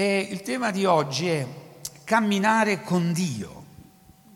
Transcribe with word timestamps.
E 0.00 0.28
il 0.30 0.40
tema 0.40 0.70
di 0.70 0.86
oggi 0.86 1.28
è 1.28 1.46
camminare 2.04 2.80
con 2.80 3.12
Dio. 3.12 3.64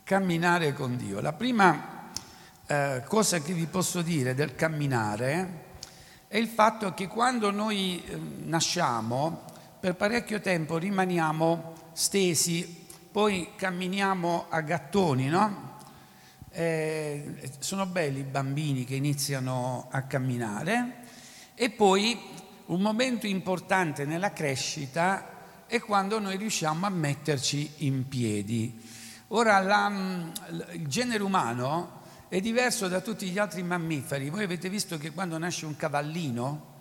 Camminare 0.04 0.74
con 0.74 0.98
Dio. 0.98 1.22
La 1.22 1.32
prima 1.32 2.10
eh, 2.66 3.02
cosa 3.06 3.40
che 3.40 3.54
vi 3.54 3.64
posso 3.64 4.02
dire 4.02 4.34
del 4.34 4.54
camminare 4.56 5.62
è 6.28 6.36
il 6.36 6.48
fatto 6.48 6.92
che 6.92 7.06
quando 7.06 7.50
noi 7.50 8.04
eh, 8.04 8.14
nasciamo, 8.42 9.44
per 9.80 9.94
parecchio 9.94 10.38
tempo 10.42 10.76
rimaniamo 10.76 11.72
stesi, 11.94 12.86
poi 13.10 13.52
camminiamo 13.56 14.44
a 14.50 14.60
gattoni, 14.60 15.28
no? 15.28 15.78
Eh, 16.50 17.40
sono 17.58 17.86
belli 17.86 18.18
i 18.18 18.24
bambini 18.24 18.84
che 18.84 18.96
iniziano 18.96 19.86
a 19.90 20.02
camminare 20.02 20.96
e 21.54 21.70
poi 21.70 22.20
un 22.66 22.82
momento 22.82 23.26
importante 23.26 24.04
nella 24.04 24.34
crescita 24.34 25.32
è 25.66 25.80
quando 25.80 26.18
noi 26.18 26.36
riusciamo 26.36 26.86
a 26.86 26.90
metterci 26.90 27.70
in 27.78 28.06
piedi. 28.08 28.80
Ora, 29.28 29.58
la, 29.60 29.88
mm, 29.88 30.30
il 30.72 30.86
genere 30.86 31.22
umano 31.22 32.02
è 32.28 32.40
diverso 32.40 32.88
da 32.88 33.00
tutti 33.00 33.28
gli 33.28 33.38
altri 33.38 33.62
mammiferi. 33.62 34.30
Voi 34.30 34.44
avete 34.44 34.68
visto 34.68 34.98
che 34.98 35.12
quando 35.12 35.38
nasce 35.38 35.66
un 35.66 35.76
cavallino, 35.76 36.72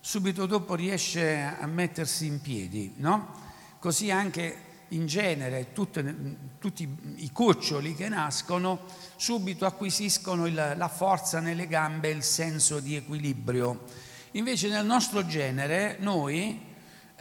subito 0.00 0.46
dopo 0.46 0.74
riesce 0.74 1.40
a 1.40 1.66
mettersi 1.66 2.26
in 2.26 2.40
piedi, 2.40 2.94
no? 2.96 3.48
Così 3.78 4.10
anche 4.10 4.68
in 4.88 5.06
genere 5.06 5.72
tutte, 5.72 6.36
tutti 6.58 6.88
i 7.16 7.30
cuccioli 7.32 7.94
che 7.94 8.08
nascono 8.08 8.80
subito 9.16 9.66
acquisiscono 9.66 10.46
il, 10.46 10.74
la 10.76 10.88
forza 10.88 11.40
nelle 11.40 11.66
gambe 11.66 12.08
il 12.08 12.22
senso 12.22 12.80
di 12.80 12.96
equilibrio. 12.96 13.84
Invece 14.32 14.68
nel 14.68 14.86
nostro 14.86 15.26
genere 15.26 15.96
noi 16.00 16.68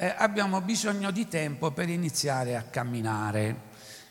eh, 0.02 0.16
abbiamo 0.18 0.62
bisogno 0.62 1.12
di 1.12 1.28
tempo 1.28 1.72
per 1.72 1.90
iniziare 1.90 2.56
a 2.56 2.64
camminare. 2.64 3.68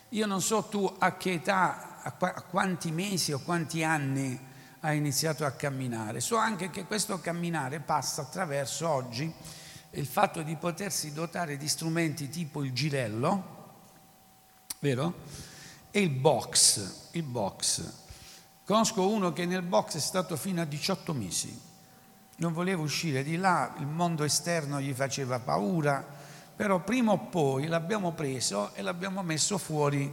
Io 0.09 0.27
non 0.27 0.39
so 0.39 0.65
tu 0.65 0.95
a 0.99 1.17
che 1.17 1.33
età, 1.33 1.99
a, 2.03 2.11
qu- 2.11 2.31
a 2.35 2.43
quanti 2.43 2.91
mesi 2.91 3.31
o 3.31 3.39
quanti 3.39 3.83
anni 3.83 4.39
hai 4.81 4.97
iniziato 4.97 5.45
a 5.45 5.51
camminare. 5.51 6.19
So 6.21 6.35
anche 6.35 6.69
che 6.69 6.85
questo 6.85 7.19
camminare 7.19 7.79
passa 7.79 8.21
attraverso 8.21 8.87
oggi 8.87 9.33
il 9.91 10.05
fatto 10.05 10.43
di 10.43 10.55
potersi 10.57 11.11
dotare 11.11 11.57
di 11.57 11.67
strumenti 11.67 12.29
tipo 12.29 12.63
il 12.63 12.71
girello, 12.71 13.57
vero? 14.77 15.13
E 15.89 16.01
il 16.01 16.11
box, 16.11 17.07
il 17.13 17.23
box. 17.23 17.93
Conosco 18.63 19.09
uno 19.09 19.33
che 19.33 19.47
nel 19.47 19.63
box 19.63 19.95
è 19.95 19.99
stato 19.99 20.37
fino 20.37 20.61
a 20.61 20.65
18 20.65 21.13
mesi 21.13 21.68
non 22.39 22.53
voleva 22.53 22.81
uscire 22.81 23.23
di 23.23 23.37
là, 23.37 23.73
il 23.79 23.87
mondo 23.87 24.23
esterno 24.23 24.79
gli 24.79 24.93
faceva 24.93 25.39
paura, 25.39 26.05
però 26.55 26.79
prima 26.79 27.11
o 27.11 27.17
poi 27.17 27.67
l'abbiamo 27.67 28.11
preso 28.11 28.73
e 28.73 28.81
l'abbiamo 28.81 29.23
messo 29.23 29.57
fuori 29.57 30.11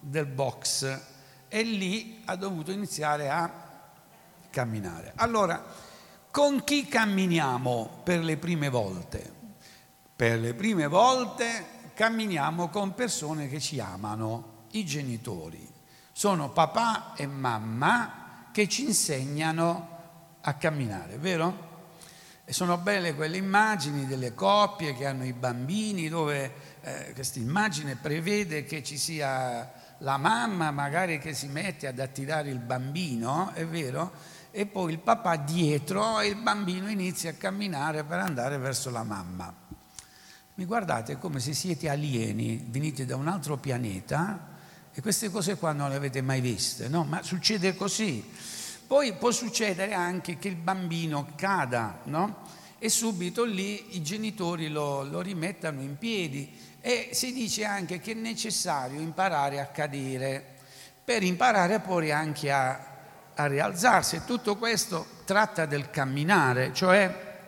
del 0.00 0.26
box 0.26 1.00
e 1.48 1.62
lì 1.62 2.22
ha 2.26 2.36
dovuto 2.36 2.70
iniziare 2.70 3.28
a 3.30 3.50
camminare. 4.50 5.12
Allora, 5.16 5.64
con 6.30 6.62
chi 6.62 6.86
camminiamo 6.86 8.00
per 8.04 8.22
le 8.22 8.36
prime 8.36 8.68
volte? 8.68 9.32
Per 10.14 10.38
le 10.38 10.54
prime 10.54 10.86
volte 10.86 11.76
camminiamo 11.94 12.68
con 12.68 12.94
persone 12.94 13.48
che 13.48 13.60
ci 13.60 13.80
amano, 13.80 14.66
i 14.72 14.84
genitori. 14.84 15.66
Sono 16.12 16.50
papà 16.50 17.14
e 17.14 17.26
mamma 17.26 18.46
che 18.52 18.68
ci 18.68 18.84
insegnano 18.84 19.97
a 20.48 20.54
camminare, 20.54 21.18
vero? 21.18 21.66
E 22.44 22.52
sono 22.52 22.78
belle 22.78 23.14
quelle 23.14 23.36
immagini 23.36 24.06
delle 24.06 24.34
coppie 24.34 24.94
che 24.94 25.06
hanno 25.06 25.24
i 25.24 25.34
bambini, 25.34 26.08
dove 26.08 26.52
eh, 26.80 27.12
questa 27.12 27.38
immagine 27.38 27.96
prevede 27.96 28.64
che 28.64 28.82
ci 28.82 28.96
sia 28.96 29.70
la 29.98 30.16
mamma 30.16 30.70
magari 30.70 31.18
che 31.18 31.34
si 31.34 31.48
mette 31.48 31.86
ad 31.86 31.98
attirare 31.98 32.48
il 32.48 32.58
bambino, 32.58 33.50
è 33.52 33.66
vero? 33.66 34.12
E 34.50 34.64
poi 34.64 34.92
il 34.92 34.98
papà 34.98 35.36
dietro 35.36 36.20
e 36.20 36.28
il 36.28 36.36
bambino 36.36 36.88
inizia 36.88 37.30
a 37.30 37.34
camminare 37.34 38.04
per 38.04 38.18
andare 38.18 38.56
verso 38.56 38.90
la 38.90 39.02
mamma. 39.02 39.52
Mi 40.54 40.64
guardate 40.64 41.18
come 41.18 41.40
se 41.40 41.52
siete 41.52 41.90
alieni, 41.90 42.66
venite 42.68 43.04
da 43.04 43.14
un 43.14 43.28
altro 43.28 43.58
pianeta 43.58 44.56
e 44.92 45.02
queste 45.02 45.30
cose 45.30 45.56
qua 45.56 45.72
non 45.72 45.90
le 45.90 45.96
avete 45.96 46.22
mai 46.22 46.40
viste, 46.40 46.88
no? 46.88 47.04
Ma 47.04 47.22
succede 47.22 47.76
così. 47.76 48.24
Poi 48.88 49.12
può 49.12 49.30
succedere 49.32 49.92
anche 49.92 50.38
che 50.38 50.48
il 50.48 50.56
bambino 50.56 51.28
cada, 51.36 52.00
no? 52.04 52.46
E 52.78 52.88
subito 52.88 53.44
lì 53.44 53.96
i 53.96 54.02
genitori 54.02 54.68
lo, 54.68 55.02
lo 55.02 55.20
rimettano 55.20 55.82
in 55.82 55.98
piedi 55.98 56.50
e 56.80 57.10
si 57.12 57.34
dice 57.34 57.66
anche 57.66 58.00
che 58.00 58.12
è 58.12 58.14
necessario 58.14 58.98
imparare 58.98 59.60
a 59.60 59.66
cadere 59.66 60.42
per 61.04 61.22
imparare 61.22 61.80
poi 61.80 62.10
anche 62.10 62.50
a, 62.50 62.80
a 63.34 63.46
rialzarsi. 63.46 64.22
Tutto 64.24 64.56
questo 64.56 65.06
tratta 65.26 65.66
del 65.66 65.90
camminare, 65.90 66.72
cioè 66.72 67.42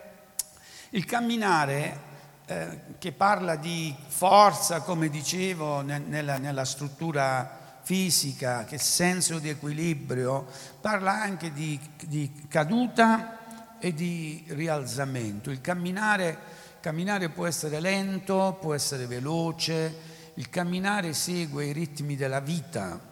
il 0.91 1.05
camminare 1.05 1.99
eh, 2.45 2.79
che 2.99 3.13
parla 3.13 3.55
di 3.55 3.95
forza, 4.09 4.81
come 4.81 5.09
dicevo, 5.09 5.81
nella, 5.81 6.37
nella 6.37 6.65
struttura 6.65 7.60
fisica, 7.81 8.63
che 8.63 8.77
senso 8.77 9.39
di 9.39 9.49
equilibrio, 9.49 10.47
parla 10.79 11.21
anche 11.21 11.51
di, 11.51 11.79
di 12.05 12.31
caduta 12.47 13.77
e 13.79 13.93
di 13.93 14.43
rialzamento. 14.49 15.49
Il 15.49 15.61
camminare, 15.61 16.37
camminare 16.79 17.29
può 17.29 17.47
essere 17.47 17.79
lento, 17.79 18.57
può 18.59 18.73
essere 18.73 19.07
veloce, 19.07 20.09
il 20.35 20.49
camminare 20.49 21.13
segue 21.13 21.65
i 21.65 21.73
ritmi 21.73 22.15
della 22.15 22.39
vita. 22.39 23.09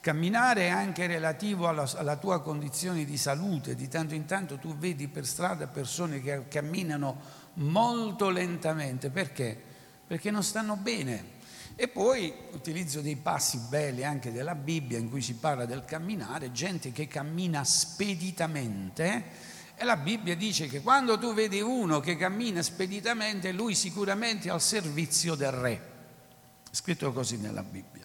Camminare 0.00 0.62
è 0.62 0.68
anche 0.68 1.06
relativo 1.06 1.68
alla, 1.68 1.88
alla, 1.96 2.16
tua 2.16 2.40
condizione 2.40 3.04
di 3.04 3.18
salute, 3.18 3.74
di 3.74 3.88
tanto 3.88 4.14
in 4.14 4.24
tanto 4.24 4.56
tu 4.56 4.74
vedi 4.76 5.08
per 5.08 5.26
strada 5.26 5.66
persone 5.66 6.22
che 6.22 6.48
camminano 6.48 7.20
molto 7.54 8.30
lentamente, 8.30 9.10
perché? 9.10 9.60
Perché 10.06 10.30
non 10.30 10.42
stanno 10.42 10.76
bene, 10.76 11.38
e 11.80 11.88
poi 11.88 12.30
utilizzo 12.52 13.00
dei 13.00 13.16
passi 13.16 13.56
belli 13.56 14.04
anche 14.04 14.30
della 14.30 14.54
Bibbia 14.54 14.98
in 14.98 15.08
cui 15.08 15.22
si 15.22 15.36
parla 15.36 15.64
del 15.64 15.86
camminare, 15.86 16.52
gente 16.52 16.92
che 16.92 17.08
cammina 17.08 17.64
speditamente. 17.64 19.24
E 19.74 19.84
la 19.86 19.96
Bibbia 19.96 20.36
dice 20.36 20.66
che 20.66 20.82
quando 20.82 21.18
tu 21.18 21.32
vedi 21.32 21.62
uno 21.62 22.00
che 22.00 22.18
cammina 22.18 22.60
speditamente, 22.60 23.50
lui 23.52 23.74
sicuramente 23.74 24.48
è 24.48 24.50
al 24.50 24.60
servizio 24.60 25.34
del 25.34 25.52
re. 25.52 25.82
Scritto 26.70 27.14
così 27.14 27.38
nella 27.38 27.62
Bibbia. 27.62 28.04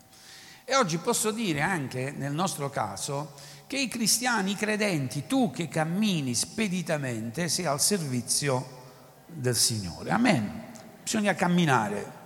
E 0.63 0.73
oggi 0.73 0.97
posso 0.97 1.31
dire 1.31 1.59
anche 1.59 2.11
nel 2.11 2.31
nostro 2.31 2.69
caso 2.69 3.33
che 3.67 3.77
i 3.77 3.89
cristiani, 3.89 4.51
i 4.51 4.55
credenti, 4.55 5.27
tu 5.27 5.51
che 5.51 5.67
cammini 5.67 6.33
speditamente, 6.33 7.49
sei 7.49 7.65
al 7.65 7.81
servizio 7.81 9.23
del 9.25 9.53
Signore. 9.53 10.11
Amen. 10.11 10.63
Bisogna 11.03 11.33
camminare. 11.33 12.23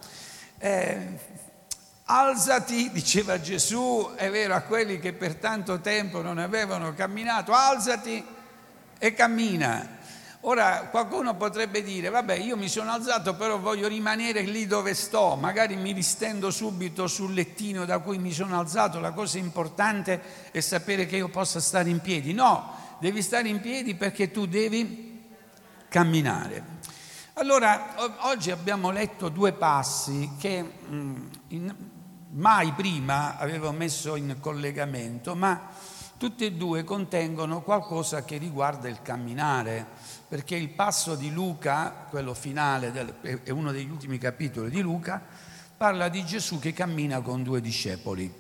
Eh, 0.60 1.28
Alzati, 2.12 2.90
diceva 2.92 3.40
Gesù, 3.40 4.14
è 4.16 4.32
vero, 4.32 4.56
a 4.56 4.62
quelli 4.62 4.98
che 4.98 5.14
per 5.14 5.36
tanto 5.36 5.80
tempo 5.80 6.24
non 6.24 6.40
avevano 6.40 6.92
camminato, 6.96 7.54
alzati 7.54 8.26
e 8.98 9.14
cammina. 9.14 9.98
Ora 10.42 10.88
qualcuno 10.90 11.36
potrebbe 11.36 11.84
dire, 11.84 12.10
vabbè, 12.10 12.34
io 12.34 12.58
mi 12.58 12.68
sono 12.68 12.92
alzato, 12.92 13.36
però 13.36 13.60
voglio 13.60 13.88
rimanere 13.88 14.42
lì 14.42 14.66
dove 14.66 14.96
sto, 14.96 15.36
magari 15.36 15.76
mi 15.76 15.92
ristendo 15.92 16.50
subito 16.50 17.06
sul 17.06 17.32
lettino 17.32 17.86
da 17.86 18.00
cui 18.00 18.18
mi 18.18 18.32
sono 18.32 18.58
alzato, 18.58 19.00
la 19.00 19.12
cosa 19.12 19.38
importante 19.38 20.50
è 20.50 20.62
sapere 20.62 21.06
che 21.06 21.18
io 21.18 21.30
possa 21.30 21.60
stare 21.60 21.92
in 21.92 22.00
piedi. 22.00 22.34
No, 22.34 22.74
devi 23.00 23.22
stare 23.22 23.50
in 23.50 23.62
piedi 23.62 23.94
perché 23.94 24.32
tu 24.32 24.48
devi 24.48 25.28
camminare. 25.88 26.78
Allora, 27.34 27.94
oggi 28.22 28.50
abbiamo 28.50 28.90
letto 28.90 29.30
due 29.30 29.54
passi 29.54 30.32
che 30.40 30.74
mm, 30.90 31.26
in, 31.50 31.76
mai 32.32 32.72
prima 32.74 33.38
avevo 33.38 33.72
messo 33.72 34.16
in 34.16 34.38
collegamento, 34.40 35.36
ma 35.36 35.70
tutti 36.18 36.46
e 36.46 36.52
due 36.52 36.84
contengono 36.84 37.62
qualcosa 37.62 38.26
che 38.26 38.38
riguarda 38.38 38.90
il 38.90 39.02
camminare, 39.02 39.88
perché 40.28 40.56
il 40.56 40.70
passo 40.70 41.16
di 41.16 41.32
Luca, 41.32 42.08
quello 42.10 42.34
finale, 42.34 42.92
del, 42.92 43.42
è 43.44 43.50
uno 43.52 43.72
degli 43.72 43.90
ultimi 43.90 44.18
capitoli 44.18 44.70
di 44.70 44.82
Luca, 44.82 45.24
parla 45.78 46.10
di 46.10 46.26
Gesù 46.26 46.60
che 46.60 46.74
cammina 46.74 47.22
con 47.22 47.42
due 47.42 47.62
discepoli. 47.62 48.32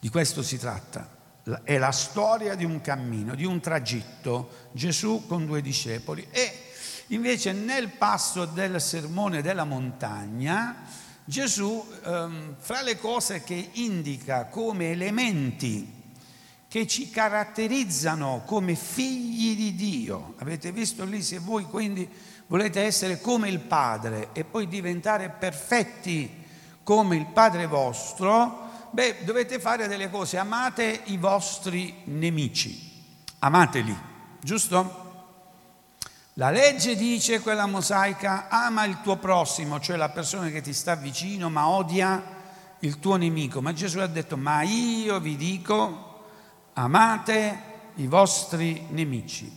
Di 0.00 0.08
questo 0.08 0.42
si 0.42 0.58
tratta. 0.58 1.14
È 1.62 1.78
la 1.78 1.92
storia 1.92 2.56
di 2.56 2.64
un 2.64 2.80
cammino, 2.80 3.36
di 3.36 3.44
un 3.44 3.60
tragitto, 3.60 4.68
Gesù 4.72 5.26
con 5.28 5.46
due 5.46 5.62
discepoli. 5.62 6.26
E 6.32 6.72
invece 7.08 7.52
nel 7.52 7.90
passo 7.90 8.46
del 8.46 8.80
sermone 8.80 9.42
della 9.42 9.62
montagna, 9.62 11.04
Gesù, 11.28 11.84
ehm, 12.04 12.54
fra 12.56 12.82
le 12.82 12.98
cose 12.98 13.42
che 13.42 13.70
indica 13.72 14.44
come 14.44 14.92
elementi 14.92 15.94
che 16.68 16.86
ci 16.86 17.10
caratterizzano 17.10 18.44
come 18.46 18.76
figli 18.76 19.56
di 19.56 19.74
Dio, 19.74 20.34
avete 20.38 20.70
visto 20.70 21.04
lì 21.04 21.20
se 21.22 21.40
voi 21.40 21.64
quindi 21.64 22.08
volete 22.46 22.80
essere 22.82 23.20
come 23.20 23.48
il 23.48 23.58
Padre 23.58 24.28
e 24.34 24.44
poi 24.44 24.68
diventare 24.68 25.30
perfetti 25.30 26.44
come 26.84 27.16
il 27.16 27.26
Padre 27.26 27.66
vostro, 27.66 28.88
beh, 28.92 29.24
dovete 29.24 29.58
fare 29.58 29.88
delle 29.88 30.10
cose. 30.10 30.38
Amate 30.38 31.02
i 31.06 31.16
vostri 31.16 32.02
nemici, 32.04 33.04
amateli, 33.40 33.96
giusto? 34.40 35.05
La 36.38 36.50
legge 36.50 36.96
dice, 36.96 37.40
quella 37.40 37.64
mosaica, 37.64 38.48
ama 38.50 38.84
il 38.84 39.00
tuo 39.00 39.16
prossimo, 39.16 39.80
cioè 39.80 39.96
la 39.96 40.10
persona 40.10 40.50
che 40.50 40.60
ti 40.60 40.74
sta 40.74 40.94
vicino, 40.94 41.48
ma 41.48 41.66
odia 41.66 42.22
il 42.80 42.98
tuo 42.98 43.16
nemico. 43.16 43.62
Ma 43.62 43.72
Gesù 43.72 44.00
ha 44.00 44.06
detto, 44.06 44.36
ma 44.36 44.60
io 44.60 45.18
vi 45.18 45.34
dico, 45.36 46.24
amate 46.74 47.62
i 47.94 48.06
vostri 48.06 48.84
nemici. 48.90 49.50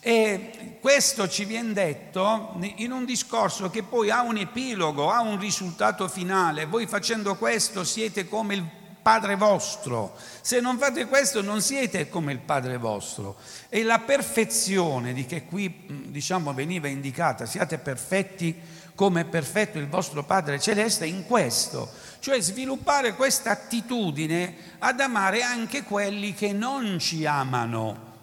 E 0.00 0.78
questo 0.80 1.28
ci 1.28 1.44
viene 1.44 1.72
detto 1.72 2.56
in 2.74 2.90
un 2.90 3.04
discorso 3.04 3.70
che 3.70 3.84
poi 3.84 4.10
ha 4.10 4.22
un 4.22 4.36
epilogo, 4.36 5.12
ha 5.12 5.20
un 5.20 5.38
risultato 5.38 6.08
finale. 6.08 6.66
Voi 6.66 6.88
facendo 6.88 7.36
questo 7.36 7.84
siete 7.84 8.26
come 8.26 8.54
il 8.56 8.64
Padre 9.06 9.36
vostro. 9.36 10.16
Se 10.40 10.58
non 10.58 10.78
fate 10.78 11.06
questo 11.06 11.40
non 11.40 11.62
siete 11.62 12.08
come 12.08 12.32
il 12.32 12.40
Padre 12.40 12.76
vostro. 12.76 13.36
E 13.68 13.84
la 13.84 14.00
perfezione 14.00 15.12
di 15.12 15.26
che 15.26 15.44
qui 15.44 15.86
diciamo 16.08 16.52
veniva 16.52 16.88
indicata, 16.88 17.46
siate 17.46 17.78
perfetti 17.78 18.60
come 18.96 19.20
è 19.20 19.24
perfetto 19.24 19.78
il 19.78 19.86
vostro 19.86 20.24
Padre 20.24 20.58
celeste 20.58 21.06
in 21.06 21.24
questo, 21.24 21.88
cioè 22.18 22.40
sviluppare 22.40 23.14
questa 23.14 23.52
attitudine 23.52 24.56
ad 24.80 24.98
amare 24.98 25.42
anche 25.42 25.84
quelli 25.84 26.34
che 26.34 26.52
non 26.52 26.98
ci 26.98 27.26
amano 27.26 28.14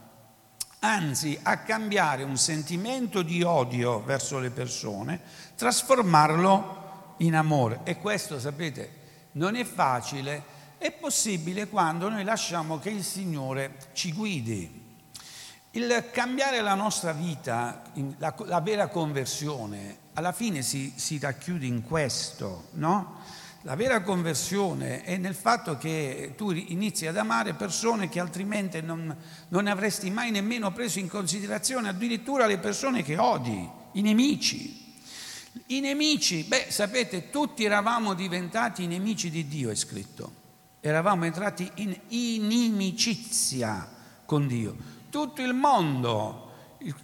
anzi 0.80 1.40
a 1.44 1.60
cambiare 1.60 2.24
un 2.24 2.36
sentimento 2.36 3.22
di 3.22 3.42
odio 3.42 4.04
verso 4.04 4.38
le 4.38 4.50
persone, 4.50 5.22
trasformarlo 5.56 7.16
in 7.20 7.36
amore. 7.36 7.80
E 7.86 8.00
questo, 8.00 8.38
sapete, 8.38 9.00
non 9.34 9.56
è 9.56 9.64
facile, 9.64 10.53
è 10.84 10.92
possibile 10.92 11.70
quando 11.70 12.10
noi 12.10 12.26
lasciamo 12.26 12.78
che 12.78 12.90
il 12.90 13.06
Signore 13.06 13.76
ci 13.94 14.12
guidi. 14.12 14.82
Il 15.72 16.10
cambiare 16.12 16.60
la 16.60 16.74
nostra 16.74 17.14
vita, 17.14 17.84
la, 18.18 18.36
la 18.40 18.60
vera 18.60 18.88
conversione, 18.88 20.00
alla 20.16 20.34
fine 20.34 20.62
si, 20.62 20.92
si 20.98 21.20
racchiude 21.20 21.66
in 21.66 21.84
questo, 21.84 22.68
no? 22.74 23.22
La 23.62 23.76
vera 23.76 24.02
conversione 24.02 25.04
è 25.04 25.16
nel 25.16 25.36
fatto 25.36 25.78
che 25.78 26.34
tu 26.36 26.52
inizi 26.52 27.08
ad 27.08 27.16
amare 27.16 27.54
persone 27.54 28.10
che 28.10 28.20
altrimenti 28.20 28.82
non, 28.82 29.16
non, 29.48 29.68
avresti 29.68 30.10
mai 30.10 30.32
nemmeno 30.32 30.74
preso 30.74 31.00
in 31.00 31.08
considerazione, 31.08 31.88
addirittura 31.88 32.46
le 32.46 32.58
persone 32.58 33.04
che 33.04 33.18
odi, 33.18 33.70
i 33.94 34.02
nemici. 34.02 34.96
I 35.68 35.80
nemici, 35.80 36.44
beh, 36.44 36.66
sapete, 36.68 37.30
tutti 37.30 37.64
eravamo 37.64 38.14
diventati 38.14 38.86
nemici 38.86 39.30
di 39.30 39.48
Dio, 39.48 39.70
è 39.70 39.76
scritto. 39.76 40.42
Eravamo 40.86 41.24
entrati 41.24 41.72
in 41.76 41.98
inimicizia 42.10 43.90
con 44.26 44.48
Dio. 44.48 44.76
Tutto 45.10 45.42
il 45.42 45.54
mondo, 45.54 46.52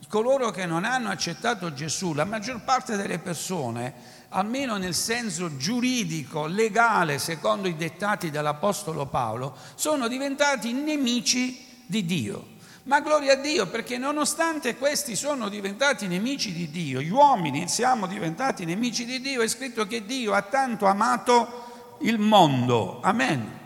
coloro 0.09 0.51
che 0.51 0.65
non 0.65 0.83
hanno 0.83 1.07
accettato 1.07 1.71
Gesù, 1.71 2.13
la 2.13 2.25
maggior 2.25 2.61
parte 2.65 2.97
delle 2.97 3.19
persone, 3.19 3.93
almeno 4.31 4.75
nel 4.75 4.93
senso 4.93 5.55
giuridico, 5.55 6.45
legale, 6.45 7.19
secondo 7.19 7.69
i 7.69 7.77
dettati 7.77 8.29
dell'Apostolo 8.29 9.05
Paolo, 9.05 9.55
sono 9.75 10.09
diventati 10.09 10.73
nemici 10.73 11.65
di 11.85 12.03
Dio. 12.03 12.57
Ma 12.83 12.99
gloria 12.99 13.31
a 13.31 13.37
Dio, 13.37 13.67
perché 13.67 13.97
nonostante 13.97 14.75
questi 14.75 15.15
sono 15.15 15.47
diventati 15.47 16.05
nemici 16.07 16.51
di 16.51 16.69
Dio, 16.69 16.99
gli 16.99 17.11
uomini 17.11 17.69
siamo 17.69 18.07
diventati 18.07 18.65
nemici 18.65 19.05
di 19.05 19.21
Dio, 19.21 19.41
è 19.41 19.47
scritto 19.47 19.87
che 19.87 20.03
Dio 20.03 20.33
ha 20.33 20.41
tanto 20.41 20.85
amato 20.85 21.97
il 22.01 22.19
mondo. 22.19 22.99
Amen. 22.99 23.58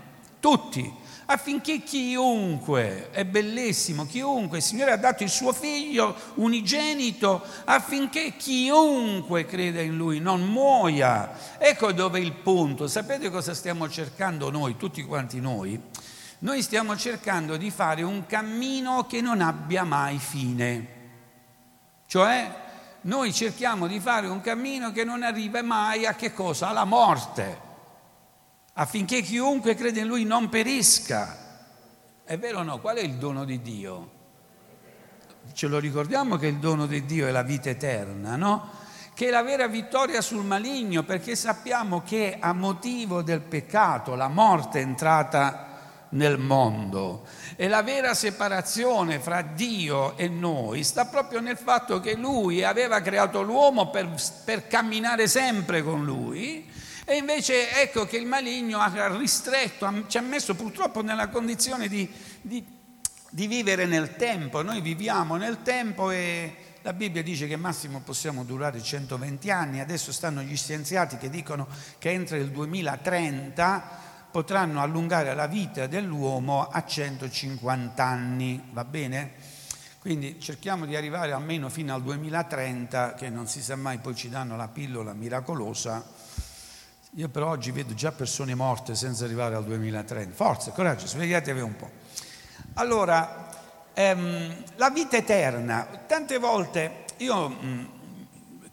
Tutti 0.44 0.94
affinché 1.28 1.84
chiunque, 1.84 3.12
è 3.12 3.24
bellissimo, 3.24 4.06
chiunque, 4.06 4.58
il 4.58 4.64
Signore 4.64 4.92
ha 4.92 4.98
dato 4.98 5.24
il 5.24 5.30
suo 5.30 5.54
figlio 5.54 6.14
unigenito 6.34 7.42
affinché 7.64 8.36
chiunque 8.36 9.46
creda 9.46 9.80
in 9.80 9.96
Lui 9.96 10.20
non 10.20 10.42
muoia. 10.42 11.32
Ecco 11.58 11.94
dove 11.94 12.20
è 12.20 12.22
il 12.22 12.34
punto. 12.34 12.90
Sapete 12.90 13.30
cosa 13.30 13.54
stiamo 13.54 13.90
cercando 13.90 14.52
noi, 14.52 14.76
tutti 14.76 15.02
quanti 15.04 15.40
noi? 15.40 15.80
Noi 16.40 16.62
stiamo 16.62 16.98
cercando 16.98 17.56
di 17.56 17.72
fare 17.72 18.02
un 18.02 18.26
cammino 18.26 19.06
che 19.06 19.22
non 19.22 19.40
abbia 19.40 19.86
mai 19.86 20.18
fine. 20.18 20.88
Cioè, 22.06 22.54
noi 23.04 23.32
cerchiamo 23.32 23.88
di 23.88 24.02
fare 24.02 24.28
un 24.28 24.42
cammino 24.42 24.92
che 24.92 25.06
non 25.06 25.24
arriva 25.24 25.62
mai 25.64 26.06
a 26.06 26.16
che 26.16 26.34
cosa? 26.34 26.68
Alla 26.68 26.84
morte 26.84 27.72
affinché 28.74 29.22
chiunque 29.22 29.76
crede 29.76 30.02
in 30.02 30.08
lui 30.08 30.24
non 30.24 30.50
perisca. 30.50 31.38
È 32.24 32.38
vero 32.38 32.60
o 32.60 32.64
no? 32.64 32.80
Qual 32.80 32.98
è 32.98 33.02
il 33.02 33.16
dono 33.16 33.46
di 33.46 33.62
Dio? 33.62 34.12
Ce 35.54 35.68
lo 35.68 35.78
ricordiamo 35.78 36.38
che 36.38 36.48
il 36.48 36.58
dono 36.58 36.86
di 36.86 37.06
Dio 37.06 37.28
è 37.28 37.32
la 37.32 37.44
vita 37.44 37.70
eterna, 37.70 38.36
no? 38.36 38.82
Che 39.14 39.28
è 39.28 39.30
la 39.30 39.44
vera 39.44 39.68
vittoria 39.68 40.22
sul 40.22 40.44
maligno, 40.44 41.04
perché 41.04 41.36
sappiamo 41.36 42.02
che 42.02 42.38
a 42.40 42.54
motivo 42.54 43.22
del 43.22 43.42
peccato 43.42 44.16
la 44.16 44.30
morte 44.30 44.80
è 44.80 44.82
entrata 44.82 45.68
nel 46.14 46.38
mondo 46.38 47.26
e 47.56 47.68
la 47.68 47.82
vera 47.82 48.14
separazione 48.14 49.20
fra 49.20 49.42
Dio 49.42 50.16
e 50.18 50.28
noi 50.28 50.84
sta 50.84 51.06
proprio 51.06 51.40
nel 51.40 51.58
fatto 51.58 52.00
che 52.00 52.16
Lui 52.16 52.64
aveva 52.64 53.02
creato 53.02 53.42
l'uomo 53.42 53.90
per, 53.90 54.10
per 54.46 54.68
camminare 54.68 55.28
sempre 55.28 55.84
con 55.84 56.04
Lui 56.04 56.70
e 57.06 57.18
invece 57.18 57.82
ecco 57.82 58.06
che 58.06 58.18
il 58.18 58.26
maligno 58.26 58.80
ha 58.80 59.18
ristretto, 59.18 60.06
ci 60.08 60.18
ha 60.18 60.22
messo 60.22 60.56
purtroppo 60.56 61.02
nella 61.02 61.28
condizione 61.28 61.88
di, 61.88 62.10
di, 62.42 62.66
di 63.30 63.48
vivere 63.48 63.86
nel 63.86 64.16
tempo. 64.16 64.62
Noi 64.62 64.80
viviamo 64.80 65.36
nel 65.36 65.62
tempo 65.64 66.12
e 66.12 66.56
la 66.82 66.94
Bibbia 66.94 67.22
dice 67.22 67.48
che 67.48 67.58
massimo 67.58 68.00
possiamo 68.00 68.44
durare 68.44 68.82
120 68.82 69.52
anni, 69.52 69.80
adesso 69.80 70.12
stanno 70.12 70.42
gli 70.42 70.56
scienziati 70.56 71.18
che 71.18 71.30
dicono 71.30 71.68
che 71.98 72.10
entro 72.10 72.38
il 72.38 72.52
2030 72.52 74.02
potranno 74.32 74.82
allungare 74.82 75.34
la 75.36 75.48
vita 75.48 75.88
dell'uomo 75.88 76.68
a 76.68 76.86
150 76.86 78.04
anni, 78.04 78.64
va 78.72 78.84
bene? 78.84 79.34
Quindi 80.00 80.40
cerchiamo 80.40 80.86
di 80.86 80.96
arrivare 80.96 81.32
almeno 81.32 81.70
fino 81.70 81.94
al 81.94 82.02
2030, 82.02 83.14
che 83.14 83.30
non 83.30 83.48
si 83.48 83.62
sa 83.62 83.76
mai, 83.76 84.00
poi 84.00 84.16
ci 84.16 84.30
danno 84.30 84.58
la 84.58 84.68
pillola 84.68 85.14
miracolosa 85.14 86.23
io 87.16 87.30
per 87.30 87.44
oggi 87.44 87.72
vedo 87.72 87.94
già 87.94 88.12
persone 88.12 88.56
morte 88.56 88.96
senza 88.96 89.26
arrivare 89.26 89.56
al 89.56 89.64
2030. 89.64 90.34
Forza, 90.34 90.72
coraggio, 90.72 91.06
svegliatevi 91.06 91.62
un 91.62 91.76
po'. 91.76 91.92
Allora, 92.76 93.50
ehm, 93.94 94.64
la 94.76 94.90
vita 94.90 95.18
eterna, 95.18 95.86
tante 96.08 96.40
volte 96.40 97.06
io 97.18 97.50
mh, 97.50 97.66
mm, 97.66 97.86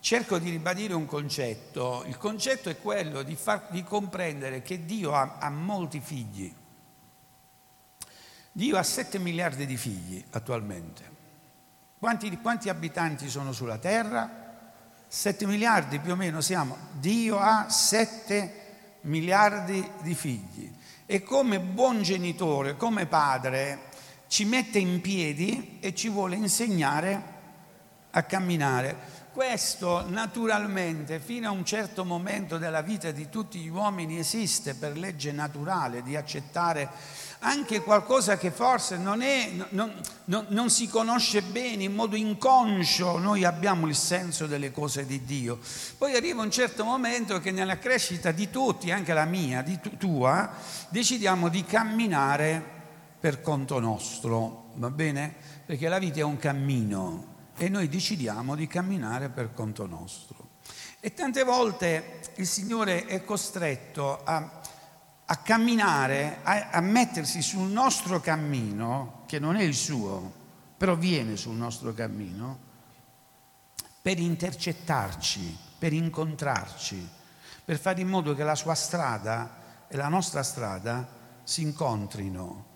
cerco 0.01 0.39
di 0.39 0.49
ribadire 0.49 0.95
un 0.95 1.05
concetto, 1.05 2.05
il 2.07 2.17
concetto 2.17 2.71
è 2.71 2.79
quello 2.79 3.23
di, 3.23 3.37
far, 3.37 3.67
di 3.71 3.83
comprendere 3.83 4.63
che 4.63 4.87
Dio 4.87 5.15
ha, 5.15 5.37
ha 5.39 5.51
molti 5.51 6.01
figli. 6.01 6.55
Dio 8.53 8.77
ha 8.79 8.83
7 8.83 9.19
miliardi 9.19 9.67
di 9.67 9.77
figli 9.77 10.25
attualmente. 10.31 11.19
Quanti, 11.99 12.35
quanti 12.39 12.71
abitanti 12.71 13.29
sono 13.29 13.53
sulla 13.53 13.77
terra? 13.77 14.50
7 15.13 15.45
miliardi 15.45 15.99
più 15.99 16.13
o 16.13 16.17
meno 16.17 16.41
siamo, 16.41 16.77
Dio 16.93 17.37
ha 17.37 17.69
7 17.69 18.59
miliardi 19.01 19.85
di 20.03 20.15
figli 20.15 20.73
e 21.05 21.25
come 21.25 21.59
buon 21.59 22.03
genitore, 22.03 22.77
come 22.77 23.07
padre, 23.07 23.89
ci 24.29 24.45
mette 24.45 24.79
in 24.79 25.01
piedi 25.01 25.79
e 25.81 25.97
ci 25.97 26.09
vuole 26.09 26.37
insegnare 26.37 27.23
a 28.11 28.23
camminare. 28.23 29.19
Questo 29.33 30.09
naturalmente 30.09 31.19
fino 31.19 31.49
a 31.49 31.53
un 31.53 31.65
certo 31.65 32.05
momento 32.05 32.57
della 32.57 32.83
vita 32.83 33.11
di 33.11 33.29
tutti 33.29 33.59
gli 33.59 33.69
uomini 33.69 34.17
esiste 34.17 34.75
per 34.75 34.97
legge 34.97 35.33
naturale 35.33 36.05
di 36.05 36.15
accettare 36.15 36.89
anche 37.41 37.81
qualcosa 37.81 38.37
che 38.37 38.51
forse 38.51 38.97
non, 38.97 39.23
è, 39.23 39.51
non, 39.71 39.93
non, 40.27 40.47
non, 40.49 40.69
si 40.69 40.89
conosce 40.89 41.43
bene, 41.43 41.85
in 41.85 41.95
modo 41.95 42.17
inconscio 42.17 43.19
noi 43.19 43.45
abbiamo 43.45 43.87
il 43.87 43.95
senso 43.95 44.47
delle 44.47 44.71
cose 44.73 45.07
di 45.07 45.25
Dio. 45.25 45.59
Poi 45.97 46.15
arriva 46.15 46.43
un 46.43 46.51
certo 46.51 46.85
momento 46.85 47.41
che 47.41 47.51
nella 47.51 47.79
crescita 47.79 48.31
di 48.31 48.51
tutti, 48.51 48.91
anche 48.91 49.15
la 49.15 49.25
mia, 49.25 49.63
di 49.63 49.79
tua, 49.99 50.51
decidiamo 50.91 51.49
di 51.49 51.65
camminare 51.65 52.79
per 53.19 53.41
conto 53.41 53.81
nostro, 53.81 54.73
va 54.75 54.91
bene? 54.91 55.35
Perché 55.65 55.89
la 55.89 55.99
vita 55.99 56.21
è 56.21 56.23
un 56.25 56.37
cammino 56.37 57.39
e 57.57 57.69
noi 57.69 57.89
decidiamo 57.89 58.55
di 58.55 58.67
camminare 58.67 59.29
per 59.29 59.53
conto 59.55 59.87
nostro. 59.87 60.49
E 61.01 61.15
tante 61.15 61.45
volte 61.45 62.21
il 62.37 62.47
Signore 62.47 63.07
è 63.07 63.25
costretto 63.25 64.23
a 64.23 64.60
a 65.33 65.37
camminare, 65.37 66.39
a, 66.43 66.71
a 66.71 66.81
mettersi 66.81 67.41
sul 67.41 67.71
nostro 67.71 68.21
cammino, 68.21 69.23
che 69.27 69.39
non 69.39 69.55
è 69.55 69.63
il 69.63 69.77
suo, 69.77 70.33
però 70.77 70.97
viene 70.97 71.37
sul 71.37 71.55
nostro 71.55 71.95
cammino, 71.95 72.59
per 74.03 74.19
intercettarci, 74.19 75.57
per 75.79 75.93
incontrarci, 75.93 77.09
per 77.65 77.79
fare 77.79 78.01
in 78.01 78.09
modo 78.09 78.35
che 78.35 78.43
la 78.43 78.57
sua 78.57 78.75
strada 78.75 79.87
e 79.87 79.97
la 79.97 80.09
nostra 80.09 80.43
strada 80.43 81.09
si 81.45 81.63
incontrino. 81.63 82.67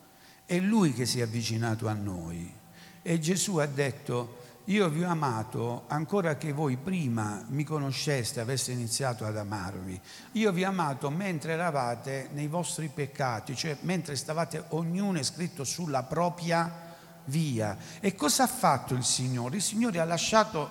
È 0.45 0.57
Lui 0.61 0.93
che 0.93 1.07
si 1.07 1.19
è 1.19 1.23
avvicinato 1.23 1.89
a 1.89 1.93
noi 1.93 2.55
e 3.03 3.19
Gesù 3.19 3.57
ha 3.57 3.67
detto, 3.67 4.43
io 4.69 4.89
vi 4.89 5.05
ho 5.05 5.09
amato 5.11 5.85
ancora 5.89 6.37
che 6.37 6.53
voi 6.53 6.79
prima 6.79 7.45
mi 7.49 7.65
conosceste, 7.65 8.41
aveste 8.41 8.73
iniziato 8.73 9.27
ad 9.27 9.37
amarvi. 9.37 10.01
Io 10.33 10.53
vi 10.53 10.65
ho 10.65 10.69
amato 10.69 11.11
mentre 11.11 11.53
eravate 11.53 12.31
nei 12.33 12.47
vostri 12.47 12.89
peccati, 12.89 13.55
cioè 13.55 13.77
mentre 13.83 14.17
stavate 14.17 14.65
ognuno 14.69 15.19
iscritto 15.19 15.65
sulla 15.65 16.03
propria 16.05 16.95
via. 17.27 17.77
E 18.01 18.15
cosa 18.15 18.45
ha 18.45 18.47
fatto 18.49 18.95
il 18.95 19.05
Signore? 19.05 19.57
Il 19.57 19.63
Signore 19.63 20.01
ha 20.01 20.05
lasciato, 20.05 20.71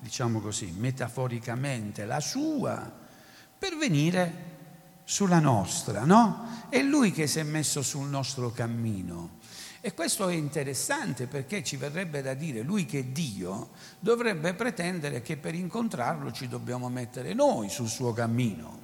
diciamo 0.00 0.40
così, 0.40 0.74
metaforicamente, 0.76 2.06
la 2.06 2.20
sua 2.20 2.90
per 3.56 3.76
venire 3.76 4.56
sulla 5.04 5.38
nostra, 5.38 6.04
no? 6.04 6.66
È 6.68 6.82
Lui 6.82 7.12
che 7.12 7.26
si 7.28 7.38
è 7.38 7.44
messo 7.44 7.82
sul 7.82 8.08
nostro 8.08 8.50
cammino. 8.50 9.37
E 9.88 9.94
questo 9.94 10.28
è 10.28 10.34
interessante 10.34 11.26
perché 11.26 11.64
ci 11.64 11.76
verrebbe 11.78 12.20
da 12.20 12.34
dire, 12.34 12.60
lui 12.60 12.84
che 12.84 12.98
è 12.98 13.04
Dio 13.04 13.70
dovrebbe 13.98 14.52
pretendere 14.52 15.22
che 15.22 15.38
per 15.38 15.54
incontrarlo 15.54 16.30
ci 16.30 16.46
dobbiamo 16.46 16.90
mettere 16.90 17.32
noi 17.32 17.70
sul 17.70 17.88
suo 17.88 18.12
cammino, 18.12 18.78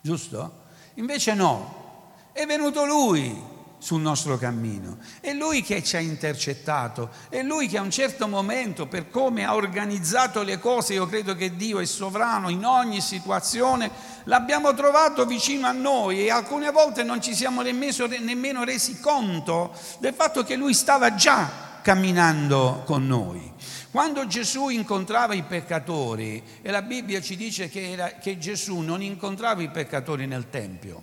giusto? 0.00 0.62
Invece 0.94 1.34
no, 1.34 2.12
è 2.30 2.46
venuto 2.46 2.84
lui 2.84 3.42
sul 3.84 4.00
nostro 4.00 4.38
cammino. 4.38 4.96
È 5.20 5.34
Lui 5.34 5.60
che 5.60 5.82
ci 5.82 5.96
ha 5.96 6.00
intercettato, 6.00 7.10
è 7.28 7.42
Lui 7.42 7.68
che 7.68 7.76
a 7.76 7.82
un 7.82 7.90
certo 7.90 8.26
momento, 8.26 8.86
per 8.86 9.10
come 9.10 9.44
ha 9.44 9.54
organizzato 9.54 10.42
le 10.42 10.58
cose, 10.58 10.94
io 10.94 11.06
credo 11.06 11.34
che 11.34 11.54
Dio 11.54 11.80
è 11.80 11.84
sovrano 11.84 12.48
in 12.48 12.64
ogni 12.64 13.02
situazione, 13.02 13.90
l'abbiamo 14.24 14.72
trovato 14.72 15.26
vicino 15.26 15.66
a 15.66 15.72
noi 15.72 16.24
e 16.24 16.30
alcune 16.30 16.70
volte 16.70 17.02
non 17.02 17.20
ci 17.20 17.34
siamo 17.34 17.60
nemmeno 17.60 18.64
resi 18.64 18.98
conto 19.00 19.74
del 19.98 20.14
fatto 20.14 20.44
che 20.44 20.56
Lui 20.56 20.72
stava 20.72 21.14
già 21.14 21.80
camminando 21.82 22.84
con 22.86 23.06
noi. 23.06 23.52
Quando 23.90 24.26
Gesù 24.26 24.70
incontrava 24.70 25.34
i 25.34 25.42
peccatori, 25.42 26.42
e 26.62 26.70
la 26.70 26.80
Bibbia 26.80 27.20
ci 27.20 27.36
dice 27.36 27.68
che, 27.68 27.90
era, 27.90 28.12
che 28.12 28.38
Gesù 28.38 28.78
non 28.78 29.02
incontrava 29.02 29.60
i 29.60 29.68
peccatori 29.68 30.26
nel 30.26 30.48
Tempio, 30.48 31.02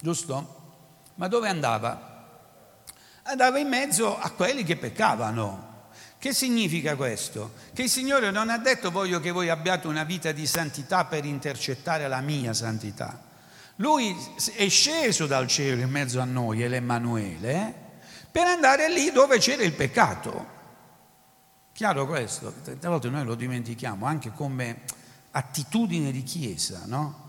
giusto? 0.00 0.62
Ma 1.16 1.28
dove 1.28 1.48
andava? 1.48 2.12
Andava 3.22 3.58
in 3.58 3.68
mezzo 3.68 4.18
a 4.18 4.30
quelli 4.30 4.64
che 4.64 4.76
peccavano. 4.76 5.72
Che 6.18 6.32
significa 6.32 6.96
questo? 6.96 7.52
Che 7.72 7.82
il 7.82 7.90
Signore 7.90 8.30
non 8.30 8.48
ha 8.48 8.58
detto 8.58 8.90
voglio 8.90 9.20
che 9.20 9.30
voi 9.30 9.50
abbiate 9.50 9.86
una 9.86 10.04
vita 10.04 10.32
di 10.32 10.46
santità 10.46 11.04
per 11.04 11.24
intercettare 11.24 12.08
la 12.08 12.20
mia 12.20 12.52
santità. 12.54 13.20
Lui 13.76 14.16
è 14.54 14.68
sceso 14.68 15.26
dal 15.26 15.46
cielo 15.46 15.82
in 15.82 15.90
mezzo 15.90 16.20
a 16.20 16.24
noi, 16.24 16.62
è 16.62 16.68
l'Emmanuele, 16.68 17.74
per 18.30 18.46
andare 18.46 18.90
lì 18.90 19.10
dove 19.10 19.38
c'era 19.38 19.62
il 19.64 19.72
peccato. 19.72 20.52
Chiaro 21.72 22.06
questo? 22.06 22.52
Tante 22.62 22.88
volte 22.88 23.10
noi 23.10 23.24
lo 23.24 23.34
dimentichiamo 23.34 24.06
anche 24.06 24.32
come 24.32 24.82
attitudine 25.32 26.12
di 26.12 26.22
chiesa, 26.22 26.82
no? 26.86 27.23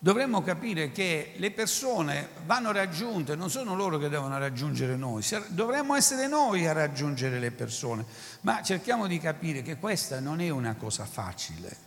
Dovremmo 0.00 0.42
capire 0.44 0.92
che 0.92 1.34
le 1.38 1.50
persone 1.50 2.28
vanno 2.46 2.70
raggiunte, 2.70 3.34
non 3.34 3.50
sono 3.50 3.74
loro 3.74 3.98
che 3.98 4.08
devono 4.08 4.38
raggiungere 4.38 4.94
noi, 4.94 5.24
dovremmo 5.48 5.96
essere 5.96 6.28
noi 6.28 6.68
a 6.68 6.72
raggiungere 6.72 7.40
le 7.40 7.50
persone, 7.50 8.04
ma 8.42 8.62
cerchiamo 8.62 9.08
di 9.08 9.18
capire 9.18 9.60
che 9.60 9.76
questa 9.76 10.20
non 10.20 10.40
è 10.40 10.50
una 10.50 10.76
cosa 10.76 11.04
facile. 11.04 11.86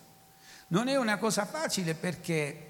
Non 0.68 0.88
è 0.88 0.96
una 0.96 1.16
cosa 1.16 1.46
facile 1.46 1.94
perché 1.94 2.68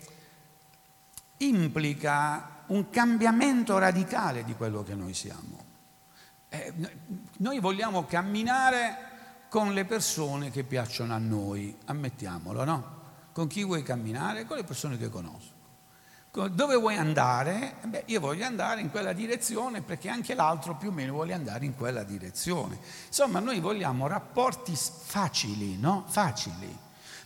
implica 1.38 2.62
un 2.66 2.88
cambiamento 2.88 3.78
radicale 3.78 4.44
di 4.44 4.54
quello 4.54 4.84
che 4.84 4.94
noi 4.94 5.12
siamo. 5.12 5.64
Eh, 6.50 6.72
noi 7.38 7.58
vogliamo 7.58 8.06
camminare 8.06 9.10
con 9.48 9.74
le 9.74 9.84
persone 9.86 10.52
che 10.52 10.62
piacciono 10.62 11.14
a 11.14 11.18
noi, 11.18 11.76
ammettiamolo, 11.86 12.64
no? 12.64 13.01
Con 13.32 13.46
chi 13.46 13.64
vuoi 13.64 13.82
camminare? 13.82 14.44
Con 14.44 14.56
le 14.56 14.64
persone 14.64 14.98
che 14.98 15.08
conosco. 15.08 15.60
Dove 16.32 16.76
vuoi 16.76 16.96
andare? 16.96 17.74
Beh, 17.84 18.04
io 18.06 18.18
voglio 18.18 18.46
andare 18.46 18.80
in 18.80 18.90
quella 18.90 19.12
direzione 19.12 19.82
perché 19.82 20.08
anche 20.08 20.34
l'altro 20.34 20.76
più 20.76 20.88
o 20.88 20.92
meno 20.92 21.12
vuole 21.12 21.34
andare 21.34 21.66
in 21.66 21.76
quella 21.76 22.04
direzione. 22.04 22.78
Insomma, 23.06 23.38
noi 23.38 23.60
vogliamo 23.60 24.06
rapporti 24.06 24.74
facili, 24.74 25.76
no? 25.76 26.04
Facili. 26.08 26.74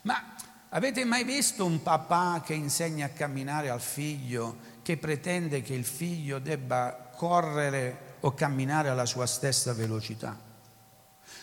Ma 0.03 0.35
avete 0.71 1.05
mai 1.05 1.23
visto 1.23 1.65
un 1.65 1.83
papà 1.83 2.43
che 2.45 2.55
insegna 2.55 3.07
a 3.07 3.11
camminare 3.11 3.71
al 3.71 3.81
figlio 3.81 4.75
che 4.83 4.97
pretende 4.97 5.63
che 5.63 5.75
il 5.75 5.85
figlio 5.85 6.41
debba 6.41 7.11
correre 7.15 8.17
o 8.21 8.35
camminare 8.35 8.89
alla 8.89 9.07
sua 9.07 9.27
stessa 9.27 9.73
velocità? 9.73 10.37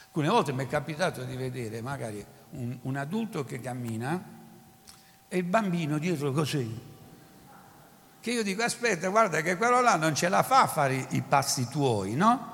Alcune 0.05 0.27
volte 0.27 0.51
mi 0.51 0.65
è 0.65 0.67
capitato 0.67 1.23
di 1.23 1.37
vedere 1.37 1.81
magari 1.81 2.23
un, 2.51 2.77
un 2.81 2.95
adulto 2.97 3.45
che 3.45 3.61
cammina 3.61 4.32
e 5.33 5.37
il 5.37 5.45
bambino 5.45 5.97
dietro 5.97 6.31
così. 6.31 6.79
Che 8.19 8.31
io 8.31 8.43
dico, 8.43 8.61
aspetta, 8.61 9.07
guarda 9.07 9.41
che 9.41 9.57
quello 9.57 9.81
là 9.81 9.95
non 9.95 10.13
ce 10.13 10.29
la 10.29 10.43
fa 10.43 10.61
a 10.61 10.67
fare 10.67 11.07
i 11.09 11.23
passi 11.23 11.67
tuoi, 11.69 12.13
no? 12.13 12.51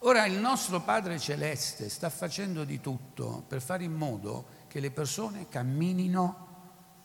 Ora 0.00 0.26
il 0.26 0.38
nostro 0.38 0.82
Padre 0.82 1.18
Celeste 1.18 1.88
sta 1.88 2.10
facendo 2.10 2.64
di 2.64 2.82
tutto 2.82 3.42
per 3.48 3.62
fare 3.62 3.84
in 3.84 3.94
modo 3.94 4.44
che 4.68 4.78
le 4.78 4.90
persone 4.90 5.48
camminino 5.48 6.48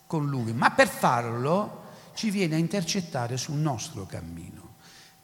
con 0.06 0.28
Lui, 0.28 0.52
ma 0.52 0.72
per 0.72 0.88
farlo 0.88 1.84
ci 2.12 2.28
viene 2.28 2.56
a 2.56 2.58
intercettare 2.58 3.38
sul 3.38 3.56
nostro 3.56 4.04
cammino. 4.04 4.74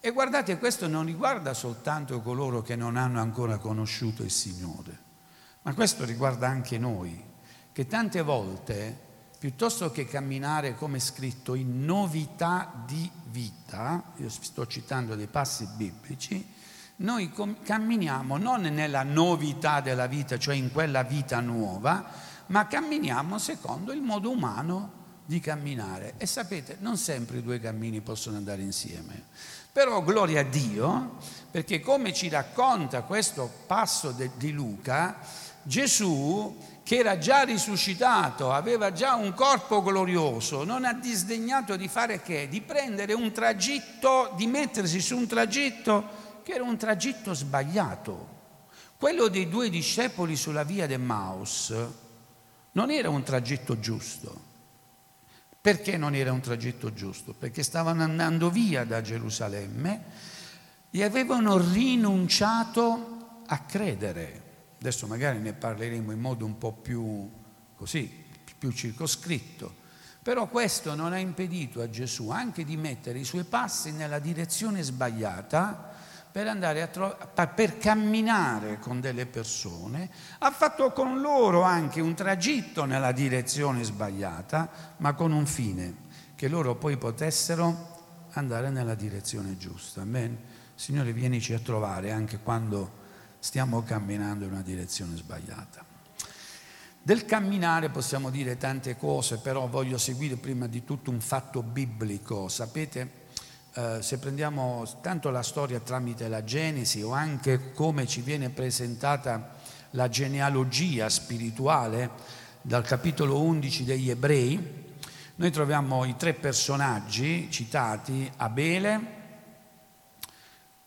E 0.00 0.12
guardate, 0.12 0.56
questo 0.56 0.88
non 0.88 1.04
riguarda 1.04 1.52
soltanto 1.52 2.22
coloro 2.22 2.62
che 2.62 2.74
non 2.74 2.96
hanno 2.96 3.20
ancora 3.20 3.58
conosciuto 3.58 4.22
il 4.22 4.30
Signore, 4.30 4.98
ma 5.60 5.74
questo 5.74 6.06
riguarda 6.06 6.48
anche 6.48 6.78
noi, 6.78 7.22
che 7.70 7.86
tante 7.86 8.22
volte 8.22 9.03
piuttosto 9.44 9.90
che 9.90 10.06
camminare 10.06 10.74
come 10.74 10.98
scritto 10.98 11.52
in 11.52 11.84
novità 11.84 12.82
di 12.86 13.10
vita, 13.26 14.02
io 14.16 14.30
sto 14.30 14.66
citando 14.66 15.16
dei 15.16 15.26
passi 15.26 15.68
biblici, 15.76 16.48
noi 16.96 17.30
com- 17.30 17.62
camminiamo 17.62 18.38
non 18.38 18.62
nella 18.62 19.02
novità 19.02 19.82
della 19.82 20.06
vita, 20.06 20.38
cioè 20.38 20.54
in 20.54 20.72
quella 20.72 21.02
vita 21.02 21.40
nuova, 21.40 22.10
ma 22.46 22.66
camminiamo 22.66 23.36
secondo 23.36 23.92
il 23.92 24.00
modo 24.00 24.30
umano 24.30 24.92
di 25.26 25.40
camminare. 25.40 26.14
E 26.16 26.24
sapete, 26.24 26.78
non 26.80 26.96
sempre 26.96 27.36
i 27.36 27.42
due 27.42 27.60
cammini 27.60 28.00
possono 28.00 28.38
andare 28.38 28.62
insieme. 28.62 29.24
Però 29.70 30.02
gloria 30.02 30.40
a 30.40 30.44
Dio, 30.44 31.18
perché 31.50 31.80
come 31.80 32.14
ci 32.14 32.30
racconta 32.30 33.02
questo 33.02 33.52
passo 33.66 34.10
de- 34.12 34.30
di 34.38 34.52
Luca, 34.52 35.18
Gesù 35.64 36.56
che 36.84 36.98
era 36.98 37.16
già 37.16 37.44
risuscitato, 37.44 38.52
aveva 38.52 38.92
già 38.92 39.14
un 39.14 39.32
corpo 39.32 39.82
glorioso, 39.82 40.64
non 40.64 40.84
ha 40.84 40.92
disdegnato 40.92 41.76
di 41.76 41.88
fare 41.88 42.20
che? 42.20 42.46
Di 42.46 42.60
prendere 42.60 43.14
un 43.14 43.32
tragitto, 43.32 44.34
di 44.36 44.46
mettersi 44.46 45.00
su 45.00 45.16
un 45.16 45.26
tragitto 45.26 46.42
che 46.42 46.52
era 46.52 46.62
un 46.62 46.76
tragitto 46.76 47.32
sbagliato. 47.32 48.32
Quello 48.98 49.28
dei 49.28 49.48
due 49.48 49.70
discepoli 49.70 50.36
sulla 50.36 50.62
via 50.62 50.86
del 50.86 51.00
Maus 51.00 51.74
non 52.72 52.90
era 52.90 53.08
un 53.08 53.22
tragitto 53.22 53.80
giusto. 53.80 54.52
Perché 55.58 55.96
non 55.96 56.14
era 56.14 56.32
un 56.32 56.40
tragitto 56.40 56.92
giusto? 56.92 57.32
Perché 57.32 57.62
stavano 57.62 58.02
andando 58.02 58.50
via 58.50 58.84
da 58.84 59.00
Gerusalemme 59.00 60.04
e 60.90 61.02
avevano 61.02 61.56
rinunciato 61.56 63.42
a 63.46 63.58
credere. 63.60 64.43
Adesso 64.84 65.06
magari 65.06 65.38
ne 65.38 65.54
parleremo 65.54 66.12
in 66.12 66.20
modo 66.20 66.44
un 66.44 66.58
po' 66.58 66.72
più 66.72 67.26
così, 67.74 68.22
più 68.58 68.70
circoscritto. 68.70 69.82
Però 70.22 70.46
questo 70.46 70.94
non 70.94 71.14
ha 71.14 71.18
impedito 71.18 71.80
a 71.80 71.88
Gesù 71.88 72.28
anche 72.28 72.64
di 72.64 72.76
mettere 72.76 73.18
i 73.18 73.24
suoi 73.24 73.44
passi 73.44 73.92
nella 73.92 74.18
direzione 74.18 74.82
sbagliata 74.82 75.90
per, 76.30 76.48
andare 76.48 76.82
a 76.82 76.88
tro- 76.88 77.16
per 77.54 77.78
camminare 77.78 78.78
con 78.78 79.00
delle 79.00 79.24
persone, 79.24 80.10
ha 80.40 80.50
fatto 80.50 80.92
con 80.92 81.22
loro 81.22 81.62
anche 81.62 82.02
un 82.02 82.12
tragitto 82.12 82.84
nella 82.84 83.12
direzione 83.12 83.84
sbagliata, 83.84 84.68
ma 84.98 85.14
con 85.14 85.32
un 85.32 85.46
fine, 85.46 85.96
che 86.34 86.46
loro 86.46 86.74
poi 86.74 86.98
potessero 86.98 88.26
andare 88.32 88.68
nella 88.68 88.94
direzione 88.94 89.56
giusta. 89.56 90.02
Amen. 90.02 90.36
Signore, 90.74 91.14
vienici 91.14 91.54
a 91.54 91.58
trovare 91.58 92.12
anche 92.12 92.40
quando 92.40 93.00
stiamo 93.44 93.82
camminando 93.82 94.46
in 94.46 94.52
una 94.52 94.62
direzione 94.62 95.16
sbagliata. 95.16 95.84
Del 97.02 97.26
camminare 97.26 97.90
possiamo 97.90 98.30
dire 98.30 98.56
tante 98.56 98.96
cose, 98.96 99.36
però 99.36 99.68
voglio 99.68 99.98
seguire 99.98 100.36
prima 100.36 100.66
di 100.66 100.82
tutto 100.82 101.10
un 101.10 101.20
fatto 101.20 101.62
biblico. 101.62 102.48
Sapete, 102.48 103.26
eh, 103.74 103.98
se 104.00 104.16
prendiamo 104.16 104.84
tanto 105.02 105.28
la 105.28 105.42
storia 105.42 105.78
tramite 105.80 106.26
la 106.28 106.42
Genesi 106.42 107.02
o 107.02 107.12
anche 107.12 107.72
come 107.72 108.06
ci 108.06 108.22
viene 108.22 108.48
presentata 108.48 109.56
la 109.90 110.08
genealogia 110.08 111.10
spirituale 111.10 112.12
dal 112.62 112.82
capitolo 112.82 113.42
11 113.42 113.84
degli 113.84 114.08
ebrei, 114.08 114.94
noi 115.34 115.50
troviamo 115.50 116.06
i 116.06 116.16
tre 116.16 116.32
personaggi 116.32 117.50
citati, 117.50 118.32
Abele, 118.38 119.00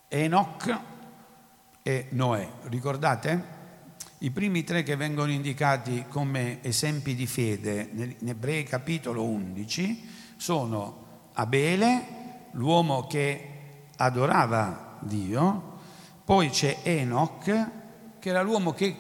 Enoch 0.07 0.95
e 1.87 2.07
Noè. 2.09 2.45
Ricordate? 2.63 3.55
I 4.17 4.31
primi 4.31 4.65
tre 4.65 4.83
che 4.83 4.97
vengono 4.97 5.31
indicati 5.31 6.03
come 6.09 6.61
esempi 6.61 7.15
di 7.15 7.25
fede 7.25 8.15
in 8.19 8.27
Ebrei 8.27 8.65
capitolo 8.65 9.23
11 9.23 10.09
sono 10.35 11.29
Abele, 11.31 12.49
l'uomo 12.51 13.07
che 13.07 13.85
adorava 13.95 14.97
Dio, 14.99 15.79
poi 16.25 16.49
c'è 16.49 16.79
Enoch, 16.83 17.67
che 18.19 18.29
era 18.29 18.41
l'uomo 18.41 18.73
che 18.73 18.95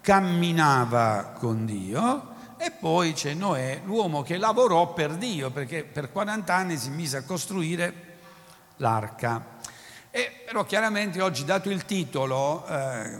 camminava 0.00 1.34
con 1.36 1.66
Dio, 1.66 2.34
e 2.56 2.70
poi 2.70 3.14
c'è 3.14 3.34
Noè, 3.34 3.80
l'uomo 3.84 4.22
che 4.22 4.36
lavorò 4.36 4.92
per 4.92 5.16
Dio, 5.16 5.50
perché 5.50 5.82
per 5.82 6.12
40 6.12 6.54
anni 6.54 6.76
si 6.76 6.90
mise 6.90 7.16
a 7.16 7.24
costruire 7.24 7.94
l'arca. 8.76 9.51
E, 10.14 10.42
però 10.44 10.66
chiaramente 10.66 11.22
oggi, 11.22 11.42
dato 11.46 11.70
il 11.70 11.86
titolo, 11.86 12.66
eh, 12.66 13.18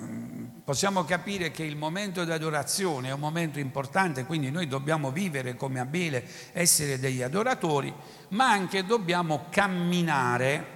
possiamo 0.63 1.05
capire 1.05 1.51
che 1.51 1.65
il 1.65 1.75
momento 1.75 2.23
di 2.23 2.31
adorazione 2.31 3.09
è 3.09 3.13
un 3.13 3.19
momento 3.19 3.59
importante, 3.59 4.27
quindi 4.27 4.51
noi 4.51 4.69
dobbiamo 4.69 5.11
vivere 5.11 5.57
come 5.57 5.81
Abele, 5.81 6.23
essere 6.53 6.99
degli 6.99 7.23
adoratori, 7.23 7.91
ma 8.29 8.51
anche 8.51 8.85
dobbiamo 8.85 9.47
camminare 9.49 10.67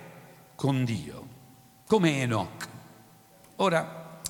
con 0.55 0.87
Dio, 0.87 1.29
come 1.87 2.23
Enoch. 2.23 2.69
Ora, 3.57 4.21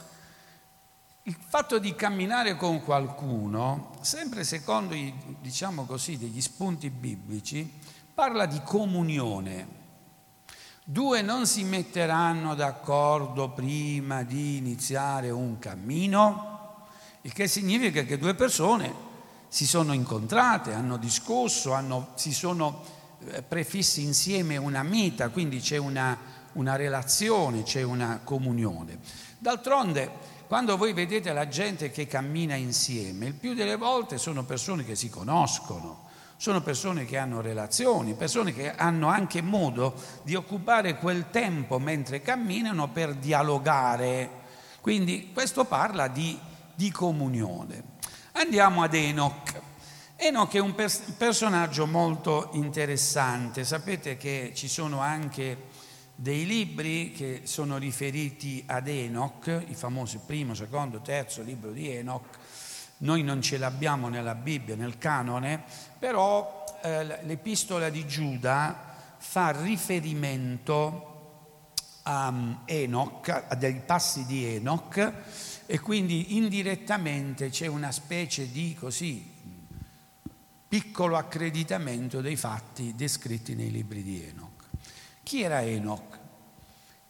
il 1.23 1.37
fatto 1.39 1.79
di 1.79 1.95
camminare 1.95 2.57
con 2.57 2.83
qualcuno, 2.83 3.93
sempre 4.01 4.43
secondo 4.43 4.93
i, 4.93 5.15
diciamo 5.41 5.85
così, 5.85 6.19
degli 6.19 6.41
spunti 6.41 6.91
biblici, 6.91 7.73
parla 8.13 8.47
di 8.47 8.61
comunione. 8.65 9.85
Due 10.89 11.21
non 11.21 11.49
si 11.49 11.65
metteranno 11.65 12.55
d'accordo 12.55 13.49
prima 13.49 14.23
di 14.23 14.57
iniziare 14.59 15.31
un 15.31 15.59
cammino, 15.59 16.85
il 17.23 17.33
che 17.33 17.49
significa 17.49 18.05
che 18.05 18.17
due 18.19 18.35
persone 18.37 18.95
si 19.49 19.67
sono 19.67 19.93
incontrate, 19.93 20.73
hanno 20.73 20.97
discusso, 20.97 21.73
hanno, 21.73 22.13
si 22.15 22.33
sono 22.33 22.85
eh, 23.31 23.43
prefissi 23.43 24.05
insieme 24.05 24.57
una 24.59 24.85
meta, 24.85 25.31
quindi 25.31 25.59
c'è 25.59 25.77
una, 25.77 26.17
una 26.53 26.77
relazione, 26.77 27.65
c'è 27.65 27.83
una 27.83 28.21
comunione. 28.23 29.01
D'altronde, 29.39 30.09
quando 30.47 30.77
voi 30.77 30.93
vedete 30.93 31.33
la 31.33 31.49
gente 31.49 31.91
che 31.91 32.07
cammina 32.07 32.55
insieme, 32.55 33.27
il 33.27 33.35
più 33.35 33.55
delle 33.55 33.75
volte 33.75 34.19
sono 34.19 34.45
persone 34.45 34.85
che 34.85 34.95
si 34.95 35.09
conoscono, 35.09 36.06
sono 36.37 36.61
persone 36.61 37.05
che 37.05 37.17
hanno 37.17 37.41
relazioni, 37.41 38.15
persone 38.15 38.53
che 38.53 38.75
hanno 38.75 39.09
anche 39.09 39.41
modo 39.41 39.95
di 40.23 40.35
occupare 40.35 40.97
quel 40.97 41.31
tempo 41.31 41.79
mentre 41.79 42.21
camminano 42.21 42.89
per 42.89 43.15
dialogare. 43.15 44.45
Quindi 44.81 45.31
questo 45.33 45.65
parla 45.65 46.09
di, 46.09 46.39
di 46.75 46.91
comunione. 46.91 47.95
Andiamo 48.33 48.83
ad 48.83 48.95
Enoch. 48.95 49.63
Enoch 50.17 50.55
è 50.55 50.59
un 50.59 50.75
pers- 50.75 51.15
personaggio 51.17 51.87
molto 51.87 52.51
interessante, 52.53 53.65
sapete 53.65 54.17
che 54.17 54.53
ci 54.55 54.69
sono 54.69 55.01
anche 55.01 55.85
dei 56.15 56.47
libri 56.47 57.13
che 57.13 57.43
sono 57.45 57.77
riferiti 57.77 58.63
ad 58.67 58.89
Enoch, 58.89 59.65
i 59.69 59.75
famosi 59.75 60.21
primo, 60.25 60.55
secondo, 60.55 61.03
terzo 61.03 61.43
libro 61.43 61.73
di 61.73 61.91
Enoch, 61.91 62.39
noi 62.99 63.23
non 63.23 63.43
ce 63.43 63.59
l'abbiamo 63.59 64.09
nella 64.09 64.35
Bibbia, 64.35 64.75
nel 64.75 64.99
canone, 64.99 65.63
però 65.99 66.65
eh, 66.83 67.05
l'epistola 67.25 67.91
di 67.91 68.07
Giuda 68.07 68.95
fa 69.19 69.51
riferimento 69.51 71.15
a 72.05 72.29
um, 72.29 72.61
Enoch, 72.65 73.45
a 73.49 73.55
dei 73.55 73.81
passi 73.85 74.25
di 74.27 74.45
Enoch 74.45 75.13
e 75.67 75.81
quindi 75.81 76.37
indirettamente 76.37 77.51
c'è 77.51 77.67
una 77.67 77.91
specie 77.91 78.51
di 78.51 78.77
così 78.79 79.35
piccolo 80.69 81.17
accreditamento 81.17 82.21
dei 82.21 82.37
fatti 82.37 82.95
descritti 82.95 83.55
nei 83.55 83.71
libri 83.71 84.03
di 84.03 84.23
Enoch. 84.23 84.65
Chi 85.23 85.43
era 85.43 85.63
Enoch? 85.63 86.19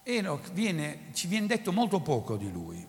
Enoch 0.02 0.52
viene, 0.52 1.08
ci 1.12 1.26
viene 1.26 1.46
detto 1.46 1.72
molto 1.72 2.00
poco 2.00 2.36
di 2.36 2.50
lui. 2.50 2.86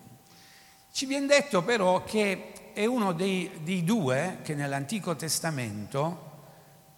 Ci 0.90 1.06
viene 1.06 1.26
detto 1.26 1.62
però 1.62 2.02
che 2.04 2.67
è 2.78 2.86
uno 2.86 3.10
dei, 3.10 3.50
dei 3.64 3.82
due 3.82 4.38
che 4.44 4.54
nell'Antico 4.54 5.16
Testamento 5.16 6.26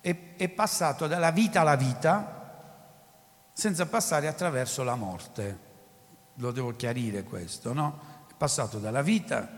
è, 0.03 0.15
è 0.37 0.49
passato 0.51 1.07
dalla 1.07 1.31
vita 1.31 1.63
alla 1.63 1.77
vita 1.77 3.49
senza 3.55 3.87
passare 3.87 4.29
attraverso 4.29 4.83
la 4.83 4.95
morte. 4.95 5.59
Lo 6.35 6.51
devo 6.51 6.77
chiarire 6.77 7.23
questo, 7.23 7.73
no? 7.73 7.99
È 8.29 8.35
passato 8.37 8.79
dalla 8.79 9.01
vita 9.01 9.49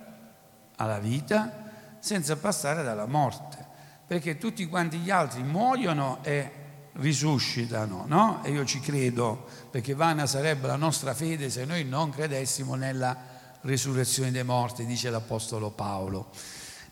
alla 0.76 1.00
vita 1.00 1.70
senza 1.98 2.36
passare 2.36 2.84
dalla 2.84 3.06
morte 3.06 3.66
perché 4.06 4.38
tutti 4.38 4.64
quanti 4.68 4.98
gli 4.98 5.10
altri 5.10 5.42
muoiono 5.42 6.18
e 6.22 6.52
risuscitano, 6.92 8.04
no? 8.06 8.44
E 8.44 8.52
io 8.52 8.64
ci 8.64 8.78
credo, 8.78 9.44
perché 9.72 9.94
vana 9.94 10.26
sarebbe 10.26 10.68
la 10.68 10.76
nostra 10.76 11.14
fede 11.14 11.50
se 11.50 11.64
noi 11.64 11.82
non 11.82 12.10
credessimo 12.10 12.76
nella 12.76 13.31
risurrezione 13.62 14.30
dei 14.30 14.44
morti, 14.44 14.86
dice 14.86 15.10
l'Apostolo 15.10 15.70
Paolo. 15.70 16.30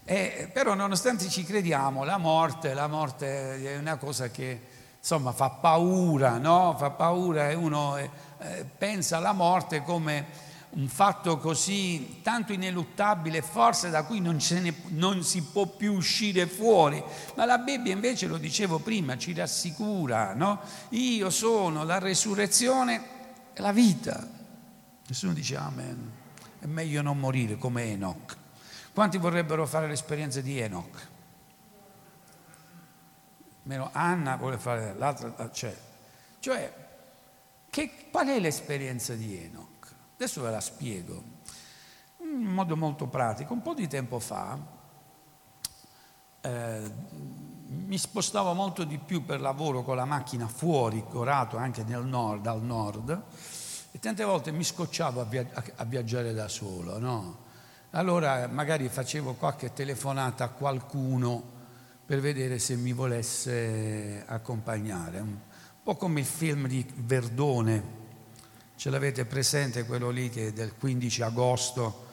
E, 0.05 0.51
però 0.53 0.75
nonostante 0.75 1.29
ci 1.29 1.45
crediamo, 1.45 2.05
la 2.05 2.19
morte, 2.19 2.75
la 2.75 2.89
morte 2.89 3.63
è 3.63 3.77
una 3.77 3.97
cosa 3.97 4.29
che 4.31 4.61
insomma 4.99 5.33
fa 5.33 5.51
paura, 5.51 6.39
no? 6.39 6.75
Fa 6.77 6.91
paura 6.91 7.49
e 7.49 7.55
uno 7.55 7.97
eh, 7.97 8.11
pensa 8.77 9.19
alla 9.19 9.33
morte 9.33 9.83
come 9.83 10.49
un 10.71 10.87
fatto 10.89 11.39
così 11.39 12.21
tanto 12.23 12.53
ineluttabile, 12.53 13.43
forse 13.43 13.91
da 13.91 14.05
cui 14.05 14.21
non, 14.21 14.39
ne, 14.51 14.75
non, 14.89 15.25
si 15.25 15.43
può 15.43 15.67
più 15.67 15.95
uscire 15.95 16.47
fuori. 16.47 17.03
Ma 17.35 17.45
la 17.45 17.59
Bibbia 17.59 17.93
invece, 17.93 18.27
lo 18.27 18.37
dicevo 18.37 18.79
prima, 18.79 19.17
ci 19.19 19.33
rassicura, 19.33 20.35
no? 20.35 20.61
Io 20.91 21.31
sono 21.31 21.85
la 21.85 21.99
resurrezione 21.99 23.03
e 23.53 23.61
la 23.61 23.73
vita. 23.73 24.27
Nessuno 25.07 25.33
dice 25.33 25.57
amen. 25.57 26.20
È 26.61 26.67
meglio 26.67 27.03
non 27.03 27.19
morire 27.19 27.57
come 27.57 27.85
Enoch. 27.85 28.37
Quanti 28.93 29.17
vorrebbero 29.19 29.67
fare 29.67 29.89
l'esperienza 29.89 30.41
di 30.41 30.59
Enoch? 30.59 31.09
Meno 33.63 33.89
Anna 33.93 34.37
vuole 34.37 34.59
fare 34.59 34.95
l'altra, 34.95 35.49
c'è. 35.49 35.75
Cioè, 36.39 36.89
che, 37.71 38.09
qual 38.11 38.29
è 38.29 38.39
l'esperienza 38.39 39.15
di 39.15 39.43
Enoch? 39.43 39.93
Adesso 40.15 40.43
ve 40.43 40.51
la 40.51 40.61
spiego 40.61 41.23
in 42.19 42.43
modo 42.43 42.77
molto 42.77 43.07
pratico. 43.07 43.55
Un 43.55 43.63
po' 43.63 43.75
di 43.75 43.89
tempo 43.89 44.19
fa 44.19 44.59
eh, 46.43 46.93
mi 47.67 47.99
spostavo 47.99 48.53
molto 48.53 48.85
di 48.85 48.99
più 48.99 49.25
per 49.25 49.41
lavoro 49.41 49.83
con 49.83 49.97
la 49.97 50.05
macchina 50.05 50.49
fuori, 50.49 51.05
Corato, 51.09 51.57
anche 51.57 51.85
nel 51.85 52.05
nord, 52.05 52.47
al 52.47 52.63
nord, 52.63 53.23
e 53.93 53.99
tante 53.99 54.25
volte 54.25 54.53
mi 54.53 54.65
scocciavo 54.65 55.21
a, 55.21 55.25
via- 55.25 55.47
a 55.77 55.85
viaggiare 55.85 56.33
da 56.33 56.49
solo, 56.49 56.99
no? 56.99 57.49
Allora 57.91 58.47
magari 58.47 58.89
facevo 58.89 59.35
qualche 59.35 59.73
telefonata 59.73 60.45
a 60.45 60.49
qualcuno 60.49 61.59
per 62.07 62.21
vedere 62.21 62.59
se 62.59 62.77
mi 62.77 62.93
volesse 62.93 64.23
accompagnare. 64.27 65.19
Un 65.21 65.37
po' 65.83 65.97
come 65.97 66.21
il 66.21 66.27
film 66.27 66.67
di 66.69 66.87
Verdone, 66.97 67.99
Ce 68.81 68.89
l'avete 68.89 69.27
presente 69.27 69.85
quello 69.85 70.09
lì 70.09 70.31
che 70.31 70.47
è 70.47 70.53
del 70.55 70.73
15 70.75 71.21
agosto 71.21 72.07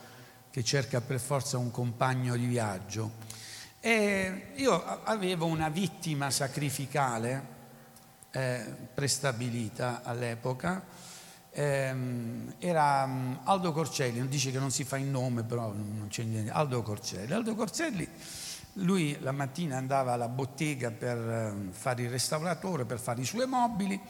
che 0.50 0.62
cerca 0.62 1.00
per 1.00 1.18
forza 1.18 1.56
un 1.56 1.70
compagno 1.70 2.36
di 2.36 2.44
viaggio? 2.44 3.12
E 3.80 4.48
io 4.56 4.84
avevo 5.04 5.46
una 5.46 5.70
vittima 5.70 6.30
sacrificale 6.30 7.42
eh, 8.32 8.66
prestabilita 8.92 10.02
all'epoca, 10.04 10.84
eh, 11.58 11.92
era 12.58 13.04
mm, 13.04 13.34
Aldo 13.42 13.72
Corcelli, 13.72 14.18
non 14.18 14.28
dice 14.28 14.52
che 14.52 14.60
non 14.60 14.70
si 14.70 14.84
fa 14.84 14.96
il 14.96 15.06
nome, 15.06 15.42
però 15.42 15.72
non 15.72 16.06
c'è 16.08 16.22
niente, 16.22 16.52
Aldo 16.52 16.82
Corcelli. 16.82 17.32
Aldo 17.32 17.56
Corcelli, 17.56 18.08
lui 18.74 19.18
la 19.20 19.32
mattina 19.32 19.76
andava 19.76 20.12
alla 20.12 20.28
bottega 20.28 20.92
per 20.92 21.18
eh, 21.18 21.72
fare 21.72 22.02
il 22.02 22.10
restauratore, 22.10 22.84
per 22.84 23.00
fare 23.00 23.22
i 23.22 23.24
suoi 23.24 23.48
mobili 23.48 24.00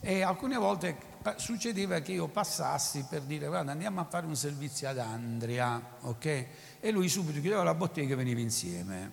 e 0.00 0.20
alcune 0.20 0.58
volte 0.58 1.16
succedeva 1.36 1.98
che 2.00 2.12
io 2.12 2.28
passassi 2.28 3.04
per 3.08 3.22
dire 3.22 3.46
guarda 3.46 3.72
andiamo 3.72 4.00
a 4.00 4.04
fare 4.04 4.26
un 4.26 4.36
servizio 4.36 4.88
ad 4.90 4.98
Andrea, 4.98 5.80
ok? 6.02 6.46
E 6.78 6.90
lui 6.90 7.08
subito 7.08 7.40
chiudeva 7.40 7.62
la 7.62 7.74
bottega 7.74 8.12
e 8.12 8.16
veniva 8.16 8.40
insieme, 8.40 9.12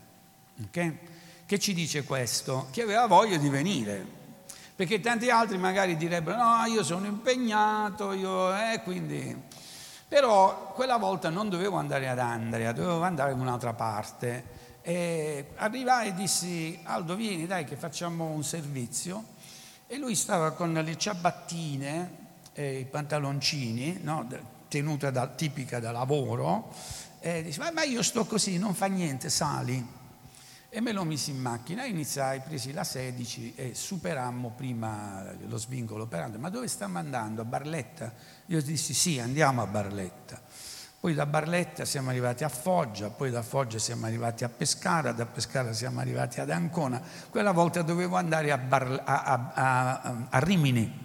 ok? 0.66 0.94
Che 1.46 1.60
ci 1.60 1.74
dice 1.74 2.04
questo? 2.04 2.68
Che 2.72 2.82
aveva 2.82 3.06
voglia 3.08 3.38
di 3.38 3.48
venire, 3.48 4.06
perché 4.76 5.00
tanti 5.00 5.30
altri 5.30 5.58
magari 5.58 5.96
direbbero 5.96 6.38
no 6.38 6.66
io 6.66 6.84
sono 6.84 7.06
impegnato, 7.06 8.12
io, 8.12 8.54
eh, 8.56 8.82
quindi... 8.84 9.64
Però 10.08 10.72
quella 10.74 10.98
volta 10.98 11.30
non 11.30 11.50
dovevo 11.50 11.78
andare 11.78 12.08
ad 12.08 12.20
Andrea, 12.20 12.72
dovevo 12.72 13.02
andare 13.02 13.32
in 13.32 13.40
un'altra 13.40 13.74
parte. 13.74 14.54
E 14.82 15.48
arrivai 15.56 16.10
e 16.10 16.14
dissi, 16.14 16.80
Aldo 16.84 17.16
vieni 17.16 17.48
dai 17.48 17.66
che 17.66 17.76
facciamo 17.76 18.26
un 18.26 18.44
servizio. 18.44 19.24
E 19.88 19.98
lui 19.98 20.16
stava 20.16 20.52
con 20.52 20.74
le 20.74 20.98
ciabattine 20.98 22.18
e 22.54 22.80
i 22.80 22.86
pantaloncini, 22.86 24.00
no? 24.04 24.28
tenuta 24.68 25.10
da, 25.10 25.28
tipica 25.28 25.80
da 25.80 25.92
lavoro, 25.92 26.72
e 27.20 27.44
dice, 27.44 27.72
ma 27.72 27.84
io 27.84 28.04
sto 28.04 28.26
così, 28.26 28.58
non 28.58 28.76
fa 28.76 28.86
niente, 28.86 29.30
sali. 29.30 29.86
E 30.76 30.82
me 30.82 30.92
lo 30.92 31.06
misi 31.06 31.32
in 31.32 31.40
macchina 31.40 31.86
iniziai, 31.86 32.42
presi 32.42 32.74
la 32.74 32.84
16 32.84 33.54
e 33.56 33.74
superammo 33.74 34.52
prima 34.58 35.24
lo 35.48 35.56
svincolo 35.56 36.06
per 36.06 36.20
andare. 36.20 36.42
Ma 36.42 36.50
dove 36.50 36.68
stiamo 36.68 36.98
andando? 36.98 37.44
A 37.44 37.46
Barletta? 37.46 38.12
Io 38.48 38.62
dissi 38.62 38.94
sì, 38.94 39.18
andiamo 39.18 39.62
a 39.62 39.68
Barletta. 39.68 40.38
Poi 41.00 41.14
da 41.14 41.26
Barletta 41.26 41.86
siamo 41.86 42.10
arrivati 42.10 42.44
a 42.44 42.50
Foggia, 42.50 43.10
poi 43.10 43.32
da 43.32 43.42
Foggia 43.42 43.80
siamo 43.80 44.06
arrivati 44.06 44.44
a 44.44 44.50
Pescara, 44.50 45.14
da 45.14 45.26
Pescara 45.26 45.72
siamo 45.72 46.02
arrivati 46.02 46.42
ad 46.42 46.50
Ancona. 46.50 47.02
Quella 47.30 47.54
volta 47.54 47.82
dovevo 47.82 48.18
andare 48.18 48.52
a, 48.52 48.58
Bar, 48.58 49.02
a, 49.06 49.52
a, 49.54 50.28
a 50.30 50.40
Rimini 50.40 51.04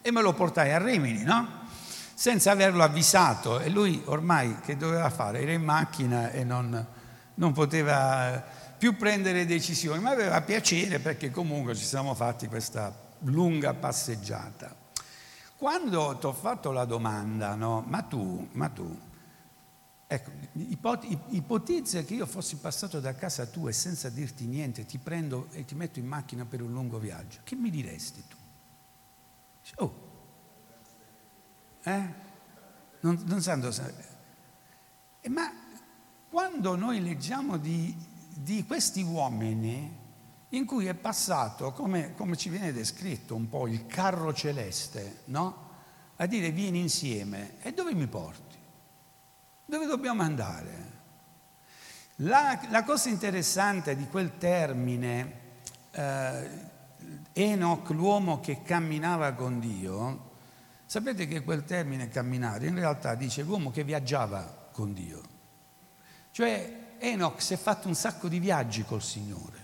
e 0.00 0.10
me 0.10 0.22
lo 0.22 0.32
portai 0.32 0.72
a 0.72 0.78
Rimini, 0.78 1.24
no? 1.24 1.68
Senza 2.14 2.52
averlo 2.52 2.82
avvisato 2.82 3.60
e 3.60 3.68
lui 3.68 4.00
ormai 4.06 4.60
che 4.60 4.78
doveva 4.78 5.10
fare? 5.10 5.42
Era 5.42 5.52
in 5.52 5.62
macchina 5.62 6.30
e 6.30 6.42
non, 6.42 6.86
non 7.40 7.52
poteva 7.52 8.42
più 8.76 8.96
prendere 8.96 9.46
decisioni, 9.46 10.00
ma 10.00 10.10
aveva 10.10 10.40
piacere 10.42 11.00
perché 11.00 11.30
comunque 11.30 11.74
ci 11.74 11.84
siamo 11.84 12.14
fatti 12.14 12.46
questa 12.46 12.94
lunga 13.20 13.74
passeggiata. 13.74 14.76
Quando 15.56 16.16
ti 16.18 16.26
ho 16.26 16.32
fatto 16.32 16.70
la 16.70 16.84
domanda, 16.84 17.54
no? 17.54 17.82
Ma 17.86 18.02
tu, 18.02 18.46
ma 18.52 18.68
tu, 18.68 18.98
ecco, 20.06 20.30
ipotizza 21.30 22.02
che 22.02 22.14
io 22.14 22.26
fossi 22.26 22.56
passato 22.56 23.00
da 23.00 23.14
casa 23.14 23.46
tua 23.46 23.70
e 23.70 23.72
senza 23.72 24.10
dirti 24.10 24.46
niente 24.46 24.84
ti 24.84 24.98
prendo 24.98 25.48
e 25.52 25.64
ti 25.64 25.74
metto 25.74 25.98
in 25.98 26.06
macchina 26.06 26.44
per 26.44 26.62
un 26.62 26.72
lungo 26.72 26.98
viaggio, 26.98 27.40
che 27.42 27.56
mi 27.56 27.70
diresti 27.70 28.22
tu? 28.28 28.36
Oh, 29.76 29.94
eh? 31.84 32.28
Non, 33.00 33.22
non 33.24 33.40
sanno, 33.40 33.68
eh, 35.20 35.28
ma 35.28 35.59
quando 36.30 36.76
noi 36.76 37.02
leggiamo 37.02 37.56
di, 37.56 37.92
di 38.28 38.64
questi 38.64 39.02
uomini 39.02 39.98
in 40.50 40.64
cui 40.64 40.86
è 40.86 40.94
passato, 40.94 41.72
come, 41.72 42.14
come, 42.14 42.36
ci 42.36 42.48
viene 42.48 42.72
descritto 42.72 43.34
un 43.34 43.48
po' 43.48 43.66
il 43.66 43.86
carro 43.86 44.32
celeste, 44.32 45.22
no? 45.26 45.68
A 46.16 46.26
dire 46.26 46.52
vieni 46.52 46.78
insieme. 46.78 47.60
E 47.62 47.72
dove 47.72 47.94
mi 47.94 48.06
porti? 48.06 48.56
Dove 49.64 49.86
dobbiamo 49.86 50.22
andare? 50.22 50.98
La, 52.16 52.60
la 52.70 52.84
cosa 52.84 53.08
interessante 53.08 53.96
di 53.96 54.06
quel 54.06 54.38
termine, 54.38 55.32
eh, 55.90 56.48
Enoch, 57.32 57.90
l'uomo 57.90 58.38
che 58.38 58.62
camminava 58.62 59.32
con 59.32 59.58
Dio, 59.58 60.30
sapete 60.86 61.26
che 61.26 61.42
quel 61.42 61.64
termine 61.64 62.08
camminare 62.08 62.68
in 62.68 62.76
realtà 62.76 63.16
dice 63.16 63.42
l'uomo 63.42 63.72
che 63.72 63.82
viaggiava 63.82 64.68
con 64.70 64.92
Dio. 64.92 65.38
Cioè 66.30 66.96
Enoch 66.98 67.40
si 67.40 67.54
è 67.54 67.56
fatto 67.56 67.88
un 67.88 67.94
sacco 67.94 68.28
di 68.28 68.38
viaggi 68.38 68.84
col 68.84 69.02
Signore 69.02 69.60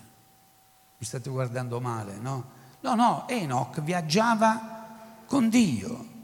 mi 0.99 1.05
state 1.05 1.29
guardando 1.29 1.79
male, 1.79 2.15
no? 2.19 2.55
No, 2.79 2.95
no, 2.95 3.27
Enoch 3.27 3.81
viaggiava 3.81 5.21
con 5.27 5.47
Dio. 5.47 6.15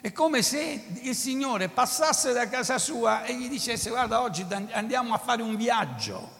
È 0.00 0.12
come 0.12 0.42
se 0.42 0.84
il 1.02 1.14
Signore 1.14 1.68
passasse 1.68 2.32
da 2.32 2.48
casa 2.48 2.78
sua 2.78 3.24
e 3.24 3.36
gli 3.36 3.48
dicesse 3.48 3.88
guarda 3.88 4.20
oggi 4.20 4.46
andiamo 4.72 5.14
a 5.14 5.18
fare 5.18 5.42
un 5.42 5.56
viaggio. 5.56 6.36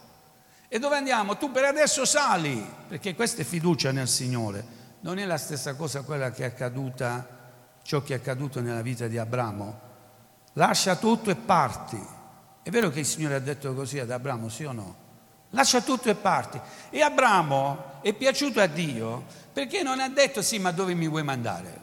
E 0.68 0.79
dove 0.79 0.97
andiamo? 0.97 1.38
Tu 1.38 1.51
per 1.51 1.64
adesso 1.64 2.05
sali, 2.05 2.64
perché 2.87 3.14
questa 3.14 3.40
è 3.40 3.44
fiducia 3.44 3.90
nel 3.90 4.09
Signore. 4.09 4.77
Non 5.01 5.18
è 5.18 5.25
la 5.25 5.38
stessa 5.38 5.75
cosa 5.75 6.03
quella 6.03 6.31
che 6.31 6.42
è 6.42 6.47
accaduta, 6.47 7.27
ciò 7.83 8.03
che 8.03 8.14
è 8.14 8.16
accaduto 8.18 8.61
nella 8.61 8.83
vita 8.83 9.07
di 9.07 9.16
Abramo. 9.16 9.81
Lascia 10.55 10.97
tutto 10.97 11.31
e 11.31 11.37
parti. 11.37 12.16
È 12.68 12.70
vero 12.70 12.90
che 12.90 12.98
il 12.98 13.07
Signore 13.07 13.35
ha 13.37 13.40
detto 13.40 13.72
così 13.72 13.98
ad 13.98 14.11
Abramo, 14.11 14.50
sì 14.50 14.64
o 14.64 14.72
no? 14.72 14.94
Lascia 15.52 15.81
tutto 15.81 16.11
e 16.11 16.14
parti. 16.14 16.61
E 16.90 17.00
Abramo 17.00 18.02
è 18.02 18.12
piaciuto 18.12 18.61
a 18.61 18.66
Dio 18.66 19.24
perché 19.54 19.83
non 19.83 20.00
ha 20.00 20.11
detto 20.11 20.42
sì, 20.42 20.59
ma 20.59 20.70
dove 20.70 20.92
mi 20.92 21.09
vuoi 21.09 21.22
mandare? 21.22 21.81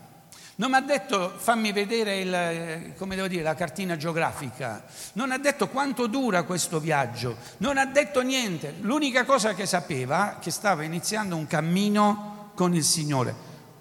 Non 0.58 0.76
ha 0.76 0.82
detto 0.82 1.34
fammi 1.38 1.72
vedere 1.72 2.20
il, 2.20 3.28
dire, 3.28 3.42
la 3.42 3.56
cartina 3.56 3.98
geografica, 3.98 4.86
non 5.14 5.32
ha 5.32 5.40
detto 5.40 5.70
quanto 5.70 6.06
dura 6.06 6.44
questo 6.44 6.80
viaggio, 6.80 7.36
non 7.58 7.80
ha 7.80 7.86
detto 7.88 8.22
niente. 8.22 8.76
L'unica 8.82 9.26
cosa 9.26 9.56
che 9.56 9.66
sapeva 9.66 10.36
è 10.36 10.40
che 10.40 10.52
stava 10.52 10.84
iniziando 10.84 11.36
un 11.36 11.48
cammino 11.48 12.52
con 12.54 12.76
il 12.76 12.84
Signore. 12.84 13.34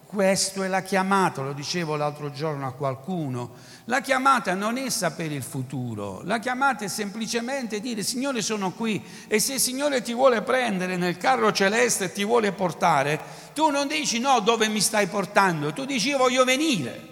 Questo 0.07 0.63
è 0.63 0.69
la 0.69 0.81
chiamata, 0.81 1.43
lo 1.43 1.53
dicevo 1.53 1.97
l'altro 1.97 2.31
giorno 2.31 2.67
a 2.67 2.73
qualcuno. 2.73 3.51
La 3.87 4.01
chiamata 4.01 4.55
non 4.55 4.79
è 4.79 4.89
sapere 4.89 5.35
il 5.35 5.43
futuro, 5.43 6.23
la 6.25 6.39
chiamata 6.39 6.87
è 6.87 6.89
semplicemente 6.89 7.81
dire 7.81 8.03
Signore 8.03 8.41
sono 8.41 8.73
qui 8.73 9.05
e 9.29 9.39
se 9.39 9.55
il 9.55 9.61
Signore 9.61 10.01
ti 10.01 10.15
vuole 10.15 10.41
prendere 10.41 10.97
nel 10.97 11.19
carro 11.19 11.53
celeste 11.53 12.05
e 12.05 12.13
ti 12.13 12.25
vuole 12.25 12.53
portare, 12.53 13.21
tu 13.53 13.69
non 13.69 13.87
dici 13.87 14.21
no 14.21 14.41
dove 14.41 14.69
mi 14.69 14.81
stai 14.81 15.07
portando, 15.07 15.75
tu 15.75 15.85
dici 15.85 16.09
io 16.09 16.17
voglio 16.17 16.45
venire. 16.45 17.09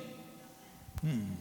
Hmm. 1.04 1.32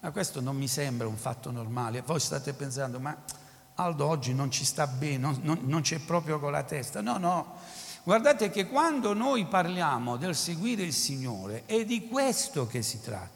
Ma 0.00 0.10
questo 0.10 0.40
non 0.40 0.56
mi 0.56 0.68
sembra 0.68 1.06
un 1.06 1.16
fatto 1.16 1.50
normale. 1.50 2.00
Voi 2.00 2.20
state 2.20 2.54
pensando, 2.54 2.98
ma 2.98 3.14
Aldo 3.74 4.06
oggi 4.06 4.32
non 4.32 4.50
ci 4.50 4.64
sta 4.64 4.86
bene, 4.86 5.18
non, 5.18 5.38
non, 5.42 5.58
non 5.64 5.82
c'è 5.82 5.98
proprio 5.98 6.38
con 6.38 6.52
la 6.52 6.62
testa. 6.62 7.02
No, 7.02 7.18
no, 7.18 7.58
Guardate 8.06 8.50
che 8.50 8.68
quando 8.68 9.14
noi 9.14 9.46
parliamo 9.46 10.16
del 10.16 10.36
seguire 10.36 10.84
il 10.84 10.92
Signore 10.92 11.64
è 11.66 11.84
di 11.84 12.06
questo 12.06 12.68
che 12.68 12.80
si 12.80 13.00
tratta. 13.00 13.35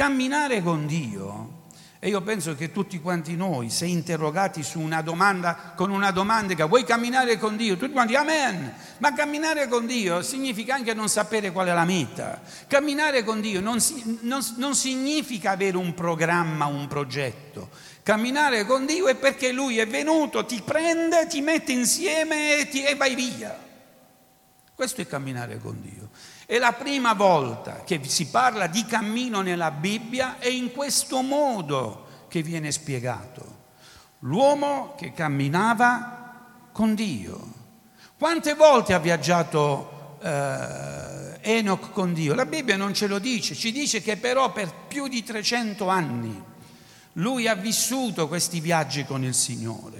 Camminare 0.00 0.62
con 0.62 0.86
Dio, 0.86 1.64
e 1.98 2.08
io 2.08 2.22
penso 2.22 2.54
che 2.54 2.72
tutti 2.72 2.98
quanti 3.02 3.36
noi, 3.36 3.68
se 3.68 3.84
interrogati 3.84 4.62
su 4.62 4.80
una 4.80 5.02
domanda, 5.02 5.74
con 5.76 5.90
una 5.90 6.10
domanda, 6.10 6.64
vuoi 6.64 6.84
camminare 6.84 7.36
con 7.36 7.54
Dio? 7.54 7.76
Tutti 7.76 7.92
quanti, 7.92 8.14
amen. 8.14 8.72
Ma 8.96 9.12
camminare 9.12 9.68
con 9.68 9.84
Dio 9.84 10.22
significa 10.22 10.74
anche 10.74 10.94
non 10.94 11.10
sapere 11.10 11.52
qual 11.52 11.66
è 11.66 11.74
la 11.74 11.84
meta. 11.84 12.40
Camminare 12.66 13.24
con 13.24 13.42
Dio 13.42 13.60
non, 13.60 13.76
non, 14.22 14.40
non 14.56 14.74
significa 14.74 15.50
avere 15.50 15.76
un 15.76 15.92
programma, 15.92 16.64
un 16.64 16.86
progetto. 16.86 17.68
Camminare 18.02 18.64
con 18.64 18.86
Dio 18.86 19.06
è 19.06 19.16
perché 19.16 19.52
Lui 19.52 19.80
è 19.80 19.86
venuto, 19.86 20.46
ti 20.46 20.62
prende, 20.62 21.26
ti 21.26 21.42
mette 21.42 21.72
insieme 21.72 22.56
e, 22.56 22.68
ti, 22.70 22.82
e 22.82 22.94
vai 22.94 23.14
via. 23.14 23.54
Questo 24.74 25.02
è 25.02 25.06
camminare 25.06 25.58
con 25.58 25.78
Dio. 25.82 26.08
È 26.50 26.58
la 26.58 26.72
prima 26.72 27.12
volta 27.12 27.84
che 27.84 28.00
si 28.02 28.26
parla 28.26 28.66
di 28.66 28.84
cammino 28.84 29.40
nella 29.40 29.70
Bibbia 29.70 30.40
e 30.40 30.50
in 30.50 30.72
questo 30.72 31.22
modo 31.22 32.24
che 32.26 32.42
viene 32.42 32.72
spiegato. 32.72 33.58
L'uomo 34.22 34.96
che 34.98 35.12
camminava 35.12 36.66
con 36.72 36.96
Dio. 36.96 37.52
Quante 38.18 38.54
volte 38.54 38.94
ha 38.94 38.98
viaggiato 38.98 40.18
eh, 40.20 41.38
Enoch 41.40 41.92
con 41.92 42.12
Dio? 42.14 42.34
La 42.34 42.46
Bibbia 42.46 42.76
non 42.76 42.94
ce 42.94 43.06
lo 43.06 43.20
dice, 43.20 43.54
ci 43.54 43.70
dice 43.70 44.02
che 44.02 44.16
però 44.16 44.50
per 44.50 44.74
più 44.88 45.06
di 45.06 45.22
300 45.22 45.86
anni 45.88 46.42
lui 47.12 47.46
ha 47.46 47.54
vissuto 47.54 48.26
questi 48.26 48.58
viaggi 48.58 49.04
con 49.04 49.22
il 49.22 49.34
Signore. 49.34 49.99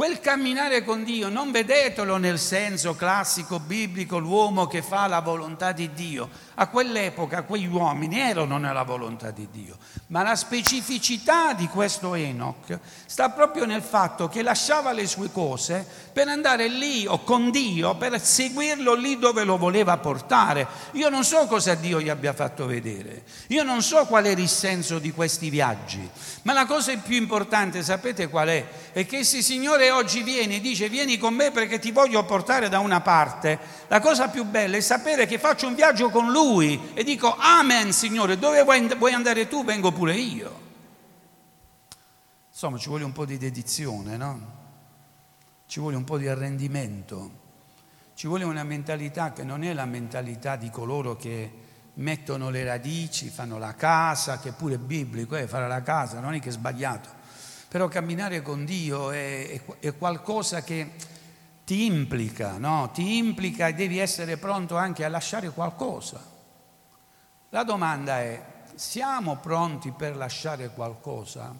Quel 0.00 0.18
camminare 0.20 0.82
con 0.82 1.04
Dio 1.04 1.28
non 1.28 1.50
vedetelo 1.50 2.16
nel 2.16 2.38
senso 2.38 2.96
classico 2.96 3.60
biblico, 3.60 4.16
l'uomo 4.16 4.66
che 4.66 4.80
fa 4.80 5.06
la 5.06 5.20
volontà 5.20 5.72
di 5.72 5.92
Dio. 5.92 6.48
A 6.54 6.68
quell'epoca 6.68 7.42
quegli 7.42 7.66
uomini 7.66 8.18
erano 8.18 8.56
nella 8.56 8.82
volontà 8.82 9.30
di 9.30 9.46
Dio, 9.50 9.76
ma 10.08 10.22
la 10.22 10.36
specificità 10.36 11.52
di 11.52 11.68
questo 11.68 12.14
Enoch 12.14 12.78
sta 13.04 13.30
proprio 13.30 13.66
nel 13.66 13.82
fatto 13.82 14.28
che 14.28 14.42
lasciava 14.42 14.92
le 14.92 15.06
sue 15.06 15.30
cose 15.30 15.86
per 16.12 16.28
andare 16.28 16.68
lì 16.68 17.06
o 17.06 17.22
con 17.22 17.50
Dio, 17.50 17.94
per 17.96 18.20
seguirlo 18.20 18.94
lì 18.94 19.18
dove 19.18 19.44
lo 19.44 19.58
voleva 19.58 19.96
portare. 19.98 20.66
Io 20.92 21.08
non 21.08 21.24
so 21.24 21.46
cosa 21.46 21.74
Dio 21.74 22.00
gli 22.00 22.10
abbia 22.10 22.32
fatto 22.32 22.66
vedere, 22.66 23.22
io 23.48 23.62
non 23.62 23.82
so 23.82 24.04
qual 24.06 24.24
è 24.24 24.30
il 24.30 24.48
senso 24.48 24.98
di 24.98 25.12
questi 25.12 25.48
viaggi, 25.48 26.08
ma 26.42 26.52
la 26.52 26.66
cosa 26.66 26.94
più 26.96 27.16
importante, 27.16 27.82
sapete 27.82 28.28
qual 28.28 28.48
è? 28.48 28.66
È 28.92 29.06
che 29.06 29.24
se 29.24 29.38
il 29.38 29.89
Oggi 29.90 30.22
viene 30.22 30.56
e 30.56 30.60
dice 30.60 30.88
vieni 30.88 31.18
con 31.18 31.34
me 31.34 31.50
perché 31.50 31.78
ti 31.78 31.90
voglio 31.90 32.24
portare 32.24 32.68
da 32.68 32.78
una 32.78 33.00
parte, 33.00 33.58
la 33.88 34.00
cosa 34.00 34.28
più 34.28 34.44
bella 34.44 34.76
è 34.76 34.80
sapere 34.80 35.26
che 35.26 35.38
faccio 35.38 35.66
un 35.66 35.74
viaggio 35.74 36.10
con 36.10 36.30
Lui 36.30 36.90
e 36.94 37.04
dico 37.04 37.34
Amen 37.36 37.92
Signore, 37.92 38.38
dove 38.38 38.62
vuoi 38.62 39.12
andare 39.12 39.48
tu 39.48 39.64
vengo 39.64 39.92
pure 39.92 40.14
io. 40.14 40.68
Insomma 42.50 42.78
ci 42.78 42.88
vuole 42.88 43.04
un 43.04 43.12
po' 43.12 43.24
di 43.24 43.38
dedizione, 43.38 44.16
no? 44.16 44.58
Ci 45.66 45.80
vuole 45.80 45.96
un 45.96 46.04
po' 46.04 46.18
di 46.18 46.28
arrendimento, 46.28 47.30
ci 48.14 48.26
vuole 48.26 48.44
una 48.44 48.64
mentalità 48.64 49.32
che 49.32 49.44
non 49.44 49.64
è 49.64 49.72
la 49.72 49.86
mentalità 49.86 50.56
di 50.56 50.68
coloro 50.68 51.16
che 51.16 51.50
mettono 51.94 52.50
le 52.50 52.64
radici, 52.64 53.28
fanno 53.28 53.58
la 53.58 53.74
casa, 53.74 54.38
che 54.40 54.52
pure 54.52 54.74
è 54.74 54.78
biblico, 54.78 55.36
eh, 55.36 55.46
fare 55.46 55.68
la 55.68 55.82
casa, 55.82 56.20
non 56.20 56.34
è 56.34 56.40
che 56.40 56.48
è 56.48 56.52
sbagliato. 56.52 57.19
Però 57.70 57.86
camminare 57.86 58.42
con 58.42 58.64
Dio 58.64 59.12
è, 59.12 59.62
è, 59.78 59.96
qualcosa 59.96 60.60
che 60.64 60.90
ti 61.64 61.84
implica, 61.84 62.58
no? 62.58 62.90
Ti 62.92 63.16
implica 63.16 63.68
e 63.68 63.74
devi 63.74 63.98
essere 63.98 64.38
pronto 64.38 64.76
anche 64.76 65.04
a 65.04 65.08
lasciare 65.08 65.50
qualcosa. 65.50 66.20
La 67.50 67.62
domanda 67.62 68.18
è, 68.22 68.44
siamo 68.74 69.36
pronti 69.36 69.92
per 69.92 70.16
lasciare 70.16 70.70
qualcosa? 70.70 71.54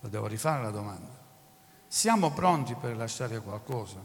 Lo 0.00 0.08
devo 0.08 0.26
rifare 0.28 0.62
la 0.62 0.70
domanda. 0.70 1.10
Siamo 1.86 2.30
pronti 2.30 2.74
per 2.74 2.96
lasciare 2.96 3.38
qualcosa? 3.40 3.98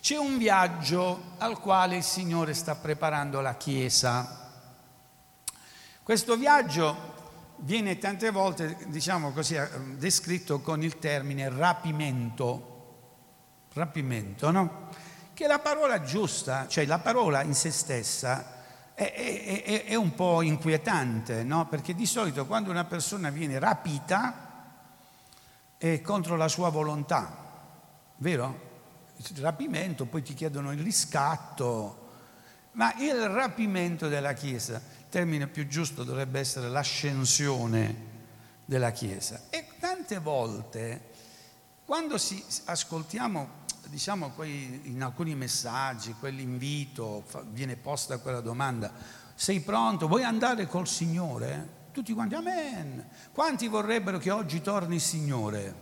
C'è 0.00 0.16
un 0.16 0.38
viaggio 0.38 1.32
al 1.36 1.60
quale 1.60 1.96
il 1.96 2.02
Signore 2.02 2.54
sta 2.54 2.74
preparando 2.74 3.42
la 3.42 3.54
Chiesa. 3.58 4.50
Questo 6.02 6.36
viaggio 6.36 7.13
viene 7.64 7.98
tante 7.98 8.30
volte, 8.30 8.76
diciamo 8.86 9.32
così, 9.32 9.54
eh, 9.54 9.68
descritto 9.96 10.60
con 10.60 10.82
il 10.82 10.98
termine 10.98 11.48
rapimento. 11.48 12.72
Rapimento, 13.72 14.50
no? 14.50 14.88
Che 15.32 15.46
la 15.46 15.58
parola 15.58 16.02
giusta, 16.02 16.68
cioè 16.68 16.86
la 16.86 16.98
parola 16.98 17.42
in 17.42 17.54
se 17.54 17.70
stessa, 17.70 18.52
è, 18.94 19.62
è, 19.64 19.84
è 19.86 19.94
un 19.94 20.14
po' 20.14 20.42
inquietante, 20.42 21.42
no? 21.42 21.66
Perché 21.66 21.94
di 21.94 22.06
solito 22.06 22.46
quando 22.46 22.70
una 22.70 22.84
persona 22.84 23.30
viene 23.30 23.58
rapita 23.58 24.42
è 25.76 26.00
contro 26.00 26.36
la 26.36 26.48
sua 26.48 26.68
volontà, 26.68 27.36
vero? 28.18 28.72
il 29.16 29.38
rapimento, 29.38 30.06
poi 30.06 30.22
ti 30.22 30.34
chiedono 30.34 30.72
il 30.72 30.80
riscatto, 30.80 32.02
ma 32.72 32.94
il 32.98 33.28
rapimento 33.28 34.08
della 34.08 34.32
Chiesa, 34.32 34.80
termine 35.14 35.46
più 35.46 35.68
giusto 35.68 36.02
dovrebbe 36.02 36.40
essere 36.40 36.68
l'ascensione 36.68 38.12
della 38.64 38.90
Chiesa. 38.90 39.42
E 39.48 39.64
tante 39.78 40.18
volte, 40.18 41.10
quando 41.84 42.18
si, 42.18 42.44
ascoltiamo, 42.64 43.62
diciamo, 43.86 44.32
in 44.42 45.00
alcuni 45.04 45.36
messaggi, 45.36 46.16
quell'invito, 46.18 47.22
viene 47.52 47.76
posta 47.76 48.18
quella 48.18 48.40
domanda, 48.40 48.92
sei 49.36 49.60
pronto? 49.60 50.08
Vuoi 50.08 50.24
andare 50.24 50.66
col 50.66 50.88
Signore? 50.88 51.82
Tutti 51.92 52.12
quanti, 52.12 52.34
amen. 52.34 53.08
Quanti 53.30 53.68
vorrebbero 53.68 54.18
che 54.18 54.32
oggi 54.32 54.62
torni 54.62 54.96
il 54.96 55.00
Signore? 55.00 55.74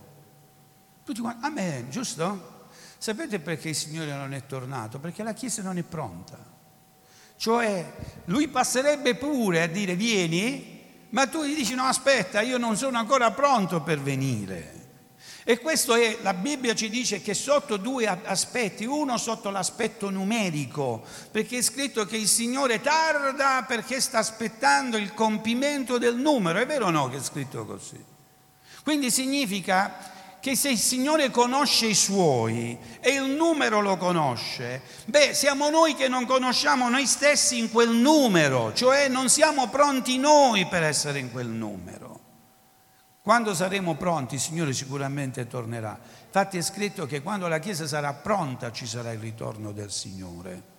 Tutti 1.05 1.23
quanti, 1.23 1.47
amen, 1.47 1.89
giusto? 1.89 2.67
Sapete 2.99 3.41
perché 3.41 3.71
il 3.71 3.77
Signore 3.77 4.15
non 4.15 4.35
è 4.35 4.45
tornato? 4.45 4.99
Perché 4.99 5.23
la 5.23 5.33
Chiesa 5.33 5.63
non 5.63 5.79
è 5.79 5.83
pronta. 5.83 6.52
Cioè, 7.43 7.93
lui 8.27 8.47
passerebbe 8.47 9.17
pure 9.17 9.63
a 9.63 9.67
dire 9.67 9.97
vieni, 9.97 10.81
ma 11.09 11.27
tu 11.27 11.43
gli 11.43 11.57
dici 11.57 11.75
no 11.75 11.83
aspetta, 11.83 12.41
io 12.41 12.57
non 12.57 12.77
sono 12.77 12.99
ancora 12.99 13.33
pronto 13.33 13.83
per 13.83 14.01
venire. 14.01 14.91
E 15.43 15.59
questo 15.59 15.97
è, 15.97 16.19
la 16.23 16.35
Bibbia 16.35 16.73
ci 16.77 16.89
dice 16.89 17.21
che 17.21 17.35
sotto 17.35 17.79
due 17.79 18.07
aspetti, 18.07 18.85
uno 18.85 19.19
sotto 19.19 19.51
l'aspetto 19.51 20.09
numerico, 20.09 21.03
perché 21.33 21.59
è 21.59 21.63
scritto 21.63 22.07
che 22.07 22.17
il 22.17 22.29
Signore 22.29 22.81
tarda 22.81 23.65
perché 23.67 24.01
sta 24.01 24.19
aspettando 24.19 24.97
il 24.97 25.13
compimento 25.13 25.99
del 25.99 26.15
numero, 26.15 26.61
è 26.61 26.67
vero 26.67 26.87
o 26.87 26.91
no 26.91 27.09
che 27.09 27.17
è 27.17 27.23
scritto 27.23 27.67
così? 27.67 28.01
Quindi 28.85 29.11
significa 29.11 30.13
che 30.43 30.57
se 30.57 30.71
il 30.71 30.79
Signore 30.79 31.31
conosce 31.31 31.87
i 31.87 31.95
suoi 31.95 32.77
e 32.99 33.11
il 33.11 33.31
numero 33.31 33.81
lo 33.81 33.97
conosce, 33.97 34.83
beh, 35.05 35.35
siamo 35.35 35.71
noi 35.71 35.95
che 35.95 36.09
non 36.09 36.27
conosciamo 36.27 36.89
noi 36.89 37.07
stessi 37.07 37.61
in 37.61 37.71
quel 37.71 37.91
numero, 37.91 38.75
cioè 38.75 39.07
non 39.07 39.29
siamo 39.29 39.69
pronti 39.69 40.19
noi 40.19 40.67
per 40.67 40.83
essere 40.83 41.21
in 41.21 41.31
quel 41.31 41.47
numero. 41.47 42.19
Quando 43.23 43.55
saremo 43.55 43.95
pronti, 43.95 44.35
il 44.35 44.41
Signore 44.41 44.73
sicuramente 44.73 45.47
tornerà. 45.47 45.97
Infatti 46.25 46.59
è 46.59 46.63
scritto 46.63 47.07
che 47.07 47.23
quando 47.23 47.47
la 47.47 47.61
Chiesa 47.61 47.87
sarà 47.87 48.13
pronta 48.13 48.73
ci 48.73 48.85
sarà 48.85 49.13
il 49.13 49.21
ritorno 49.21 49.71
del 49.71 49.93
Signore. 49.93 50.72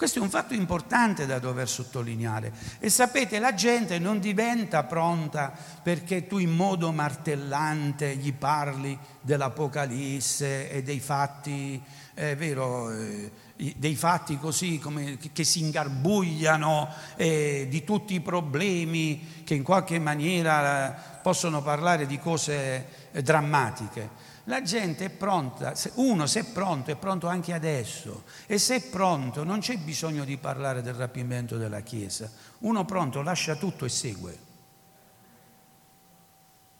Questo 0.00 0.18
è 0.18 0.22
un 0.22 0.30
fatto 0.30 0.54
importante 0.54 1.26
da 1.26 1.38
dover 1.38 1.68
sottolineare. 1.68 2.54
E 2.78 2.88
sapete, 2.88 3.38
la 3.38 3.52
gente 3.52 3.98
non 3.98 4.18
diventa 4.18 4.84
pronta 4.84 5.52
perché 5.82 6.26
tu 6.26 6.38
in 6.38 6.52
modo 6.56 6.90
martellante 6.90 8.16
gli 8.16 8.32
parli 8.32 8.98
dell'Apocalisse 9.20 10.70
e 10.70 10.82
dei 10.82 11.00
fatti, 11.00 11.78
è 12.14 12.34
vero, 12.34 12.90
eh, 12.90 13.30
dei 13.76 13.94
fatti 13.94 14.38
così 14.38 14.78
come, 14.78 15.18
che 15.34 15.44
si 15.44 15.60
ingarbugliano 15.60 16.88
eh, 17.16 17.66
di 17.68 17.84
tutti 17.84 18.14
i 18.14 18.20
problemi 18.20 19.42
che 19.44 19.52
in 19.52 19.62
qualche 19.62 19.98
maniera 19.98 21.18
possono 21.20 21.60
parlare 21.60 22.06
di 22.06 22.18
cose 22.18 22.86
eh, 23.12 23.22
drammatiche. 23.22 24.29
La 24.50 24.62
gente 24.62 25.04
è 25.04 25.10
pronta, 25.10 25.74
uno 25.94 26.26
se 26.26 26.40
è 26.40 26.44
pronto 26.44 26.90
è 26.90 26.96
pronto 26.96 27.28
anche 27.28 27.52
adesso 27.52 28.24
e 28.46 28.58
se 28.58 28.74
è 28.74 28.80
pronto 28.80 29.44
non 29.44 29.60
c'è 29.60 29.76
bisogno 29.78 30.24
di 30.24 30.38
parlare 30.38 30.82
del 30.82 30.94
rapimento 30.94 31.56
della 31.56 31.82
Chiesa, 31.82 32.28
uno 32.58 32.84
pronto 32.84 33.22
lascia 33.22 33.54
tutto 33.54 33.84
e 33.84 33.88
segue. 33.88 34.38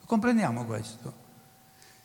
Comprendiamo 0.05 0.65
questo? 0.65 1.15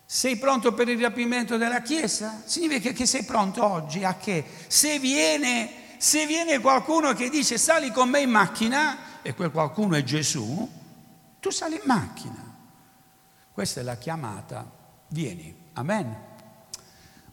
Sei 0.06 0.38
pronto 0.38 0.72
per 0.76 0.88
il 0.88 1.02
rapimento 1.02 1.58
della 1.58 1.82
Chiesa? 1.82 2.44
Significa 2.46 2.92
che 2.92 3.08
sei 3.08 3.24
pronto 3.24 3.66
oggi 3.66 4.04
a 4.04 4.18
che? 4.18 4.46
Se 4.68 5.00
viene, 5.00 5.98
se 5.98 6.28
viene 6.28 6.60
qualcuno 6.60 7.14
che 7.14 7.28
dice 7.28 7.58
sali 7.58 7.92
con 7.92 8.08
me 8.08 8.22
in 8.22 8.30
macchina 8.30 9.24
e 9.24 9.34
quel 9.34 9.50
qualcuno 9.50 9.96
è 9.96 10.04
Gesù, 10.04 10.72
tu 11.40 11.50
sali 11.50 11.74
in 11.74 11.86
macchina. 11.86 12.54
Questa 13.52 13.80
è 13.80 13.84
la 13.84 13.98
chiamata 13.98 14.75
vieni. 15.16 15.56
Amen. 15.74 16.14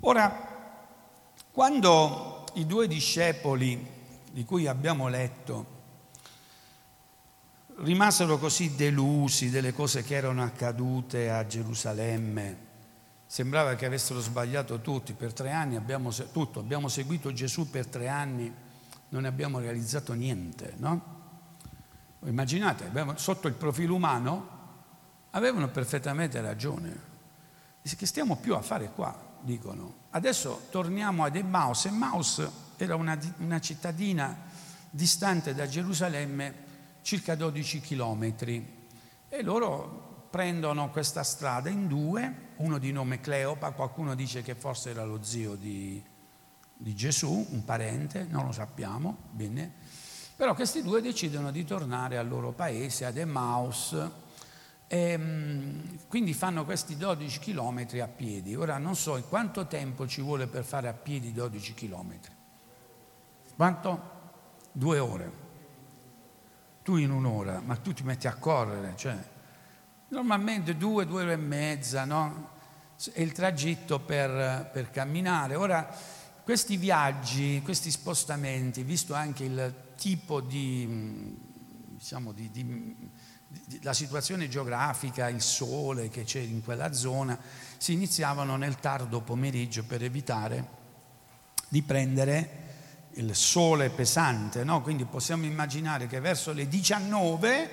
Ora, 0.01 0.31
quando 1.51 2.45
i 2.55 2.65
due 2.65 2.87
discepoli 2.87 3.85
di 4.31 4.45
cui 4.45 4.69
abbiamo 4.69 5.09
letto 5.09 5.81
rimasero 7.79 8.39
così 8.39 8.77
delusi 8.77 9.51
delle 9.51 9.73
cose 9.73 10.05
che 10.05 10.15
erano 10.15 10.45
accadute 10.45 11.29
a 11.29 11.45
Gerusalemme, 11.45 12.71
sembrava 13.27 13.75
che 13.75 13.87
avessero 13.87 14.21
sbagliato 14.21 14.81
tutti, 14.81 15.13
per 15.15 15.33
tre 15.33 15.51
anni 15.51 15.75
abbiamo, 15.75 16.11
tutto, 16.31 16.61
abbiamo 16.61 16.87
seguito 16.87 17.33
Gesù 17.33 17.69
per 17.69 17.87
tre 17.89 18.09
anni, 18.09 18.53
non 19.09 19.25
abbiamo 19.25 19.59
realizzato 19.59 20.13
niente, 20.13 20.75
no? 20.77 21.21
Immaginate, 22.25 22.91
sotto 23.17 23.49
il 23.49 23.55
profilo 23.55 23.97
umano 23.97 24.61
avevano 25.31 25.69
perfettamente 25.69 26.41
ragione. 26.41 27.11
Dice 27.83 27.97
che 27.97 28.07
stiamo 28.07 28.37
più 28.37 28.55
a 28.55 28.63
fare 28.63 28.93
qua, 28.93 29.15
dicono. 29.41 29.95
Adesso 30.11 30.69
torniamo 30.71 31.25
ad 31.25 31.35
Emmaus. 31.35 31.87
Emmaus 31.87 32.49
era 32.77 32.95
una, 32.95 33.19
una 33.39 33.61
cittadina 33.61 34.37
distante 34.89 35.55
da 35.55 35.67
Gerusalemme 35.67 36.71
circa 37.03 37.35
12 37.35 37.81
chilometri 37.81 38.81
e 39.29 39.43
loro 39.43 40.27
prendono 40.31 40.91
questa 40.91 41.23
strada 41.23 41.69
in 41.69 41.89
due, 41.89 42.51
uno 42.57 42.79
di 42.79 42.93
nome 42.93 43.21
Cleopa, 43.21 43.73
qualcuno 43.73 44.15
dice 44.15 44.43
che 44.43 44.55
forse 44.55 44.91
era 44.91 45.05
lo 45.05 45.23
zio 45.23 45.57
di, 45.57 46.03
di 46.75 46.95
Gesù, 46.95 47.47
un 47.51 47.65
parente, 47.65 48.27
non 48.31 48.47
lo 48.47 48.53
sappiamo 48.53 49.17
bene, 49.31 49.71
però 50.37 50.55
questi 50.55 50.83
due 50.83 51.03
decidono 51.03 51.51
di 51.51 51.65
tornare 51.65 52.17
al 52.17 52.29
loro 52.29 52.53
paese, 52.53 53.05
ad 53.05 53.19
Emmaus, 53.19 53.95
e, 54.93 54.99
ehm, 54.99 55.99
quindi 56.07 56.35
fanno 56.35 56.67
questi 56.67 56.99
12 56.99 57.39
chilometri 57.39 58.01
a 58.01 58.09
piedi. 58.09 58.55
Ora 58.55 58.77
non 58.77 58.95
so 58.95 59.21
quanto 59.27 59.67
tempo 59.67 60.07
ci 60.07 60.21
vuole 60.21 60.47
per 60.47 60.65
fare 60.65 60.87
a 60.89 60.93
piedi 60.93 61.33
12 61.33 61.73
chilometri. 61.73 62.33
Quanto? 63.57 64.11
Due 64.71 64.99
ore. 64.99 65.41
Tu 66.83 66.97
in 66.97 67.11
un'ora, 67.11 67.63
ma 67.65 67.77
tu 67.77 67.95
ti 67.95 68.03
metti 68.03 68.27
a 68.27 68.35
correre, 68.35 68.93
cioè 68.97 69.17
normalmente 70.09 70.77
due, 70.77 71.07
due 71.07 71.23
ore 71.23 71.33
e 71.35 71.37
mezza, 71.37 72.05
no? 72.05 72.51
È 73.13 73.21
il 73.21 73.33
tragitto 73.33 73.99
per, 73.99 74.69
per 74.73 74.91
camminare. 74.91 75.55
Ora, 75.55 75.89
questi 76.45 76.77
viaggi, 76.77 77.63
questi 77.65 77.91
spostamenti, 77.91 78.83
visto 78.83 79.15
anche 79.15 79.45
il 79.45 79.75
tipo 79.97 80.41
di, 80.41 81.39
diciamo, 81.97 82.33
di, 82.33 82.51
di 82.51 83.11
la 83.83 83.93
situazione 83.93 84.49
geografica, 84.49 85.29
il 85.29 85.43
sole 85.43 86.09
che 86.09 86.25
c'è 86.25 86.41
in 86.41 86.63
quella 86.63 86.93
zona, 86.93 87.39
si 87.77 87.93
iniziavano 87.93 88.57
nel 88.57 88.77
tardo 88.77 89.21
pomeriggio 89.21 89.85
per 89.85 90.03
evitare 90.03 90.81
di 91.69 91.83
prendere 91.83 92.61
il 93.15 93.35
sole 93.35 93.91
pesante, 93.91 94.65
no? 94.65 94.83
quindi 94.83 95.05
possiamo 95.05 95.45
immaginare 95.45 96.07
che 96.07 96.21
verso 96.21 96.53
le 96.53 96.69
19 96.69 97.71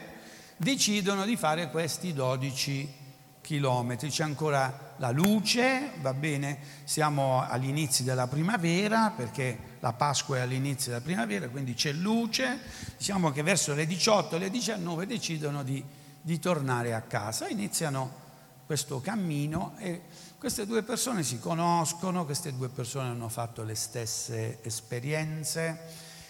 decidono 0.58 1.26
di 1.26 1.38
fare 1.38 1.70
questi 1.70 2.14
12 2.14 2.94
chilometri, 3.42 4.10
c'è 4.10 4.24
ancora 4.24 4.89
la 5.00 5.12
luce, 5.12 5.92
va 6.02 6.14
bene, 6.14 6.60
siamo 6.84 7.42
agli 7.42 7.68
inizi 7.70 8.04
della 8.04 8.28
primavera 8.28 9.12
perché 9.16 9.78
la 9.80 9.94
Pasqua 9.94 10.38
è 10.38 10.40
all'inizio 10.42 10.92
della 10.92 11.04
primavera, 11.04 11.48
quindi 11.48 11.74
c'è 11.74 11.94
luce, 11.94 12.60
diciamo 12.98 13.32
che 13.32 13.42
verso 13.42 13.74
le 13.74 13.86
18, 13.86 14.38
le 14.38 14.50
19 14.50 15.06
decidono 15.06 15.64
di, 15.64 15.84
di 16.22 16.40
tornare 16.40 16.94
a 16.94 17.02
casa, 17.02 17.48
iniziano 17.48 18.28
questo 18.66 19.00
cammino 19.00 19.76
e 19.78 20.02
queste 20.38 20.66
due 20.66 20.84
persone 20.84 21.24
si 21.24 21.40
conoscono, 21.40 22.26
queste 22.26 22.54
due 22.54 22.68
persone 22.68 23.08
hanno 23.08 23.30
fatto 23.30 23.64
le 23.64 23.76
stesse 23.76 24.60
esperienze, 24.64 25.80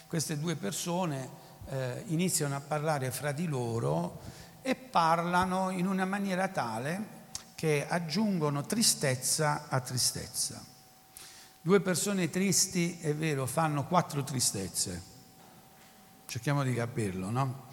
queste 0.08 0.38
due 0.38 0.55
persone 0.55 1.27
eh, 1.69 2.03
iniziano 2.08 2.55
a 2.55 2.62
parlare 2.62 3.10
fra 3.10 3.32
di 3.32 3.47
loro 3.47 4.21
e 4.62 4.75
parlano 4.75 5.71
in 5.71 5.88
una 5.88 6.05
maniera 6.05 6.47
tale 6.49 7.17
che 7.60 7.86
aggiungono 7.86 8.65
tristezza 8.65 9.65
a 9.67 9.82
tristezza. 9.82 10.63
Due 11.60 11.82
persone 11.82 12.30
tristi, 12.30 12.98
è 13.02 13.13
vero, 13.13 13.45
fanno 13.45 13.86
quattro 13.86 14.24
tristezze. 14.24 15.04
Cerchiamo 16.26 16.63
di 16.63 16.74
capirlo, 16.74 17.30
no? 17.30 17.67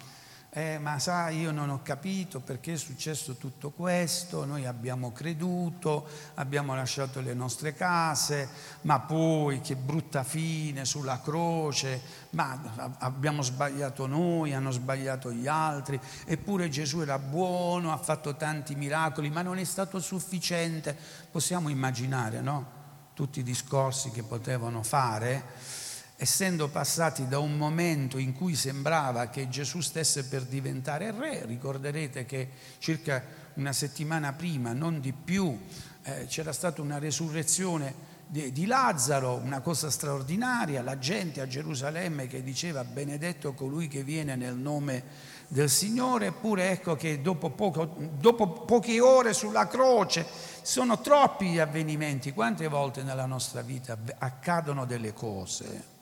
Eh, 0.57 0.79
ma 0.79 0.97
sai, 0.97 1.41
io 1.41 1.51
non 1.51 1.69
ho 1.69 1.83
capito 1.83 2.39
perché 2.39 2.73
è 2.73 2.77
successo 2.77 3.35
tutto 3.35 3.69
questo, 3.69 4.43
noi 4.43 4.65
abbiamo 4.65 5.11
creduto, 5.11 6.07
abbiamo 6.33 6.73
lasciato 6.73 7.21
le 7.21 7.35
nostre 7.35 7.75
case, 7.75 8.49
ma 8.81 8.99
poi 8.99 9.61
che 9.61 9.75
brutta 9.75 10.23
fine 10.23 10.83
sulla 10.83 11.21
croce, 11.21 12.01
ma 12.31 12.95
abbiamo 12.97 13.43
sbagliato 13.43 14.07
noi, 14.07 14.55
hanno 14.55 14.71
sbagliato 14.71 15.31
gli 15.31 15.45
altri, 15.45 15.99
eppure 16.25 16.69
Gesù 16.69 17.01
era 17.01 17.19
buono, 17.19 17.91
ha 17.91 17.97
fatto 17.97 18.35
tanti 18.35 18.73
miracoli, 18.73 19.29
ma 19.29 19.43
non 19.43 19.59
è 19.59 19.63
stato 19.63 19.99
sufficiente. 19.99 20.97
Possiamo 21.29 21.69
immaginare, 21.69 22.41
no? 22.41 22.65
Tutti 23.13 23.41
i 23.41 23.43
discorsi 23.43 24.09
che 24.09 24.23
potevano 24.23 24.81
fare 24.81 25.85
essendo 26.19 26.67
passati 26.67 27.27
da 27.27 27.37
un 27.37 27.55
momento 27.57 28.17
in 28.17 28.33
cui 28.33 28.55
sembrava 28.55 29.27
che 29.27 29.49
Gesù 29.49 29.81
stesse 29.81 30.25
per 30.25 30.43
diventare 30.43 31.11
re, 31.11 31.45
ricorderete 31.45 32.25
che 32.25 32.49
circa 32.79 33.23
una 33.53 33.71
settimana 33.71 34.33
prima, 34.33 34.73
non 34.73 34.99
di 34.99 35.13
più, 35.13 35.59
eh, 36.03 36.25
c'era 36.25 36.51
stata 36.53 36.81
una 36.81 36.97
resurrezione 36.97 38.15
di, 38.25 38.51
di 38.51 38.65
Lazzaro, 38.65 39.35
una 39.35 39.61
cosa 39.61 39.91
straordinaria, 39.91 40.81
la 40.81 40.97
gente 40.97 41.39
a 41.39 41.47
Gerusalemme 41.47 42.25
che 42.25 42.41
diceva 42.41 42.83
benedetto 42.83 43.53
colui 43.53 43.87
che 43.87 44.03
viene 44.03 44.35
nel 44.35 44.55
nome 44.55 45.35
del 45.47 45.69
Signore, 45.69 46.27
eppure 46.27 46.71
ecco 46.71 46.95
che 46.95 47.21
dopo, 47.21 47.51
poco, 47.51 47.95
dopo 48.17 48.49
poche 48.63 48.99
ore 48.99 49.33
sulla 49.33 49.67
croce 49.67 50.25
sono 50.63 50.99
troppi 50.99 51.51
gli 51.51 51.59
avvenimenti, 51.59 52.33
quante 52.33 52.67
volte 52.67 53.03
nella 53.03 53.27
nostra 53.27 53.61
vita 53.61 53.97
accadono 54.17 54.85
delle 54.85 55.13
cose 55.13 55.95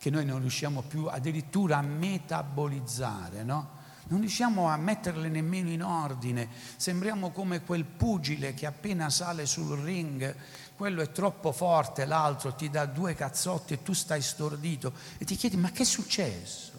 che 0.00 0.08
noi 0.08 0.24
non 0.24 0.40
riusciamo 0.40 0.80
più 0.80 1.08
addirittura 1.08 1.76
a 1.76 1.82
metabolizzare, 1.82 3.42
no? 3.42 3.78
Non 4.04 4.20
riusciamo 4.20 4.66
a 4.66 4.76
metterle 4.78 5.28
nemmeno 5.28 5.68
in 5.68 5.82
ordine, 5.82 6.48
sembriamo 6.76 7.32
come 7.32 7.60
quel 7.60 7.84
pugile 7.84 8.54
che 8.54 8.64
appena 8.64 9.10
sale 9.10 9.44
sul 9.44 9.78
ring, 9.78 10.34
quello 10.74 11.02
è 11.02 11.12
troppo 11.12 11.52
forte, 11.52 12.06
l'altro 12.06 12.54
ti 12.54 12.70
dà 12.70 12.86
due 12.86 13.14
cazzotti 13.14 13.74
e 13.74 13.82
tu 13.82 13.92
stai 13.92 14.22
stordito 14.22 14.94
e 15.18 15.26
ti 15.26 15.36
chiedi 15.36 15.58
ma 15.58 15.70
che 15.70 15.82
è 15.82 15.86
successo? 15.86 16.72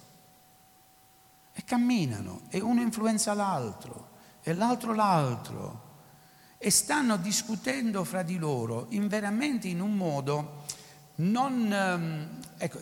E 1.54 1.64
camminano 1.64 2.42
e 2.50 2.60
uno 2.60 2.82
influenza 2.82 3.36
l'altro 3.36 4.10
e 4.42 4.52
l'altro 4.56 4.96
l'altro 4.96 5.90
e 6.58 6.72
stanno 6.72 7.18
discutendo 7.18 8.04
fra 8.04 8.24
di 8.24 8.40
loro 8.40 8.88
in 8.90 9.08
veramente 9.08 9.68
in 9.68 9.80
un 9.80 9.94
modo 9.94 10.64
non, 11.22 11.72
ehm, 11.72 12.40
ecco, 12.58 12.80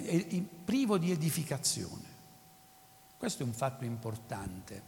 privo 0.66 0.98
di 0.98 1.12
edificazione. 1.12 2.08
Questo 3.18 3.44
è 3.44 3.46
un 3.46 3.54
fatto 3.54 3.84
importante. 3.84 4.84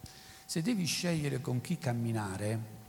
Se 0.46 0.62
devi 0.62 0.86
scegliere 0.86 1.42
con 1.42 1.62
chi 1.62 1.78
camminare, 1.78 2.80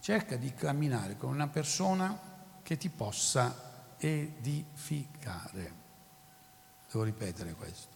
cerca 0.00 0.36
di 0.36 0.54
camminare 0.54 1.16
con 1.16 1.30
una 1.30 1.48
persona 1.48 2.18
che 2.62 2.76
ti 2.76 2.88
possa 2.88 3.94
edificare. 3.98 5.80
Devo 6.90 7.04
ripetere 7.04 7.52
questo. 7.54 7.88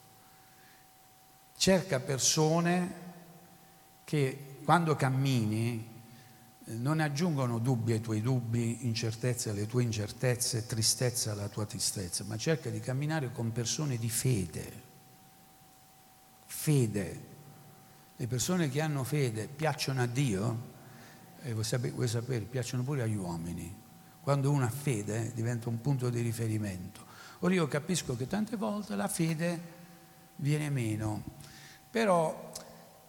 Cerca 1.57 2.01
persone 2.01 3.05
che 4.05 4.59
quando 4.65 4.95
cammini 4.95 5.96
non 6.69 6.99
aggiungono 7.01 7.59
dubbi 7.59 7.93
ai 7.93 8.01
tuoi 8.01 8.21
dubbi, 8.21 8.87
incertezze 8.87 9.51
alle 9.51 9.67
tue 9.67 9.85
incertezze, 9.85 10.67
tristezza 10.67 11.33
alla 11.33 11.49
tua 11.49 11.65
tristezza, 11.65 12.25
ma 12.25 12.37
cerca 12.37 12.71
di 12.71 12.81
camminare 12.81 13.31
con 13.31 13.53
persone 13.53 13.97
di 13.97 14.11
fede. 14.11 14.83
Fede. 16.45 17.35
Le 18.17 18.27
persone 18.27 18.69
che 18.69 18.81
hanno 18.81 19.05
fede 19.05 19.47
piacciono 19.47 20.03
a 20.03 20.07
Dio, 20.07 20.75
e 21.43 21.53
vuoi 21.53 21.65
sapere, 21.65 21.93
vuoi 21.93 22.09
sapere 22.09 22.45
piacciono 22.45 22.83
pure 22.83 23.03
agli 23.03 23.15
uomini. 23.15 23.85
Quando 24.21 24.51
uno 24.51 24.65
ha 24.65 24.71
fede 24.71 25.33
diventa 25.35 25.69
un 25.69 25.81
punto 25.81 26.11
di 26.11 26.21
riferimento. 26.21 27.05
Ora 27.41 27.55
io 27.55 27.69
capisco 27.69 28.17
che 28.17 28.27
tante 28.27 28.57
volte 28.57 28.97
la 28.97 29.07
fede 29.07 29.75
viene 30.37 30.69
meno, 30.71 31.23
però 31.89 32.51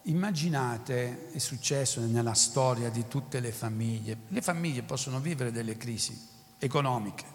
Immaginate, 0.08 1.32
è 1.32 1.38
successo 1.38 2.00
nella 2.00 2.34
storia 2.34 2.90
di 2.90 3.10
tutte 3.10 3.42
le 3.42 3.52
famiglie, 3.52 4.18
le 4.30 4.42
famiglie 4.42 4.84
possono 4.84 5.20
vivere 5.20 5.52
delle 5.52 5.76
crisi 5.76 6.18
economiche. 6.60 7.26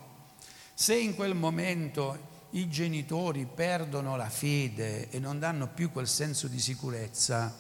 Se 0.73 0.97
in 0.97 1.15
quel 1.15 1.35
momento 1.35 2.47
i 2.53 2.71
genitori 2.71 3.45
perdono 3.45 4.17
la 4.17 4.31
fede 4.31 5.11
e 5.11 5.19
non 5.19 5.39
danno 5.39 5.69
più 5.69 5.93
quel 5.93 6.09
senso 6.09 6.49
di 6.49 6.59
sicurezza, 6.59 7.55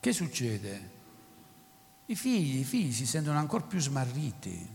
che 0.00 0.12
succede? 0.14 0.90
I 2.06 2.16
figli, 2.16 2.60
i 2.60 2.64
figli 2.64 2.92
si 2.92 3.06
sentono 3.06 3.38
ancora 3.38 3.64
più 3.64 3.78
smarriti. 3.78 4.68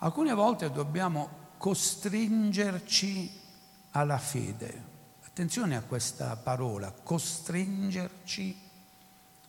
Alcune 0.00 0.34
volte 0.34 0.70
dobbiamo 0.70 1.52
costringerci 1.56 3.40
alla 3.92 4.18
fede. 4.18 4.92
Attenzione 5.34 5.74
a 5.74 5.82
questa 5.82 6.36
parola, 6.36 6.92
costringerci 6.92 8.56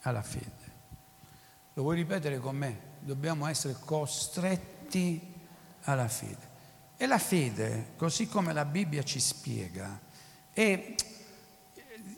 alla 0.01 0.23
fede. 0.23 0.71
Lo 1.73 1.83
vuoi 1.83 1.97
ripetere 1.97 2.39
con 2.39 2.55
me? 2.55 2.79
Dobbiamo 3.01 3.45
essere 3.45 3.75
costretti 3.79 5.31
alla 5.83 6.07
fede. 6.07 6.49
E 6.97 7.05
la 7.05 7.19
fede, 7.19 7.91
così 7.97 8.27
come 8.27 8.51
la 8.51 8.65
Bibbia 8.65 9.03
ci 9.03 9.19
spiega, 9.19 9.99
è, 10.51 10.95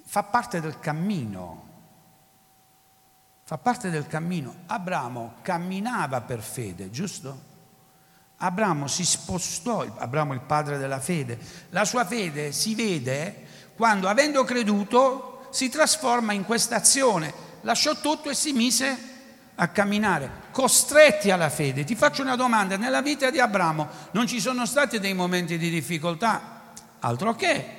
fa 0.05 0.23
parte 0.23 0.61
del 0.61 0.79
cammino. 0.79 1.67
Fa 3.43 3.57
parte 3.57 3.89
del 3.89 4.07
cammino. 4.07 4.59
Abramo 4.67 5.33
camminava 5.41 6.21
per 6.21 6.39
fede, 6.39 6.89
giusto? 6.89 7.43
Abramo 8.37 8.87
si 8.87 9.03
spostò, 9.03 9.81
Abramo 9.97 10.33
il 10.33 10.39
padre 10.39 10.77
della 10.77 11.01
fede. 11.01 11.37
La 11.71 11.83
sua 11.83 12.05
fede 12.05 12.53
si 12.53 12.73
vede 12.73 13.46
quando 13.77 14.07
avendo 14.09 14.43
creduto 14.43 15.47
si 15.51 15.69
trasforma 15.69 16.33
in 16.33 16.45
questa 16.45 16.77
azione, 16.77 17.31
lasciò 17.61 17.93
tutto 17.97 18.31
e 18.31 18.33
si 18.33 18.51
mise 18.51 18.97
a 19.53 19.67
camminare, 19.67 20.31
costretti 20.51 21.29
alla 21.29 21.49
fede. 21.49 21.83
Ti 21.83 21.95
faccio 21.95 22.23
una 22.23 22.35
domanda, 22.35 22.75
nella 22.75 23.03
vita 23.03 23.29
di 23.29 23.39
Abramo 23.39 23.87
non 24.11 24.25
ci 24.25 24.39
sono 24.39 24.65
stati 24.65 24.99
dei 24.99 25.13
momenti 25.13 25.59
di 25.59 25.69
difficoltà? 25.69 26.71
Altro 26.99 27.35
che. 27.35 27.75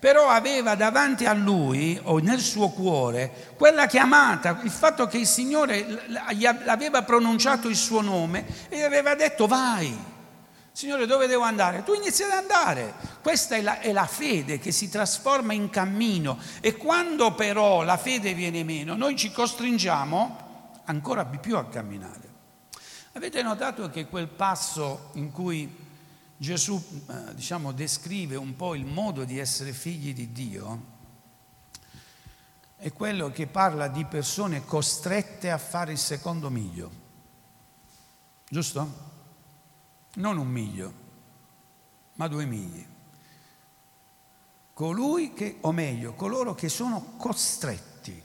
Però 0.00 0.28
aveva 0.28 0.74
davanti 0.74 1.26
a 1.26 1.32
lui 1.32 1.98
o 2.02 2.18
nel 2.18 2.40
suo 2.40 2.70
cuore 2.70 3.54
quella 3.56 3.86
chiamata, 3.86 4.58
il 4.64 4.70
fatto 4.70 5.06
che 5.06 5.18
il 5.18 5.26
Signore 5.26 6.04
gli 6.32 6.44
aveva 6.44 7.02
pronunciato 7.02 7.68
il 7.68 7.76
suo 7.76 8.00
nome 8.00 8.44
e 8.68 8.78
gli 8.78 8.82
aveva 8.82 9.14
detto 9.14 9.46
vai 9.46 10.14
Signore, 10.76 11.06
dove 11.06 11.26
devo 11.26 11.42
andare? 11.42 11.82
Tu 11.84 11.94
inizi 11.94 12.22
ad 12.22 12.32
andare. 12.32 12.92
Questa 13.22 13.56
è 13.56 13.62
la, 13.62 13.80
è 13.80 13.92
la, 13.92 14.04
fede 14.06 14.58
che 14.58 14.72
si 14.72 14.90
trasforma 14.90 15.54
in 15.54 15.70
cammino 15.70 16.38
e 16.60 16.76
quando 16.76 17.34
però 17.34 17.82
la 17.82 17.96
fede 17.96 18.34
viene 18.34 18.62
meno, 18.62 18.94
noi 18.94 19.16
ci 19.16 19.32
costringiamo 19.32 20.82
ancora 20.84 21.24
di 21.24 21.38
più 21.38 21.56
a 21.56 21.64
camminare. 21.64 22.28
Avete 23.12 23.40
notato 23.40 23.88
che 23.88 24.06
quel 24.06 24.28
passo 24.28 25.12
in 25.14 25.32
cui 25.32 25.74
Gesù, 26.36 26.78
eh, 27.08 27.34
diciamo, 27.34 27.72
descrive 27.72 28.36
un 28.36 28.54
po' 28.54 28.74
il 28.74 28.84
modo 28.84 29.24
di 29.24 29.38
essere 29.38 29.72
figli 29.72 30.12
di 30.12 30.30
Dio, 30.30 30.82
è 32.76 32.92
quello 32.92 33.30
che 33.30 33.46
parla 33.46 33.88
di 33.88 34.04
persone 34.04 34.62
costrette 34.66 35.50
a 35.50 35.56
fare 35.56 35.92
il 35.92 35.98
secondo 35.98 36.50
miglio. 36.50 36.90
Giusto? 38.46 39.05
Non 40.16 40.38
un 40.38 40.48
miglio, 40.48 40.92
ma 42.14 42.28
due 42.28 42.44
migli. 42.44 42.86
Colui 44.72 45.32
che, 45.32 45.56
o 45.62 45.72
meglio, 45.72 46.14
coloro 46.14 46.54
che 46.54 46.68
sono 46.68 47.14
costretti. 47.16 48.22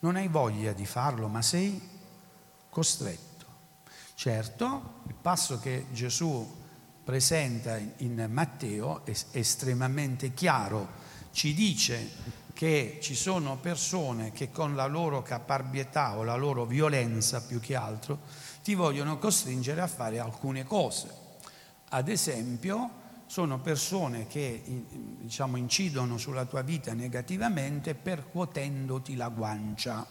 Non 0.00 0.16
hai 0.16 0.28
voglia 0.28 0.72
di 0.72 0.86
farlo, 0.86 1.28
ma 1.28 1.42
sei 1.42 1.80
costretto. 2.70 3.46
Certo, 4.14 5.00
il 5.06 5.14
passo 5.14 5.58
che 5.58 5.86
Gesù 5.92 6.60
presenta 7.04 7.76
in 7.76 8.28
Matteo 8.30 9.04
è 9.04 9.12
estremamente 9.32 10.32
chiaro, 10.32 11.00
ci 11.32 11.54
dice 11.54 12.40
che 12.54 12.98
ci 13.02 13.14
sono 13.14 13.56
persone 13.56 14.30
che 14.30 14.50
con 14.50 14.76
la 14.76 14.86
loro 14.86 15.22
caparbietà 15.22 16.16
o 16.16 16.22
la 16.22 16.36
loro 16.36 16.64
violenza 16.64 17.42
più 17.42 17.58
che 17.58 17.74
altro 17.74 18.20
ti 18.62 18.74
vogliono 18.74 19.18
costringere 19.18 19.80
a 19.80 19.86
fare 19.86 20.20
alcune 20.20 20.64
cose. 20.64 21.20
Ad 21.88 22.08
esempio, 22.08 23.00
sono 23.26 23.58
persone 23.60 24.26
che 24.26 24.62
diciamo, 25.20 25.56
incidono 25.56 26.18
sulla 26.18 26.44
tua 26.44 26.62
vita 26.62 26.92
negativamente 26.92 27.94
percuotendoti 27.94 29.16
la 29.16 29.28
guancia. 29.28 30.06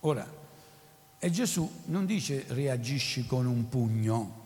Ora, 0.00 0.42
e 1.18 1.30
Gesù 1.30 1.82
non 1.86 2.06
dice 2.06 2.44
reagisci 2.48 3.26
con 3.26 3.46
un 3.46 3.68
pugno, 3.68 4.42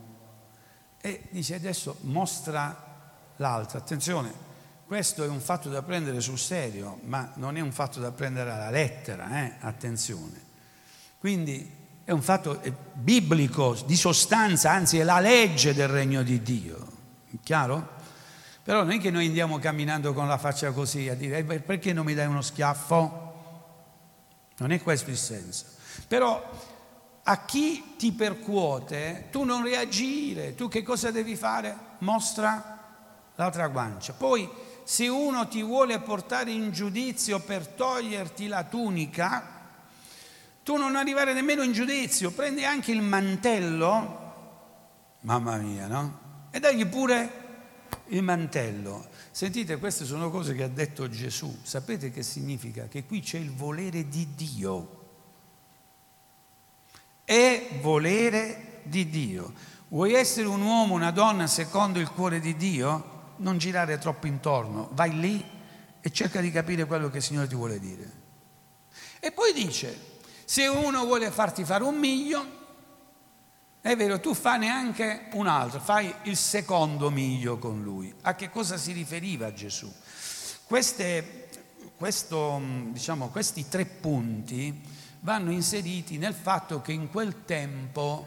e 1.01 1.29
dice 1.31 1.55
adesso 1.55 1.97
mostra 2.03 3.33
l'altra. 3.37 3.79
Attenzione, 3.79 4.47
questo 4.89 5.22
è 5.22 5.28
un 5.28 5.41
fatto 5.41 5.68
da 5.68 5.82
prendere 5.82 6.18
sul 6.22 6.39
serio, 6.39 6.99
ma 7.05 7.30
non 7.34 7.59
è 7.59 7.61
un 7.61 7.72
fatto 7.72 8.01
da 8.01 8.11
prendere 8.11 8.51
alla 8.51 8.70
lettera, 8.70 9.45
eh? 9.45 9.53
attenzione. 9.61 10.41
Quindi 11.18 11.70
è 12.05 12.11
un 12.11 12.22
fatto 12.22 12.59
biblico, 12.95 13.76
di 13.84 13.97
sostanza, 13.97 14.70
anzi 14.70 14.99
è 14.99 15.03
la 15.03 15.20
legge 15.20 15.74
del 15.74 15.89
regno 15.89 16.22
di 16.22 16.41
Dio. 16.41 16.86
Chiaro? 17.43 17.97
Però 18.62 18.78
non 18.78 18.93
è 18.93 18.99
che 18.99 19.11
noi 19.11 19.26
andiamo 19.26 19.59
camminando 19.59 20.14
con 20.14 20.26
la 20.26 20.39
faccia 20.39 20.72
così 20.72 21.07
a 21.11 21.14
dire 21.14 21.36
eh, 21.36 21.61
perché 21.61 21.93
non 21.93 22.07
mi 22.07 22.14
dai 22.14 22.26
uno 22.26 22.41
schiaffo? 22.41 23.34
Non 24.57 24.72
è 24.72 24.80
questo 24.80 25.11
il 25.11 25.18
senso. 25.18 25.66
Però 26.09 26.51
a 27.24 27.45
chi 27.45 27.97
ti 27.99 28.12
percuote 28.12 29.26
tu 29.30 29.45
non 29.45 29.62
reagire, 29.62 30.55
tu 30.55 30.66
che 30.68 30.82
cosa 30.82 31.11
devi 31.11 31.36
fare? 31.36 31.76
Mostra 31.99 32.78
l'altra 33.34 33.68
guancia. 33.68 34.14
Poi 34.14 34.66
se 34.89 35.07
uno 35.07 35.47
ti 35.49 35.62
vuole 35.62 36.01
portare 36.01 36.51
in 36.51 36.72
giudizio 36.72 37.41
per 37.41 37.66
toglierti 37.66 38.47
la 38.47 38.64
tunica, 38.64 39.66
tu 40.62 40.76
non 40.76 40.97
arrivare 40.97 41.34
nemmeno 41.34 41.62
in 41.62 41.72
giudizio, 41.72 42.30
prendi 42.30 42.64
anche 42.64 42.93
il 42.93 43.03
mantello, 43.03 45.16
mamma 45.20 45.59
mia, 45.59 45.89
no? 45.89 46.20
E 46.51 46.59
dagli 46.59 46.86
pure 46.86 47.32
il 48.07 48.22
mantello. 48.22 49.07
Sentite, 49.30 49.76
queste 49.76 50.07
sono 50.07 50.30
cose 50.30 50.55
che 50.55 50.62
ha 50.62 50.68
detto 50.68 51.07
Gesù. 51.11 51.55
Sapete 51.62 52.11
che 52.11 52.22
significa? 52.22 52.89
Che 52.89 53.05
qui 53.05 53.20
c'è 53.20 53.36
il 53.36 53.53
volere 53.53 54.09
di 54.09 54.26
Dio. 54.34 55.09
È 57.24 57.78
volere 57.82 58.80
di 58.84 59.07
Dio. 59.11 59.53
Vuoi 59.89 60.14
essere 60.14 60.47
un 60.47 60.62
uomo, 60.62 60.95
una 60.95 61.11
donna 61.11 61.47
secondo 61.47 61.99
il 61.99 62.09
cuore 62.09 62.41
di 62.41 62.57
Dio? 62.57 63.16
Non 63.39 63.59
girare 63.59 63.99
troppo 63.99 64.26
intorno, 64.26 64.89
vai 64.93 65.18
lì 65.18 65.45
e 66.01 66.11
cerca 66.11 66.41
di 66.41 66.51
capire 66.51 66.84
quello 66.86 67.11
che 67.11 67.18
il 67.18 67.22
Signore 67.22 67.49
ti 67.49 67.55
vuole 67.55 67.78
dire. 67.78 68.12
E 69.20 69.32
poi 69.32 69.53
dice, 69.53 70.16
se 70.45 70.66
uno 70.66 71.05
vuole 71.05 71.30
farti 71.30 71.64
fare 71.64 71.84
un 71.84 71.99
miglio, 71.99 72.57
è 73.80 73.97
vero, 73.97 74.20
tu 74.20 74.34
fai 74.34 74.59
neanche 74.59 75.28
un 75.32 75.47
altro, 75.47 75.80
fai 75.80 76.12
il 76.24 76.36
secondo 76.36 77.11
miglio 77.11 77.59
con 77.59 77.82
lui. 77.82 78.12
A 78.22 78.34
che 78.34 78.51
cosa 78.51 78.76
si 78.76 78.93
riferiva 78.93 79.53
Gesù? 79.53 79.93
Queste, 80.64 81.49
questo, 81.97 82.61
diciamo, 82.91 83.28
questi 83.28 83.68
tre 83.68 83.86
punti 83.86 84.82
vanno 85.20 85.51
inseriti 85.51 86.18
nel 86.18 86.34
fatto 86.34 86.80
che 86.80 86.93
in 86.93 87.11
quel 87.11 87.45
tempo, 87.45 88.26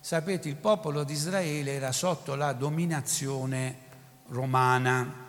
sapete, 0.00 0.48
il 0.48 0.56
popolo 0.56 1.04
di 1.04 1.12
Israele 1.12 1.72
era 1.72 1.92
sotto 1.92 2.34
la 2.34 2.52
dominazione 2.52 3.88
romana 4.30 5.28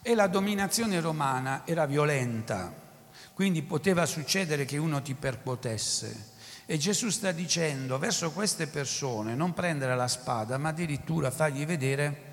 e 0.00 0.14
la 0.14 0.26
dominazione 0.26 1.00
romana 1.00 1.62
era 1.64 1.86
violenta, 1.86 2.72
quindi 3.32 3.62
poteva 3.62 4.06
succedere 4.06 4.64
che 4.64 4.76
uno 4.76 5.02
ti 5.02 5.14
percuotesse. 5.14 6.32
E 6.66 6.78
Gesù 6.78 7.10
sta 7.10 7.32
dicendo 7.32 7.98
verso 7.98 8.30
queste 8.30 8.66
persone 8.66 9.34
non 9.34 9.52
prendere 9.52 9.94
la 9.96 10.08
spada, 10.08 10.56
ma 10.56 10.70
addirittura 10.70 11.30
fargli 11.30 11.66
vedere 11.66 12.32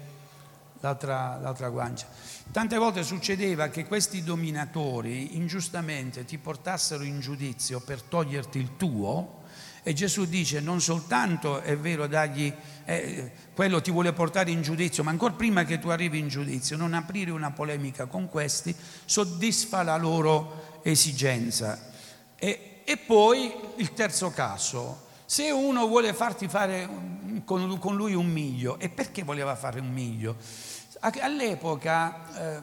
l'altra, 0.80 1.38
l'altra 1.38 1.70
guancia. 1.70 2.08
Tante 2.52 2.78
volte 2.78 3.04
succedeva 3.04 3.70
che 3.70 3.86
questi 3.86 4.24
dominatori 4.24 5.38
ingiustamente 5.38 6.26
ti 6.26 6.38
portassero 6.38 7.04
in 7.04 7.20
giudizio 7.20 7.80
per 7.80 8.02
toglierti 8.02 8.58
il 8.58 8.76
tuo, 8.78 9.41
e 9.84 9.94
Gesù 9.94 10.26
dice 10.26 10.60
non 10.60 10.80
soltanto 10.80 11.62
è 11.62 11.78
vero 11.78 12.08
dargli, 12.08 12.54
eh, 12.86 13.32
quello 13.54 13.82
ti 13.82 13.92
vuole 13.92 14.14
portare 14.14 14.52
in 14.52 14.62
giudizio, 14.62 15.04
ma 15.04 15.12
ancora 15.12 15.34
prima 15.34 15.64
che 15.64 15.80
tu 15.80 15.90
arrivi 15.90 16.20
in 16.20 16.28
giudizio, 16.28 16.78
non 16.78 16.94
aprire 16.94 17.32
una 17.32 17.52
polemica 17.52 18.06
con 18.06 18.30
questi, 18.30 18.76
soddisfa 19.06 19.84
la 19.84 19.98
loro 19.98 20.80
esigenza. 20.84 21.90
E, 22.36 22.82
e 22.84 22.98
poi 22.98 23.54
il 23.78 23.94
terzo 23.94 24.32
caso, 24.32 25.08
se 25.26 25.50
uno 25.50 25.88
vuole 25.88 26.14
farti 26.14 26.48
fare 26.48 26.88
con, 27.46 27.78
con 27.80 27.96
lui 27.96 28.14
un 28.14 28.28
miglio, 28.28 28.78
e 28.80 28.90
perché 28.90 29.24
voleva 29.24 29.56
fare 29.56 29.80
un 29.80 29.92
miglio? 29.92 30.36
All'epoca 31.00 32.58
eh, 32.58 32.62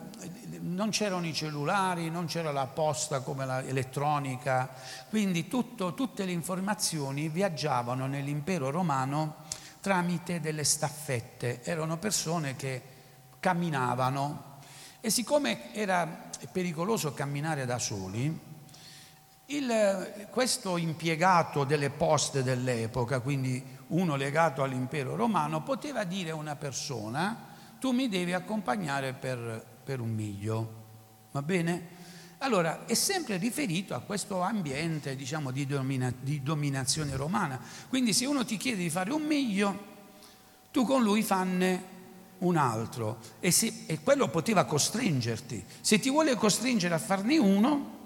non 0.60 0.90
c'erano 0.90 1.26
i 1.26 1.32
cellulari, 1.32 2.10
non 2.10 2.26
c'era 2.26 2.52
la 2.52 2.66
posta 2.66 3.20
come 3.20 3.44
l'elettronica, 3.46 4.70
quindi 5.08 5.48
tutto, 5.48 5.94
tutte 5.94 6.24
le 6.24 6.32
informazioni 6.32 7.28
viaggiavano 7.28 8.06
nell'impero 8.06 8.70
romano 8.70 9.46
tramite 9.80 10.40
delle 10.40 10.64
staffette, 10.64 11.62
erano 11.62 11.98
persone 11.98 12.56
che 12.56 12.82
camminavano 13.40 14.56
e 15.00 15.10
siccome 15.10 15.72
era 15.74 16.26
pericoloso 16.50 17.14
camminare 17.14 17.64
da 17.64 17.78
soli, 17.78 18.46
il, 19.46 20.28
questo 20.30 20.76
impiegato 20.76 21.64
delle 21.64 21.90
poste 21.90 22.42
dell'epoca, 22.42 23.20
quindi 23.20 23.64
uno 23.88 24.16
legato 24.16 24.62
all'impero 24.62 25.16
romano, 25.16 25.62
poteva 25.62 26.04
dire 26.04 26.30
a 26.30 26.34
una 26.34 26.56
persona, 26.56 27.46
tu 27.78 27.92
mi 27.92 28.08
devi 28.08 28.32
accompagnare 28.34 29.14
per, 29.14 29.64
per 29.88 30.00
un 30.00 30.12
miglio, 30.12 30.72
va 31.32 31.40
bene? 31.40 31.96
Allora, 32.40 32.84
è 32.84 32.92
sempre 32.92 33.38
riferito 33.38 33.94
a 33.94 34.00
questo 34.00 34.42
ambiente, 34.42 35.16
diciamo, 35.16 35.50
di, 35.50 35.64
domina, 35.64 36.12
di, 36.20 36.42
dominazione 36.42 37.16
romana. 37.16 37.58
Quindi 37.88 38.12
se 38.12 38.26
uno 38.26 38.44
ti 38.44 38.58
chiede 38.58 38.82
di 38.82 38.90
fare 38.90 39.14
un 39.14 39.22
miglio, 39.22 39.86
tu 40.70 40.84
con 40.84 41.02
lui 41.02 41.22
fanne 41.22 41.82
un 42.40 42.58
altro. 42.58 43.18
E, 43.40 43.50
se, 43.50 43.84
e 43.86 44.02
quello 44.02 44.28
poteva 44.28 44.66
costringerti. 44.66 45.64
Se 45.80 45.98
ti 45.98 46.10
vuole 46.10 46.34
costringere 46.34 46.94
a 46.94 46.98
farne 46.98 47.38
uno, 47.38 47.96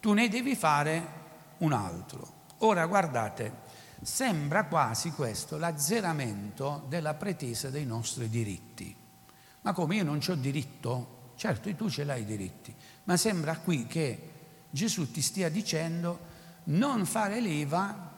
tu 0.00 0.12
ne 0.14 0.28
devi 0.28 0.56
fare 0.56 1.12
un 1.58 1.72
altro. 1.74 2.32
Ora, 2.58 2.84
guardate, 2.86 3.66
Sembra 4.00 4.66
quasi 4.66 5.10
questo 5.10 5.58
l'azzeramento 5.58 6.84
della 6.88 7.14
pretesa 7.14 7.68
dei 7.68 7.84
nostri 7.84 8.28
diritti. 8.28 8.97
Ma 9.68 9.74
come 9.74 9.96
io 9.96 10.04
non 10.04 10.18
ho 10.26 10.34
diritto? 10.34 11.32
Certo, 11.36 11.72
tu 11.74 11.90
ce 11.90 12.02
l'hai 12.02 12.22
i 12.22 12.24
diritti, 12.24 12.74
ma 13.04 13.18
sembra 13.18 13.58
qui 13.58 13.86
che 13.86 14.30
Gesù 14.70 15.10
ti 15.10 15.20
stia 15.20 15.50
dicendo 15.50 16.18
non 16.64 17.04
fare 17.04 17.38
leva 17.38 18.16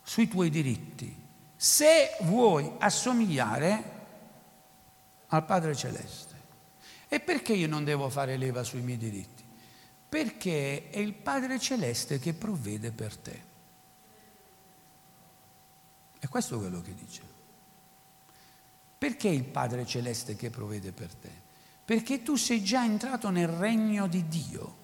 sui 0.00 0.28
tuoi 0.28 0.48
diritti, 0.48 1.12
se 1.56 2.16
vuoi 2.20 2.70
assomigliare 2.78 3.82
al 5.26 5.44
Padre 5.44 5.74
Celeste. 5.74 6.36
E 7.08 7.18
perché 7.18 7.52
io 7.52 7.66
non 7.66 7.82
devo 7.82 8.08
fare 8.08 8.36
leva 8.36 8.62
sui 8.62 8.80
miei 8.80 8.96
diritti? 8.96 9.42
Perché 10.08 10.88
è 10.90 10.98
il 11.00 11.14
Padre 11.14 11.58
Celeste 11.58 12.20
che 12.20 12.32
provvede 12.32 12.92
per 12.92 13.16
te. 13.16 13.42
È 16.20 16.28
questo 16.28 16.58
quello 16.60 16.80
che 16.80 16.94
dice. 16.94 17.29
Perché 19.00 19.28
il 19.28 19.44
Padre 19.44 19.86
Celeste 19.86 20.36
che 20.36 20.50
provvede 20.50 20.92
per 20.92 21.08
te? 21.14 21.30
Perché 21.86 22.22
tu 22.22 22.36
sei 22.36 22.62
già 22.62 22.84
entrato 22.84 23.30
nel 23.30 23.48
regno 23.48 24.06
di 24.06 24.28
Dio. 24.28 24.76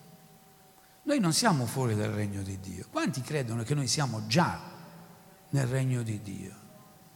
Noi 1.02 1.20
non 1.20 1.34
siamo 1.34 1.66
fuori 1.66 1.94
dal 1.94 2.12
regno 2.12 2.40
di 2.40 2.58
Dio. 2.58 2.86
Quanti 2.90 3.20
credono 3.20 3.62
che 3.62 3.74
noi 3.74 3.86
siamo 3.86 4.26
già 4.26 4.58
nel 5.50 5.66
regno 5.66 6.02
di 6.02 6.22
Dio? 6.22 6.54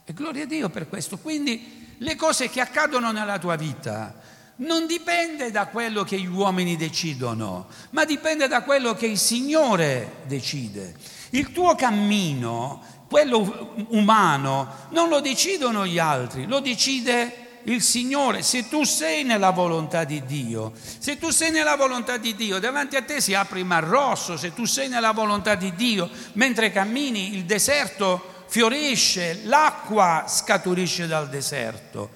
E 0.05 0.13
gloria 0.13 0.43
a 0.43 0.45
Dio 0.45 0.69
per 0.69 0.87
questo. 0.87 1.17
Quindi 1.17 1.95
le 1.97 2.15
cose 2.15 2.51
che 2.51 2.61
accadono 2.61 3.11
nella 3.11 3.39
tua 3.39 3.55
vita 3.55 4.13
non 4.57 4.85
dipende 4.85 5.49
da 5.49 5.69
quello 5.69 6.03
che 6.03 6.19
gli 6.21 6.27
uomini 6.27 6.75
decidono, 6.75 7.65
ma 7.89 8.05
dipende 8.05 8.47
da 8.47 8.61
quello 8.61 8.93
che 8.93 9.07
il 9.07 9.17
Signore 9.17 10.17
decide. 10.27 10.95
Il 11.31 11.51
tuo 11.51 11.73
cammino 11.73 13.00
quello 13.11 13.73
umano 13.89 14.87
non 14.91 15.09
lo 15.09 15.19
decidono 15.19 15.85
gli 15.85 15.99
altri, 15.99 16.45
lo 16.45 16.61
decide 16.61 17.59
il 17.63 17.81
Signore. 17.81 18.41
Se 18.41 18.69
tu 18.69 18.85
sei 18.85 19.25
nella 19.25 19.49
volontà 19.49 20.05
di 20.05 20.23
Dio, 20.23 20.71
se 20.97 21.17
tu 21.17 21.29
sei 21.29 21.51
nella 21.51 21.75
volontà 21.75 22.15
di 22.15 22.33
Dio, 22.35 22.57
davanti 22.57 22.95
a 22.95 23.03
te 23.03 23.19
si 23.19 23.33
apre 23.33 23.59
il 23.59 23.65
Mar 23.65 23.83
Rosso, 23.83 24.37
se 24.37 24.53
tu 24.53 24.63
sei 24.63 24.87
nella 24.87 25.11
volontà 25.11 25.55
di 25.55 25.75
Dio, 25.75 26.09
mentre 26.33 26.71
cammini 26.71 27.35
il 27.35 27.43
deserto 27.43 28.45
fiorisce, 28.47 29.41
l'acqua 29.43 30.23
scaturisce 30.29 31.05
dal 31.05 31.27
deserto. 31.27 32.11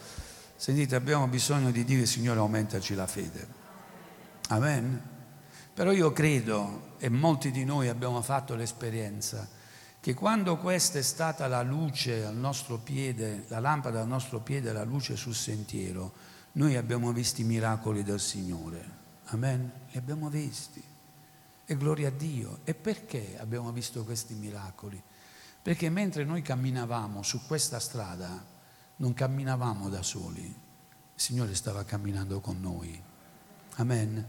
Sentite, 0.55 0.95
abbiamo 0.95 1.27
bisogno 1.27 1.71
di 1.71 1.83
dire, 1.83 2.05
Signore, 2.05 2.39
aumentaci 2.39 2.95
la 2.95 3.05
fede. 3.05 3.47
Amen. 4.47 5.01
Però 5.73 5.91
io 5.91 6.13
credo, 6.13 6.93
e 6.99 7.09
molti 7.09 7.51
di 7.51 7.65
noi 7.65 7.89
abbiamo 7.89 8.21
fatto 8.21 8.55
l'esperienza, 8.55 9.45
che 10.05 10.13
quando 10.13 10.57
questa 10.57 10.99
è 10.99 11.01
stata 11.01 11.47
la 11.47 11.63
luce 11.63 12.25
al 12.25 12.35
nostro 12.35 12.77
piede, 12.77 13.45
la 13.47 13.57
lampada 13.57 14.01
al 14.01 14.07
nostro 14.07 14.39
piede, 14.39 14.71
la 14.71 14.83
luce 14.83 15.15
sul 15.15 15.33
sentiero, 15.33 16.13
noi 16.51 16.75
abbiamo 16.75 17.11
visto 17.11 17.41
i 17.41 17.43
miracoli 17.43 18.03
del 18.03 18.19
Signore. 18.19 18.87
Amen? 19.29 19.71
Li 19.89 19.97
abbiamo 19.97 20.29
visti. 20.29 20.79
E 21.65 21.75
gloria 21.75 22.09
a 22.09 22.11
Dio. 22.11 22.59
E 22.65 22.75
perché 22.75 23.35
abbiamo 23.39 23.71
visto 23.71 24.03
questi 24.03 24.35
miracoli? 24.35 25.01
Perché 25.59 25.89
mentre 25.89 26.23
noi 26.23 26.43
camminavamo 26.43 27.23
su 27.23 27.43
questa 27.47 27.79
strada, 27.79 28.45
non 28.97 29.11
camminavamo 29.15 29.89
da 29.89 30.03
soli, 30.03 30.45
il 30.45 30.55
Signore 31.15 31.55
stava 31.55 31.83
camminando 31.83 32.41
con 32.41 32.61
noi. 32.61 33.01
Amen. 33.77 34.23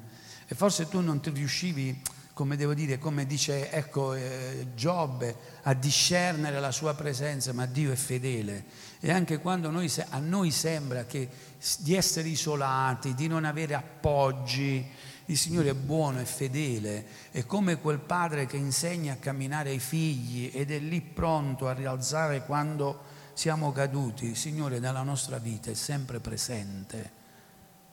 E 0.46 0.54
forse 0.54 0.88
tu 0.88 1.02
non 1.02 1.20
ti 1.20 1.28
riuscivi 1.28 2.02
come 2.36 2.56
devo 2.56 2.74
dire, 2.74 2.98
come 2.98 3.24
dice 3.24 3.70
ecco, 3.70 4.12
eh, 4.12 4.66
Giobbe, 4.74 5.36
a 5.62 5.72
discernere 5.72 6.60
la 6.60 6.70
sua 6.70 6.92
presenza, 6.92 7.54
ma 7.54 7.64
Dio 7.64 7.90
è 7.90 7.96
fedele. 7.96 8.66
E 9.00 9.10
anche 9.10 9.38
quando 9.38 9.70
noi, 9.70 9.90
a 10.10 10.18
noi 10.18 10.50
sembra 10.50 11.06
che, 11.06 11.30
di 11.78 11.94
essere 11.94 12.28
isolati, 12.28 13.14
di 13.14 13.26
non 13.26 13.46
avere 13.46 13.72
appoggi, 13.72 14.86
il 15.24 15.38
Signore 15.38 15.70
è 15.70 15.74
buono, 15.74 16.18
è 16.18 16.26
fedele, 16.26 17.06
è 17.30 17.46
come 17.46 17.78
quel 17.78 18.00
padre 18.00 18.44
che 18.44 18.58
insegna 18.58 19.14
a 19.14 19.16
camminare 19.16 19.70
ai 19.70 19.78
figli 19.78 20.50
ed 20.52 20.70
è 20.70 20.78
lì 20.78 21.00
pronto 21.00 21.68
a 21.68 21.72
rialzare 21.72 22.44
quando 22.44 23.00
siamo 23.32 23.72
caduti. 23.72 24.26
Il 24.26 24.36
Signore 24.36 24.78
nella 24.78 25.02
nostra 25.02 25.38
vita 25.38 25.70
è 25.70 25.74
sempre 25.74 26.20
presente, 26.20 27.12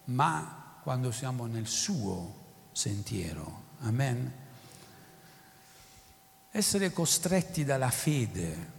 ma 0.07 0.79
quando 0.83 1.13
siamo 1.13 1.45
nel 1.45 1.65
suo 1.65 2.41
sentiero. 2.73 3.62
Amen. 3.83 4.31
Essere 6.51 6.91
costretti 6.91 7.65
dalla 7.65 7.89
fede. 7.89 8.71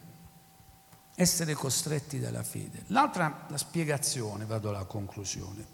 Essere 1.14 1.54
costretti 1.54 2.18
dalla 2.18 2.42
fede. 2.42 2.84
L'altra 2.86 3.46
la 3.48 3.58
spiegazione, 3.58 4.46
vado 4.46 4.70
alla 4.70 4.84
conclusione, 4.84 5.66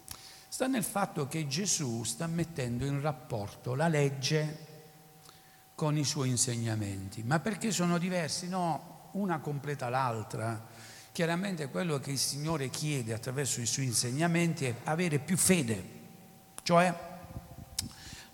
sta 0.48 0.66
nel 0.66 0.84
fatto 0.84 1.28
che 1.28 1.46
Gesù 1.46 2.02
sta 2.04 2.26
mettendo 2.26 2.84
in 2.84 3.00
rapporto 3.00 3.74
la 3.74 3.88
legge 3.88 4.68
con 5.74 5.96
i 5.96 6.04
suoi 6.04 6.28
insegnamenti. 6.28 7.22
Ma 7.22 7.38
perché 7.38 7.70
sono 7.70 7.98
diversi? 7.98 8.48
No, 8.48 9.10
una 9.12 9.38
completa 9.38 9.88
l'altra. 9.88 10.66
Chiaramente 11.12 11.68
quello 11.68 11.98
che 11.98 12.10
il 12.10 12.18
Signore 12.18 12.68
chiede 12.68 13.14
attraverso 13.14 13.60
i 13.60 13.66
suoi 13.66 13.86
insegnamenti 13.86 14.66
è 14.66 14.74
avere 14.84 15.18
più 15.18 15.36
fede, 15.36 15.82
cioè 16.62 17.09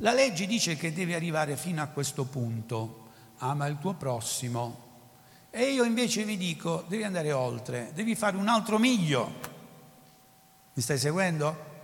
la 0.00 0.12
legge 0.12 0.46
dice 0.46 0.76
che 0.76 0.92
devi 0.92 1.14
arrivare 1.14 1.56
fino 1.56 1.80
a 1.80 1.86
questo 1.86 2.24
punto, 2.24 3.04
ama 3.38 3.66
il 3.66 3.78
tuo 3.80 3.94
prossimo. 3.94 4.84
E 5.50 5.72
io 5.72 5.84
invece 5.84 6.24
vi 6.24 6.36
dico, 6.36 6.84
devi 6.86 7.02
andare 7.02 7.32
oltre, 7.32 7.92
devi 7.94 8.14
fare 8.14 8.36
un 8.36 8.48
altro 8.48 8.78
miglio. 8.78 9.54
Mi 10.74 10.82
stai 10.82 10.98
seguendo? 10.98 11.74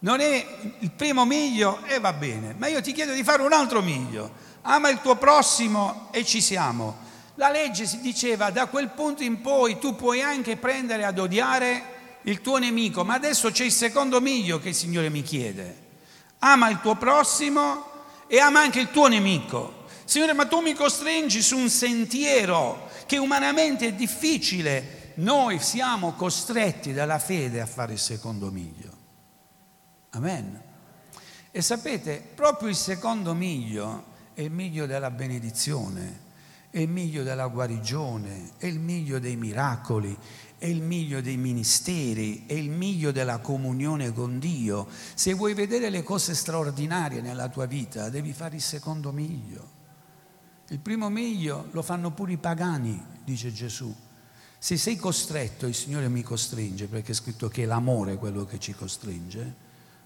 Non 0.00 0.18
è 0.18 0.44
il 0.80 0.90
primo 0.90 1.24
miglio 1.24 1.84
e 1.84 2.00
va 2.00 2.12
bene, 2.12 2.54
ma 2.58 2.66
io 2.66 2.82
ti 2.82 2.92
chiedo 2.92 3.12
di 3.12 3.22
fare 3.22 3.42
un 3.42 3.52
altro 3.52 3.80
miglio. 3.80 4.44
Ama 4.62 4.88
il 4.88 5.00
tuo 5.00 5.14
prossimo 5.14 6.08
e 6.10 6.24
ci 6.24 6.40
siamo. 6.40 7.04
La 7.36 7.50
legge 7.50 7.86
si 7.86 8.00
diceva 8.00 8.50
da 8.50 8.66
quel 8.66 8.88
punto 8.88 9.22
in 9.22 9.40
poi 9.40 9.78
tu 9.78 9.94
puoi 9.94 10.20
anche 10.20 10.56
prendere 10.56 11.04
ad 11.04 11.18
odiare 11.18 11.94
il 12.22 12.40
tuo 12.40 12.58
nemico, 12.58 13.04
ma 13.04 13.14
adesso 13.14 13.52
c'è 13.52 13.64
il 13.64 13.72
secondo 13.72 14.20
miglio 14.20 14.58
che 14.58 14.70
il 14.70 14.74
Signore 14.74 15.10
mi 15.10 15.22
chiede 15.22 15.84
ama 16.38 16.68
il 16.68 16.80
tuo 16.80 16.96
prossimo 16.96 17.84
e 18.26 18.38
ama 18.38 18.60
anche 18.60 18.80
il 18.80 18.90
tuo 18.90 19.08
nemico. 19.08 19.84
Signore, 20.04 20.32
ma 20.32 20.46
tu 20.46 20.60
mi 20.60 20.74
costringi 20.74 21.42
su 21.42 21.56
un 21.56 21.68
sentiero 21.68 22.88
che 23.06 23.16
umanamente 23.18 23.88
è 23.88 23.92
difficile. 23.92 25.12
Noi 25.16 25.58
siamo 25.58 26.12
costretti 26.12 26.92
dalla 26.92 27.18
fede 27.18 27.60
a 27.60 27.66
fare 27.66 27.94
il 27.94 27.98
secondo 27.98 28.50
miglio. 28.50 28.90
Amen. 30.10 30.62
E 31.50 31.62
sapete, 31.62 32.22
proprio 32.34 32.68
il 32.68 32.76
secondo 32.76 33.32
miglio 33.34 34.14
è 34.34 34.42
il 34.42 34.50
miglio 34.50 34.84
della 34.84 35.10
benedizione, 35.10 36.24
è 36.70 36.80
il 36.80 36.88
miglio 36.88 37.22
della 37.22 37.46
guarigione, 37.46 38.50
è 38.58 38.66
il 38.66 38.78
miglio 38.78 39.18
dei 39.18 39.36
miracoli, 39.36 40.14
è 40.58 40.66
il 40.66 40.80
miglio 40.82 41.20
dei 41.20 41.36
ministeri, 41.36 42.46
è 42.46 42.54
il 42.54 42.70
miglio 42.70 43.12
della 43.12 43.38
comunione 43.38 44.12
con 44.12 44.38
Dio. 44.38 44.86
Se 45.14 45.34
vuoi 45.34 45.52
vedere 45.52 45.90
le 45.90 46.02
cose 46.02 46.34
straordinarie 46.34 47.20
nella 47.20 47.48
tua 47.48 47.66
vita, 47.66 48.08
devi 48.08 48.32
fare 48.32 48.56
il 48.56 48.62
secondo 48.62 49.12
miglio. 49.12 49.74
Il 50.68 50.78
primo 50.78 51.10
miglio 51.10 51.68
lo 51.72 51.82
fanno 51.82 52.10
pure 52.10 52.32
i 52.32 52.38
pagani, 52.38 53.04
dice 53.22 53.52
Gesù. 53.52 53.94
Se 54.58 54.76
sei 54.78 54.96
costretto, 54.96 55.66
il 55.66 55.74
Signore 55.74 56.08
mi 56.08 56.22
costringe, 56.22 56.86
perché 56.86 57.12
è 57.12 57.14
scritto 57.14 57.48
che 57.48 57.64
è 57.64 57.66
l'amore 57.66 58.16
quello 58.16 58.44
che 58.44 58.58
ci 58.58 58.74
costringe, 58.74 59.54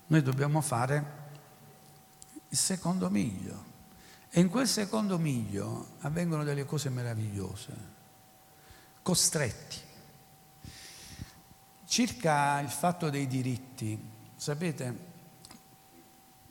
noi 0.09 0.23
dobbiamo 0.23 0.61
fare 0.61 1.19
il 2.49 2.59
secondo 2.59 3.09
miglio. 3.09 3.69
E 4.29 4.41
in 4.41 4.49
quel 4.49 4.67
secondo 4.67 5.19
miglio 5.19 5.93
avvengono 6.01 6.43
delle 6.43 6.65
cose 6.65 6.91
meravigliose, 6.91 7.73
costretti. 9.03 9.89
Circa 11.91 12.61
il 12.61 12.69
fatto 12.69 13.11
dei 13.11 13.27
diritti, 13.27 14.01
sapete, 14.37 14.99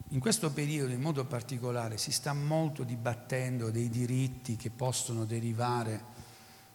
in 0.09 0.19
questo 0.19 0.51
periodo 0.51 0.91
in 0.91 0.99
modo 0.99 1.23
particolare 1.23 1.97
si 1.97 2.11
sta 2.11 2.33
molto 2.33 2.83
dibattendo 2.83 3.71
dei 3.71 3.87
diritti 3.87 4.57
che 4.57 4.69
possono 4.69 5.23
derivare 5.23 6.03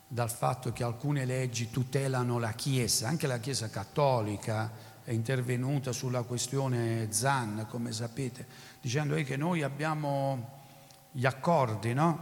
dal 0.09 0.31
fatto 0.31 0.73
che 0.73 0.83
alcune 0.83 1.27
leggi 1.27 1.69
tutelano 1.69 2.39
la 2.39 2.53
Chiesa, 2.53 3.07
anche 3.07 3.27
la 3.27 3.39
Chiesa 3.39 3.69
cattolica 3.69 4.73
è 5.05 5.11
intervenuta 5.11 5.93
sulla 5.93 6.23
questione 6.23 7.13
ZAN, 7.13 7.67
come 7.69 7.93
sapete, 7.93 8.47
dicendo 8.81 9.15
che 9.17 9.37
noi 9.37 9.63
abbiamo 9.63 10.63
gli 11.11 11.27
accordi, 11.27 11.93
no? 11.93 12.19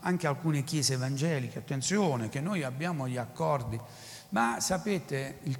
Anche 0.00 0.26
alcune 0.26 0.62
chiese 0.62 0.92
evangeliche, 0.92 1.60
attenzione, 1.60 2.28
che 2.28 2.42
noi 2.42 2.64
abbiamo 2.64 3.08
gli 3.08 3.16
accordi, 3.16 3.80
ma 4.28 4.60
sapete, 4.60 5.38
il 5.44 5.58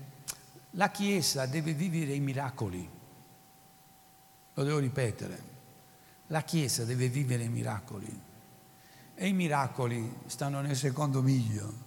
la 0.71 0.91
Chiesa 0.91 1.47
deve 1.47 1.73
vivere 1.73 2.13
i 2.13 2.21
miracoli. 2.21 2.89
Lo 4.55 4.63
devo 4.63 4.79
ripetere. 4.79 5.55
La 6.29 6.43
Chiesa 6.43 6.85
deve 6.85 7.09
vivere 7.09 7.45
i 7.45 7.49
miracoli. 7.49 8.21
E 9.15 9.29
i 9.29 9.33
miracoli 9.33 10.19
stanno 10.27 10.61
nel 10.61 10.77
secondo 10.77 11.23
miglio. 11.23 11.85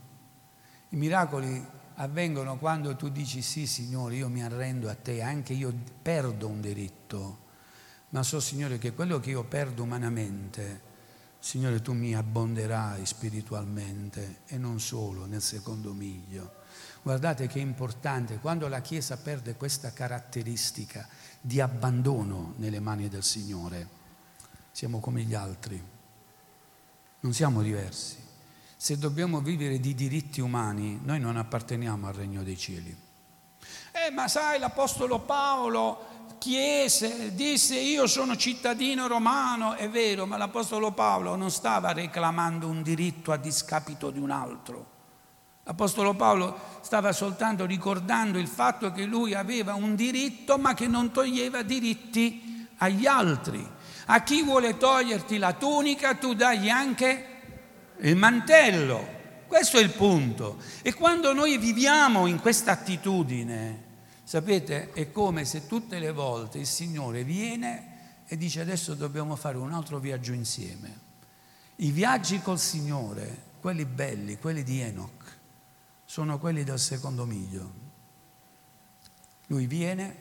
I 0.90 0.96
miracoli 0.96 1.64
avvengono 2.02 2.58
quando 2.58 2.96
tu 2.96 3.10
dici 3.10 3.42
sì 3.42 3.68
Signore, 3.68 4.16
io 4.16 4.30
mi 4.30 4.44
arrendo 4.44 4.90
a 4.90 4.96
te, 4.96 5.22
anche 5.22 5.54
io 5.54 5.74
perdo 6.02 6.48
un 6.48 6.62
diritto, 6.62 7.48
ma 8.10 8.24
so 8.24 8.40
Signore 8.40 8.78
che 8.78 8.94
quello 8.94 9.20
che 9.20 9.32
io 9.32 9.44
perdo 9.44 9.84
umanamente, 9.84 10.88
Signore 11.40 11.82
tu 11.82 11.94
mi 11.94 12.16
abbonderai 12.16 13.06
spiritualmente 13.06 14.42
e 14.46 14.58
non 14.58 14.80
solo 14.80 15.26
nel 15.26 15.42
secondo 15.42 15.94
miglio. 15.94 16.59
Guardate 17.02 17.48
che 17.48 17.60
è 17.60 17.62
importante, 17.62 18.40
quando 18.40 18.68
la 18.68 18.82
Chiesa 18.82 19.18
perde 19.18 19.56
questa 19.56 19.94
caratteristica 19.94 21.08
di 21.40 21.62
abbandono 21.62 22.54
nelle 22.58 22.80
mani 22.80 23.08
del 23.08 23.24
Signore, 23.24 23.88
siamo 24.72 25.00
come 25.00 25.22
gli 25.24 25.34
altri, 25.34 25.82
non 27.22 27.34
siamo 27.34 27.62
diversi. 27.62 28.18
Se 28.76 28.98
dobbiamo 28.98 29.42
vivere 29.42 29.80
di 29.80 29.94
diritti 29.94 30.42
umani, 30.42 31.00
noi 31.04 31.20
non 31.20 31.38
apparteniamo 31.38 32.08
al 32.08 32.14
regno 32.14 32.44
dei 32.44 32.58
cieli. 32.58 32.96
Eh, 33.92 34.12
ma 34.12 34.28
sai, 34.28 34.60
l'Apostolo 34.60 35.20
Paolo 35.20 36.18
chiese, 36.38 37.34
disse 37.36 37.78
io 37.78 38.08
sono 38.08 38.36
cittadino 38.36 39.08
romano, 39.08 39.74
è 39.74 39.90
vero, 39.90 40.26
ma 40.26 40.38
l'Apostolo 40.38 40.92
Paolo 40.92 41.36
non 41.36 41.52
stava 41.52 41.92
reclamando 41.92 42.68
un 42.68 42.82
diritto 42.82 43.32
a 43.32 43.38
discapito 43.38 44.10
di 44.10 44.20
un 44.20 44.32
altro. 44.32 44.98
L'Apostolo 45.70 46.16
Paolo 46.16 46.60
stava 46.82 47.12
soltanto 47.12 47.68
ricordando 47.68 48.40
il 48.40 48.48
fatto 48.48 48.92
che 48.92 49.04
lui 49.04 49.36
aveva 49.36 49.76
un 49.76 49.94
diritto 49.94 50.58
ma 50.58 50.74
che 50.74 50.88
non 50.88 51.12
toglieva 51.12 51.62
diritti 51.62 52.68
agli 52.78 53.06
altri. 53.06 53.64
A 54.08 54.24
chi 54.24 54.42
vuole 54.42 54.78
toglierti 54.78 55.38
la 55.38 55.54
tunica 55.54 56.16
tu 56.16 56.34
dai 56.34 56.72
anche 56.72 57.26
il 58.00 58.16
mantello. 58.16 59.18
Questo 59.46 59.78
è 59.78 59.82
il 59.82 59.92
punto. 59.92 60.58
E 60.82 60.96
quando 60.96 61.34
noi 61.34 61.60
viviamo 61.60 62.26
in 62.26 62.40
questa 62.40 62.72
attitudine, 62.72 63.84
sapete, 64.24 64.92
è 64.94 65.12
come 65.12 65.46
se 65.46 65.68
tutte 65.68 66.00
le 66.00 66.12
volte 66.12 66.58
il 66.58 66.66
Signore 66.66 67.24
viene 67.24 68.24
e 68.26 68.38
dice 68.38 68.62
adesso 68.62 68.96
dobbiamo 68.96 69.36
fare 69.36 69.58
un 69.58 69.72
altro 69.72 70.00
viaggio 70.00 70.34
insieme. 70.34 71.00
I 71.76 71.92
viaggi 71.92 72.42
col 72.42 72.58
Signore, 72.58 73.44
quelli 73.62 73.86
belli, 73.86 74.40
quelli 74.40 74.64
di 74.64 74.80
Enoch, 74.80 75.19
sono 76.10 76.40
quelli 76.40 76.64
del 76.64 76.80
secondo 76.80 77.24
miglio. 77.24 77.72
Lui 79.46 79.68
viene 79.68 80.16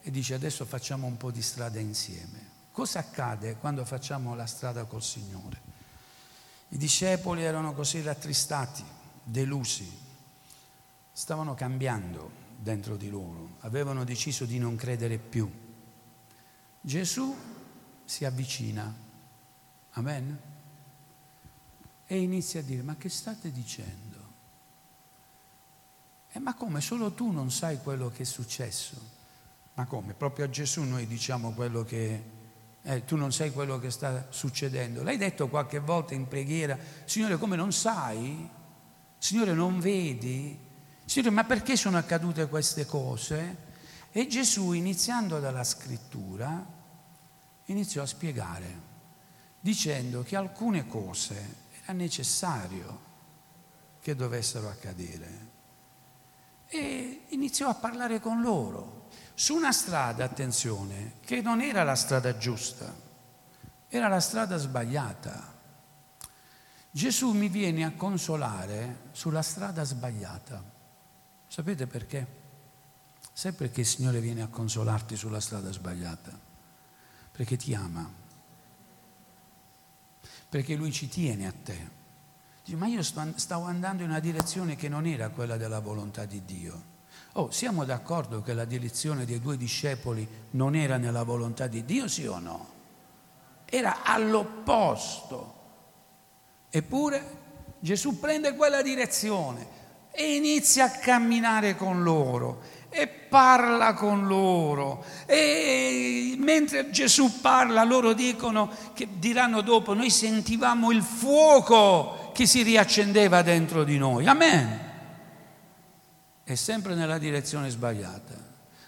e 0.00 0.10
dice 0.10 0.34
adesso 0.34 0.64
facciamo 0.64 1.06
un 1.06 1.16
po' 1.16 1.30
di 1.30 1.42
strada 1.42 1.78
insieme. 1.78 2.50
Cosa 2.72 2.98
accade 2.98 3.54
quando 3.54 3.84
facciamo 3.84 4.34
la 4.34 4.46
strada 4.46 4.82
col 4.82 5.00
Signore? 5.00 5.60
I 6.70 6.76
discepoli 6.76 7.44
erano 7.44 7.72
così 7.72 8.02
rattristati, 8.02 8.82
delusi, 9.22 9.88
stavano 11.12 11.54
cambiando 11.54 12.28
dentro 12.56 12.96
di 12.96 13.08
loro, 13.08 13.58
avevano 13.60 14.02
deciso 14.02 14.44
di 14.44 14.58
non 14.58 14.74
credere 14.74 15.18
più. 15.18 15.48
Gesù 16.80 17.36
si 18.04 18.24
avvicina, 18.24 18.92
amen, 19.90 20.40
e 22.06 22.20
inizia 22.20 22.58
a 22.58 22.64
dire, 22.64 22.82
ma 22.82 22.96
che 22.96 23.08
state 23.08 23.52
dicendo? 23.52 24.07
Eh, 26.38 26.40
ma 26.40 26.54
come? 26.54 26.80
Solo 26.80 27.10
tu 27.10 27.32
non 27.32 27.50
sai 27.50 27.78
quello 27.78 28.10
che 28.10 28.22
è 28.22 28.24
successo. 28.24 28.94
Ma 29.74 29.86
come? 29.86 30.14
Proprio 30.14 30.44
a 30.44 30.48
Gesù 30.48 30.82
noi 30.84 31.08
diciamo 31.08 31.50
quello 31.50 31.82
che... 31.82 32.36
Eh, 32.80 33.04
tu 33.04 33.16
non 33.16 33.32
sai 33.32 33.50
quello 33.50 33.80
che 33.80 33.90
sta 33.90 34.28
succedendo. 34.30 35.02
L'hai 35.02 35.16
detto 35.16 35.48
qualche 35.48 35.80
volta 35.80 36.14
in 36.14 36.28
preghiera, 36.28 36.78
Signore, 37.04 37.38
come 37.38 37.56
non 37.56 37.72
sai? 37.72 38.48
Signore, 39.18 39.52
non 39.52 39.80
vedi? 39.80 40.56
Signore, 41.04 41.32
ma 41.32 41.42
perché 41.42 41.76
sono 41.76 41.98
accadute 41.98 42.46
queste 42.46 42.86
cose? 42.86 43.66
E 44.12 44.28
Gesù, 44.28 44.72
iniziando 44.72 45.40
dalla 45.40 45.64
scrittura, 45.64 46.64
iniziò 47.64 48.02
a 48.02 48.06
spiegare, 48.06 48.80
dicendo 49.58 50.22
che 50.22 50.36
alcune 50.36 50.86
cose 50.86 51.66
era 51.82 51.92
necessario 51.92 53.06
che 54.00 54.14
dovessero 54.14 54.68
accadere 54.68 55.47
e 56.68 57.24
iniziò 57.28 57.68
a 57.68 57.74
parlare 57.74 58.20
con 58.20 58.42
loro 58.42 59.08
su 59.34 59.54
una 59.54 59.72
strada, 59.72 60.24
attenzione, 60.24 61.14
che 61.20 61.40
non 61.40 61.60
era 61.60 61.84
la 61.84 61.94
strada 61.94 62.36
giusta, 62.36 62.92
era 63.88 64.08
la 64.08 64.20
strada 64.20 64.56
sbagliata. 64.56 65.56
Gesù 66.90 67.30
mi 67.32 67.48
viene 67.48 67.84
a 67.84 67.92
consolare 67.92 69.10
sulla 69.12 69.42
strada 69.42 69.84
sbagliata. 69.84 70.62
Sapete 71.46 71.86
perché? 71.86 72.26
Sai 73.32 73.52
perché 73.52 73.82
il 73.82 73.86
Signore 73.86 74.20
viene 74.20 74.42
a 74.42 74.48
consolarti 74.48 75.14
sulla 75.16 75.40
strada 75.40 75.70
sbagliata? 75.70 76.36
Perché 77.30 77.56
ti 77.56 77.72
ama, 77.74 78.10
perché 80.48 80.74
Lui 80.74 80.90
ci 80.90 81.08
tiene 81.08 81.46
a 81.46 81.52
te 81.52 81.97
ma 82.76 82.86
io 82.86 83.02
stavo 83.02 83.64
andando 83.64 84.02
in 84.02 84.10
una 84.10 84.20
direzione 84.20 84.76
che 84.76 84.88
non 84.88 85.06
era 85.06 85.30
quella 85.30 85.56
della 85.56 85.80
volontà 85.80 86.24
di 86.24 86.44
Dio. 86.44 86.96
Oh, 87.32 87.50
siamo 87.50 87.84
d'accordo 87.84 88.42
che 88.42 88.52
la 88.52 88.64
direzione 88.64 89.24
dei 89.24 89.40
due 89.40 89.56
discepoli 89.56 90.26
non 90.50 90.74
era 90.74 90.96
nella 90.96 91.22
volontà 91.22 91.66
di 91.66 91.84
Dio, 91.84 92.08
sì 92.08 92.26
o 92.26 92.38
no? 92.38 92.68
Era 93.64 94.02
all'opposto. 94.02 95.54
Eppure 96.70 97.36
Gesù 97.78 98.18
prende 98.18 98.54
quella 98.54 98.82
direzione 98.82 99.76
e 100.10 100.34
inizia 100.34 100.86
a 100.86 100.90
camminare 100.90 101.76
con 101.76 102.02
loro 102.02 102.60
e 102.90 103.06
parla 103.06 103.94
con 103.94 104.26
loro. 104.26 105.04
E 105.26 106.34
mentre 106.38 106.90
Gesù 106.90 107.40
parla, 107.40 107.84
loro 107.84 108.14
dicono 108.14 108.70
che 108.94 109.06
diranno 109.18 109.60
dopo: 109.60 109.94
Noi 109.94 110.10
sentivamo 110.10 110.90
il 110.90 111.02
fuoco 111.02 112.27
che 112.38 112.46
si 112.46 112.62
riaccendeva 112.62 113.42
dentro 113.42 113.82
di 113.82 113.98
noi. 113.98 114.24
Amen. 114.28 114.80
E 116.44 116.54
sempre 116.54 116.94
nella 116.94 117.18
direzione 117.18 117.68
sbagliata. 117.68 118.32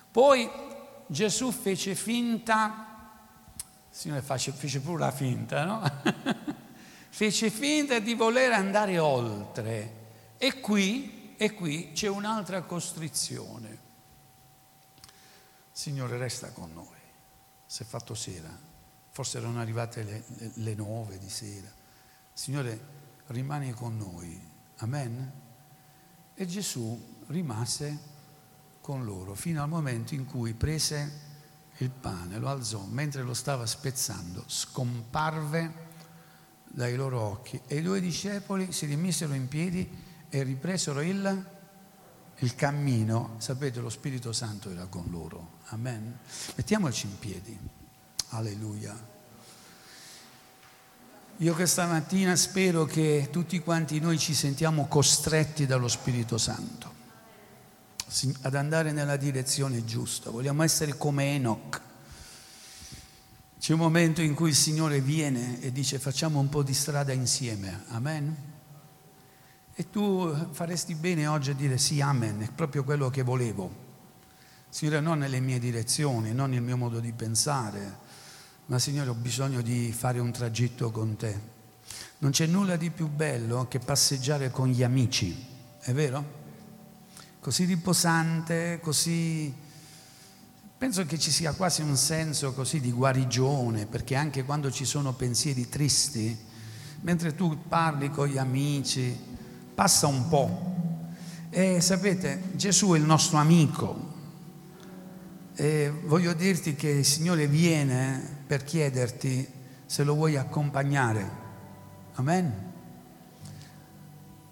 Poi 0.09 0.49
Gesù 1.09 1.51
fece 1.51 1.97
finta, 1.97 3.17
il 3.57 3.97
Signore 3.97 4.23
fece 4.23 4.79
pure 4.79 5.01
la 5.01 5.11
finta, 5.11 5.65
no? 5.65 5.83
fece 7.11 7.51
finta 7.51 7.99
di 7.99 8.15
voler 8.15 8.53
andare 8.53 9.01
oltre. 9.01 9.95
E 10.39 10.61
qui, 10.61 11.35
e 11.37 11.53
qui 11.53 11.91
c'è 11.93 12.07
un'altra 12.07 12.63
costrizione. 12.63 13.79
Signore, 15.73 16.19
resta 16.19 16.53
con 16.53 16.73
noi. 16.73 16.87
Si 17.67 17.83
è 17.83 17.85
fatto 17.85 18.15
sera, 18.15 18.57
forse 19.09 19.39
erano 19.39 19.59
arrivate 19.59 20.05
le, 20.05 20.25
le, 20.37 20.53
le 20.55 20.75
nove 20.77 21.19
di 21.19 21.29
sera. 21.29 21.79
Signore, 22.33 23.00
rimani 23.31 23.73
con 23.73 23.97
noi. 23.97 24.41
Amen? 24.77 25.33
E 26.35 26.47
Gesù 26.47 27.19
rimase 27.27 28.09
con 28.81 29.05
loro 29.05 29.35
fino 29.35 29.63
al 29.63 29.69
momento 29.69 30.15
in 30.15 30.25
cui 30.27 30.55
prese 30.55 31.29
il 31.79 31.91
pane, 31.91 32.39
lo 32.39 32.49
alzò, 32.49 32.85
mentre 32.85 33.23
lo 33.23 33.35
stava 33.35 33.67
spezzando, 33.67 34.45
scomparve 34.47 35.89
dai 36.67 36.95
loro 36.95 37.21
occhi 37.21 37.61
e 37.67 37.77
i 37.77 37.83
due 37.83 38.01
discepoli 38.01 38.71
si 38.71 38.87
rimisero 38.87 39.33
in 39.33 39.49
piedi 39.49 39.89
e 40.29 40.43
ripresero 40.43 41.01
il, 41.01 41.47
il 42.39 42.55
cammino. 42.55 43.35
Sapete, 43.39 43.81
lo 43.81 43.91
Spirito 43.91 44.33
Santo 44.33 44.71
era 44.71 44.87
con 44.87 45.07
loro. 45.11 45.59
Amen? 45.67 46.19
Mettiamoci 46.55 47.07
in 47.07 47.19
piedi. 47.19 47.59
Alleluia. 48.31 49.19
Io 51.41 51.55
questa 51.55 51.87
mattina 51.87 52.37
spero 52.37 52.85
che 52.85 53.29
tutti 53.33 53.61
quanti 53.61 53.99
noi 53.99 54.19
ci 54.19 54.35
sentiamo 54.35 54.87
costretti 54.89 55.65
dallo 55.65 55.89
Spirito 55.89 56.37
Santo 56.37 56.93
ad 58.43 58.55
andare 58.55 58.93
nella 58.93 59.17
direzione 59.17 59.83
giusta. 59.87 60.29
Vogliamo 60.29 60.63
essere 60.63 60.99
come 60.99 61.37
Enoch. 61.37 61.81
C'è 63.59 63.73
un 63.73 63.79
momento 63.79 64.21
in 64.21 64.35
cui 64.35 64.51
il 64.51 64.55
Signore 64.55 65.01
viene 65.01 65.63
e 65.63 65.73
dice 65.73 65.99
facciamo 65.99 66.39
un 66.39 66.51
po' 66.51 66.63
di 66.63 66.75
strada 66.75 67.13
insieme. 67.15 67.85
Amen. 67.89 68.37
E 69.75 69.89
tu 69.89 70.31
faresti 70.51 70.95
bene 70.95 71.27
oggi 71.27 71.53
a 71.53 71.55
dire 71.55 71.79
sì, 71.79 72.03
amen, 72.03 72.43
è 72.43 72.51
proprio 72.55 72.85
quello 72.85 73.09
che 73.09 73.23
volevo. 73.23 73.89
Signore, 74.69 75.01
non 75.01 75.21
nelle 75.21 75.41
mie 75.41 75.59
direzioni, 75.59 76.35
non 76.35 76.51
nel 76.51 76.61
mio 76.61 76.77
modo 76.77 77.01
di 77.01 77.13
pensare, 77.13 78.00
ma 78.71 78.79
Signore 78.79 79.11
ho 79.11 79.15
bisogno 79.15 79.63
di 79.63 79.93
fare 79.93 80.21
un 80.21 80.31
tragitto 80.31 80.93
con 80.93 81.17
te. 81.17 81.37
Non 82.19 82.31
c'è 82.31 82.47
nulla 82.47 82.77
di 82.77 82.91
più 82.91 83.09
bello 83.09 83.67
che 83.67 83.81
passeggiare 83.81 84.53
con 84.53 84.69
gli 84.69 84.85
amici, 84.85 85.45
è 85.81 85.93
vero? 85.93 86.39
Così 87.41 87.65
riposante, 87.65 88.79
così... 88.81 89.53
Penso 90.79 91.05
che 91.05 91.19
ci 91.19 91.33
sia 91.33 91.53
quasi 91.53 91.83
un 91.83 91.97
senso 91.97 92.55
così 92.55 92.79
di 92.79 92.93
guarigione, 92.93 93.87
perché 93.87 94.15
anche 94.15 94.45
quando 94.45 94.71
ci 94.71 94.85
sono 94.85 95.15
pensieri 95.15 95.69
tristi, 95.69 96.39
mentre 97.01 97.35
tu 97.35 97.67
parli 97.67 98.09
con 98.09 98.29
gli 98.29 98.39
amici, 98.39 99.19
passa 99.75 100.07
un 100.07 100.29
po'. 100.29 100.77
E 101.51 101.81
sapete, 101.81 102.53
Gesù 102.55 102.93
è 102.93 102.99
il 102.99 103.05
nostro 103.05 103.39
amico, 103.39 104.15
e 105.57 105.93
voglio 106.05 106.35
dirti 106.35 106.77
che 106.77 106.89
il 106.91 107.05
Signore 107.05 107.49
viene 107.49 108.39
per 108.51 108.65
chiederti 108.65 109.49
se 109.87 110.03
lo 110.03 110.15
vuoi 110.15 110.37
accompagnare. 110.37 111.31
Amen. 112.15 112.73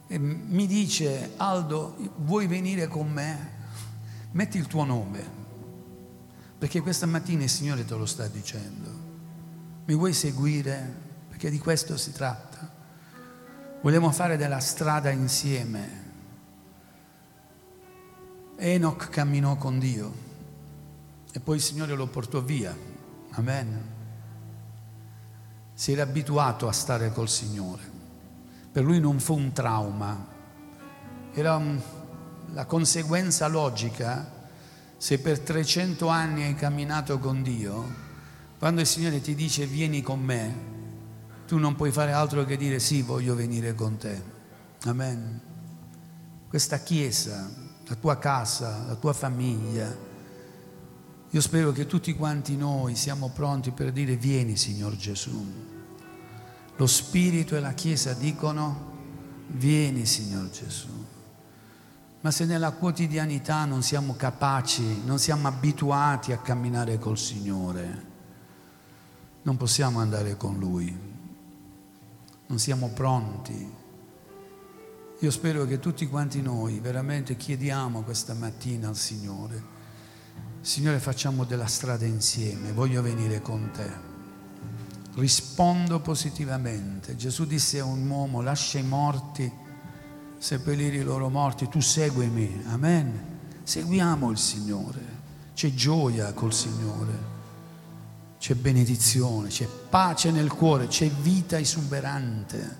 E 0.07 0.19
mi 0.21 0.69
dice 0.69 1.33
Aldo, 1.37 1.97
vuoi 2.19 2.47
venire 2.47 2.87
con 2.87 3.11
me? 3.11 3.51
Metti 4.31 4.57
il 4.57 4.69
tuo 4.69 4.85
nome, 4.85 5.29
perché 6.57 6.81
questa 6.81 7.07
mattina 7.07 7.43
il 7.43 7.49
Signore 7.49 7.85
te 7.85 7.97
lo 7.97 8.07
sta 8.07 8.29
dicendo. 8.29 8.89
Mi 9.87 9.95
vuoi 9.97 10.13
seguire? 10.13 10.95
Perché 11.31 11.51
di 11.51 11.59
questo 11.59 11.97
si 11.97 12.13
tratta. 12.13 12.73
Vogliamo 13.83 14.13
fare 14.13 14.37
della 14.37 14.61
strada 14.61 15.11
insieme. 15.11 16.05
Enoch 18.59 19.09
camminò 19.09 19.57
con 19.57 19.81
Dio 19.81 20.15
e 21.33 21.41
poi 21.41 21.57
il 21.57 21.63
Signore 21.63 21.97
lo 21.97 22.07
portò 22.07 22.41
via. 22.41 22.88
Amen. 23.39 23.81
Si 25.73 25.93
era 25.93 26.03
abituato 26.03 26.67
a 26.67 26.73
stare 26.73 27.13
col 27.13 27.29
Signore. 27.29 27.97
Per 28.73 28.83
lui 28.83 28.99
non 28.99 29.21
fu 29.21 29.35
un 29.35 29.53
trauma, 29.53 30.27
era 31.33 31.55
un, 31.55 31.81
la 32.53 32.67
conseguenza 32.67 33.47
logica. 33.47 34.37
Se 34.97 35.21
per 35.21 35.39
300 35.39 36.09
anni 36.09 36.43
hai 36.43 36.57
camminato 36.57 37.21
con 37.21 37.43
Dio, 37.43 38.07
quando 38.59 38.81
il 38.81 38.87
Signore 38.89 39.21
ti 39.21 39.37
dice 39.37 39.67
vieni 39.67 40.03
con 40.03 40.21
me, 40.21 40.55
tu 41.47 41.59
non 41.59 41.77
puoi 41.77 41.93
fare 41.93 42.11
altro 42.11 42.45
che 42.45 42.57
dire 42.57 42.81
sì, 42.81 43.03
voglio 43.03 43.37
venire 43.37 43.75
con 43.77 43.97
te. 43.97 44.21
Amen. 44.83 45.41
Questa 46.49 46.79
chiesa, 46.81 47.49
la 47.87 47.95
tua 47.95 48.19
casa, 48.19 48.85
la 48.85 48.97
tua 48.97 49.13
famiglia, 49.13 50.08
io 51.31 51.41
spero 51.43 51.73
che 51.73 51.87
tutti 51.87 52.15
quanti 52.15 52.57
noi 52.57 52.95
siamo 52.95 53.29
pronti 53.29 53.71
per 53.71 53.93
dire 53.93 54.17
vieni 54.17 54.57
Signor 54.57 54.97
Gesù. 54.97 55.45
Lo 56.77 56.87
Spirito 56.87 57.55
e 57.55 57.61
la 57.61 57.73
Chiesa 57.73 58.15
dicono 58.15 58.97
vieni 59.49 60.07
Signor 60.07 60.49
Gesù. 60.49 61.07
Ma 62.21 62.31
se 62.31 62.47
nella 62.47 62.73
quotidianità 62.73 63.65
non 63.67 63.83
siamo 63.83 64.15
capaci, 64.17 65.03
non 65.05 65.19
siamo 65.19 65.49
abituati 65.49 66.33
a 66.33 66.39
camminare 66.39 66.99
col 66.99 67.19
Signore, 67.19 68.07
non 69.43 69.57
possiamo 69.57 70.01
andare 70.01 70.37
con 70.37 70.59
Lui, 70.59 70.97
non 72.47 72.59
siamo 72.59 72.89
pronti. 72.89 73.75
Io 75.21 75.31
spero 75.31 75.65
che 75.65 75.79
tutti 75.79 76.09
quanti 76.09 76.41
noi 76.41 76.81
veramente 76.81 77.37
chiediamo 77.37 78.03
questa 78.03 78.35
mattina 78.35 78.89
al 78.89 78.97
Signore, 78.97 79.77
Signore 80.61 80.99
facciamo 80.99 81.45
della 81.45 81.67
strada 81.67 82.05
insieme, 82.05 82.73
voglio 82.73 83.03
venire 83.03 83.41
con 83.41 83.71
te 83.73 84.07
rispondo 85.19 86.01
positivamente. 86.01 87.17
Gesù 87.17 87.45
disse 87.45 87.81
a 87.81 87.85
un 87.85 88.09
uomo, 88.09 88.41
lascia 88.41 88.79
i 88.79 88.85
morti 88.85 89.51
seppellire 90.39 90.99
i 90.99 91.03
loro 91.03 91.29
morti, 91.29 91.69
tu 91.69 91.81
seguimi, 91.81 92.63
amen. 92.67 93.37
Seguiamo 93.63 94.31
il 94.31 94.39
Signore, 94.39 95.01
c'è 95.55 95.75
gioia 95.75 96.33
col 96.33 96.55
Signore, 96.55 97.37
c'è 98.39 98.55
benedizione, 98.55 99.49
c'è 99.49 99.67
pace 99.67 100.31
nel 100.31 100.51
cuore, 100.51 100.87
c'è 100.87 101.11
vita 101.11 101.59
esuberante, 101.59 102.77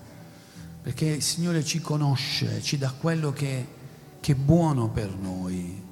perché 0.81 1.05
il 1.05 1.21
Signore 1.21 1.63
ci 1.63 1.81
conosce, 1.81 2.61
ci 2.61 2.77
dà 2.77 2.91
quello 2.91 3.31
che, 3.33 3.67
che 4.19 4.31
è 4.31 4.35
buono 4.35 4.89
per 4.89 5.13
noi. 5.13 5.87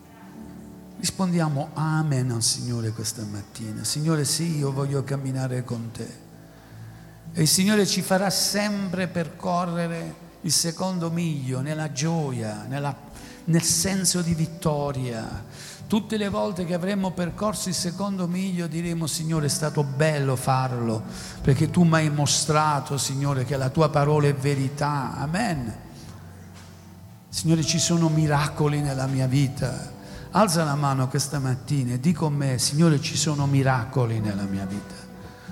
Rispondiamo 0.99 1.69
amen 1.73 2.31
al 2.31 2.41
Signore 2.41 2.91
questa 2.91 3.23
mattina. 3.23 3.83
Signore 3.83 4.25
sì, 4.25 4.57
io 4.57 4.71
voglio 4.71 5.03
camminare 5.03 5.63
con 5.63 5.91
te. 5.91 6.25
E 7.33 7.41
il 7.43 7.47
Signore 7.47 7.85
ci 7.85 8.01
farà 8.01 8.31
sempre 8.31 9.07
percorrere 9.07 10.25
il 10.41 10.51
secondo 10.51 11.11
miglio 11.11 11.61
nella 11.61 11.91
gioia, 11.91 12.65
nella, 12.67 12.95
nel 13.45 13.61
senso 13.61 14.23
di 14.23 14.33
vittoria. 14.33 15.45
Tutte 15.85 16.17
le 16.17 16.29
volte 16.29 16.65
che 16.65 16.73
avremo 16.73 17.11
percorso 17.11 17.69
il 17.69 17.75
secondo 17.75 18.27
miglio 18.27 18.65
diremo 18.65 19.05
Signore 19.05 19.45
è 19.45 19.49
stato 19.49 19.83
bello 19.83 20.35
farlo 20.35 21.01
perché 21.41 21.69
tu 21.69 21.83
mi 21.83 21.93
hai 21.93 22.09
mostrato 22.09 22.97
Signore 22.97 23.45
che 23.45 23.55
la 23.55 23.69
tua 23.69 23.89
parola 23.89 24.27
è 24.27 24.33
verità. 24.33 25.13
Amen. 25.15 25.75
Signore 27.29 27.63
ci 27.63 27.77
sono 27.77 28.09
miracoli 28.09 28.81
nella 28.81 29.05
mia 29.05 29.27
vita. 29.27 29.93
Alza 30.31 30.63
la 30.63 30.75
mano 30.75 31.07
questa 31.07 31.39
mattina 31.39 31.93
e 31.93 31.99
di 31.99 32.11
con 32.11 32.33
me 32.33 32.59
Signore 32.59 32.99
ci 32.99 33.15
sono 33.15 33.47
miracoli 33.47 34.19
nella 34.19 34.43
mia 34.43 34.65
vita. 34.65 34.93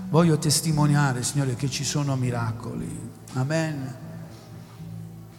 Voglio 0.09 0.38
testimoniare, 0.38 1.23
Signore, 1.23 1.55
che 1.55 1.69
ci 1.69 1.84
sono 1.84 2.15
miracoli. 2.15 3.11
Amen. 3.34 3.95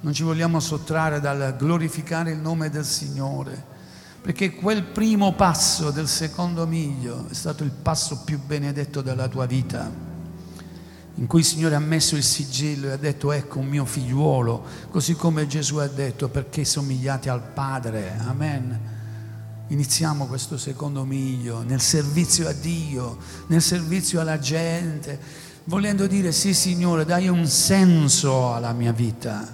Non 0.00 0.12
ci 0.12 0.22
vogliamo 0.22 0.58
sottrarre 0.58 1.20
dal 1.20 1.54
glorificare 1.56 2.32
il 2.32 2.38
nome 2.38 2.70
del 2.70 2.84
Signore, 2.84 3.62
perché 4.22 4.54
quel 4.54 4.82
primo 4.82 5.32
passo 5.32 5.90
del 5.90 6.08
secondo 6.08 6.66
miglio 6.66 7.26
è 7.28 7.34
stato 7.34 7.62
il 7.62 7.70
passo 7.70 8.22
più 8.24 8.40
benedetto 8.40 9.02
della 9.02 9.28
tua 9.28 9.46
vita, 9.46 9.90
in 11.14 11.26
cui 11.26 11.40
il 11.40 11.46
Signore 11.46 11.74
ha 11.74 11.80
messo 11.80 12.16
il 12.16 12.24
sigillo 12.24 12.88
e 12.88 12.92
ha 12.92 12.96
detto 12.96 13.32
ecco 13.32 13.58
un 13.58 13.66
mio 13.66 13.84
figliuolo, 13.84 14.64
così 14.90 15.14
come 15.14 15.46
Gesù 15.46 15.76
ha 15.76 15.86
detto 15.86 16.28
perché 16.28 16.64
somigliate 16.64 17.28
al 17.28 17.42
Padre. 17.42 18.18
Amen. 18.18 18.94
Iniziamo 19.68 20.26
questo 20.26 20.56
secondo 20.58 21.04
miglio 21.04 21.62
nel 21.62 21.80
servizio 21.80 22.46
a 22.46 22.52
Dio, 22.52 23.16
nel 23.48 23.60
servizio 23.60 24.20
alla 24.20 24.38
gente, 24.38 25.18
volendo 25.64 26.06
dire 26.06 26.30
sì 26.30 26.54
Signore, 26.54 27.04
dai 27.04 27.26
un 27.26 27.44
senso 27.48 28.54
alla 28.54 28.72
mia 28.72 28.92
vita. 28.92 29.44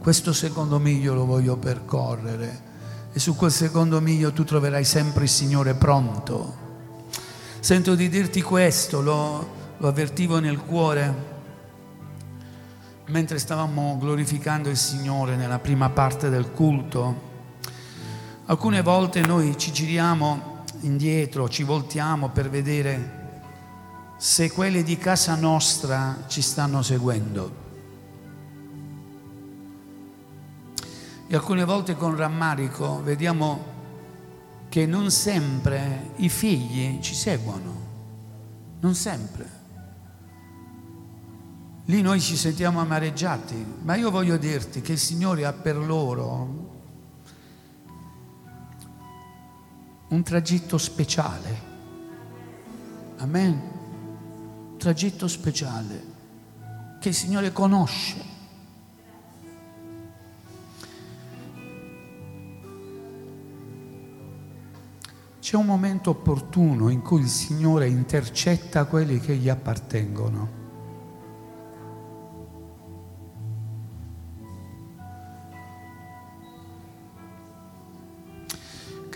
Questo 0.00 0.32
secondo 0.32 0.80
miglio 0.80 1.14
lo 1.14 1.26
voglio 1.26 1.56
percorrere 1.58 2.64
e 3.12 3.20
su 3.20 3.36
quel 3.36 3.52
secondo 3.52 4.00
miglio 4.00 4.32
tu 4.32 4.42
troverai 4.42 4.82
sempre 4.82 5.24
il 5.24 5.30
Signore 5.30 5.74
pronto. 5.74 6.64
Sento 7.60 7.94
di 7.94 8.08
dirti 8.08 8.42
questo, 8.42 9.00
lo, 9.00 9.48
lo 9.76 9.86
avvertivo 9.86 10.40
nel 10.40 10.58
cuore 10.58 11.34
mentre 13.06 13.38
stavamo 13.38 13.96
glorificando 14.00 14.68
il 14.68 14.76
Signore 14.76 15.36
nella 15.36 15.60
prima 15.60 15.88
parte 15.88 16.30
del 16.30 16.50
culto 16.50 17.25
Alcune 18.48 18.80
volte 18.80 19.22
noi 19.22 19.58
ci 19.58 19.72
giriamo 19.72 20.62
indietro, 20.82 21.48
ci 21.48 21.64
voltiamo 21.64 22.28
per 22.28 22.48
vedere 22.48 23.24
se 24.18 24.52
quelli 24.52 24.84
di 24.84 24.96
casa 24.96 25.34
nostra 25.34 26.24
ci 26.28 26.42
stanno 26.42 26.80
seguendo. 26.80 27.64
E 31.26 31.34
alcune 31.34 31.64
volte 31.64 31.96
con 31.96 32.14
rammarico 32.14 33.02
vediamo 33.02 33.64
che 34.68 34.86
non 34.86 35.10
sempre 35.10 36.12
i 36.18 36.28
figli 36.28 37.00
ci 37.00 37.16
seguono, 37.16 37.80
non 38.78 38.94
sempre. 38.94 39.50
Lì 41.86 42.00
noi 42.00 42.20
ci 42.20 42.36
sentiamo 42.36 42.78
amareggiati, 42.78 43.74
ma 43.82 43.96
io 43.96 44.12
voglio 44.12 44.36
dirti 44.36 44.82
che 44.82 44.92
il 44.92 44.98
Signore 44.98 45.44
ha 45.44 45.52
per 45.52 45.76
loro 45.76 46.65
un 50.08 50.22
tragitto 50.22 50.78
speciale. 50.78 51.74
Amen. 53.18 53.60
Un 54.72 54.78
tragitto 54.78 55.26
speciale 55.26 56.14
che 57.00 57.08
il 57.08 57.14
Signore 57.14 57.52
conosce. 57.52 58.34
C'è 65.40 65.56
un 65.56 65.66
momento 65.66 66.10
opportuno 66.10 66.88
in 66.88 67.02
cui 67.02 67.20
il 67.20 67.28
Signore 67.28 67.86
intercetta 67.86 68.84
quelli 68.86 69.20
che 69.20 69.36
gli 69.36 69.48
appartengono. 69.48 70.65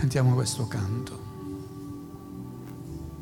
Cantiamo 0.00 0.32
questo 0.32 0.66
canto. 0.66 1.19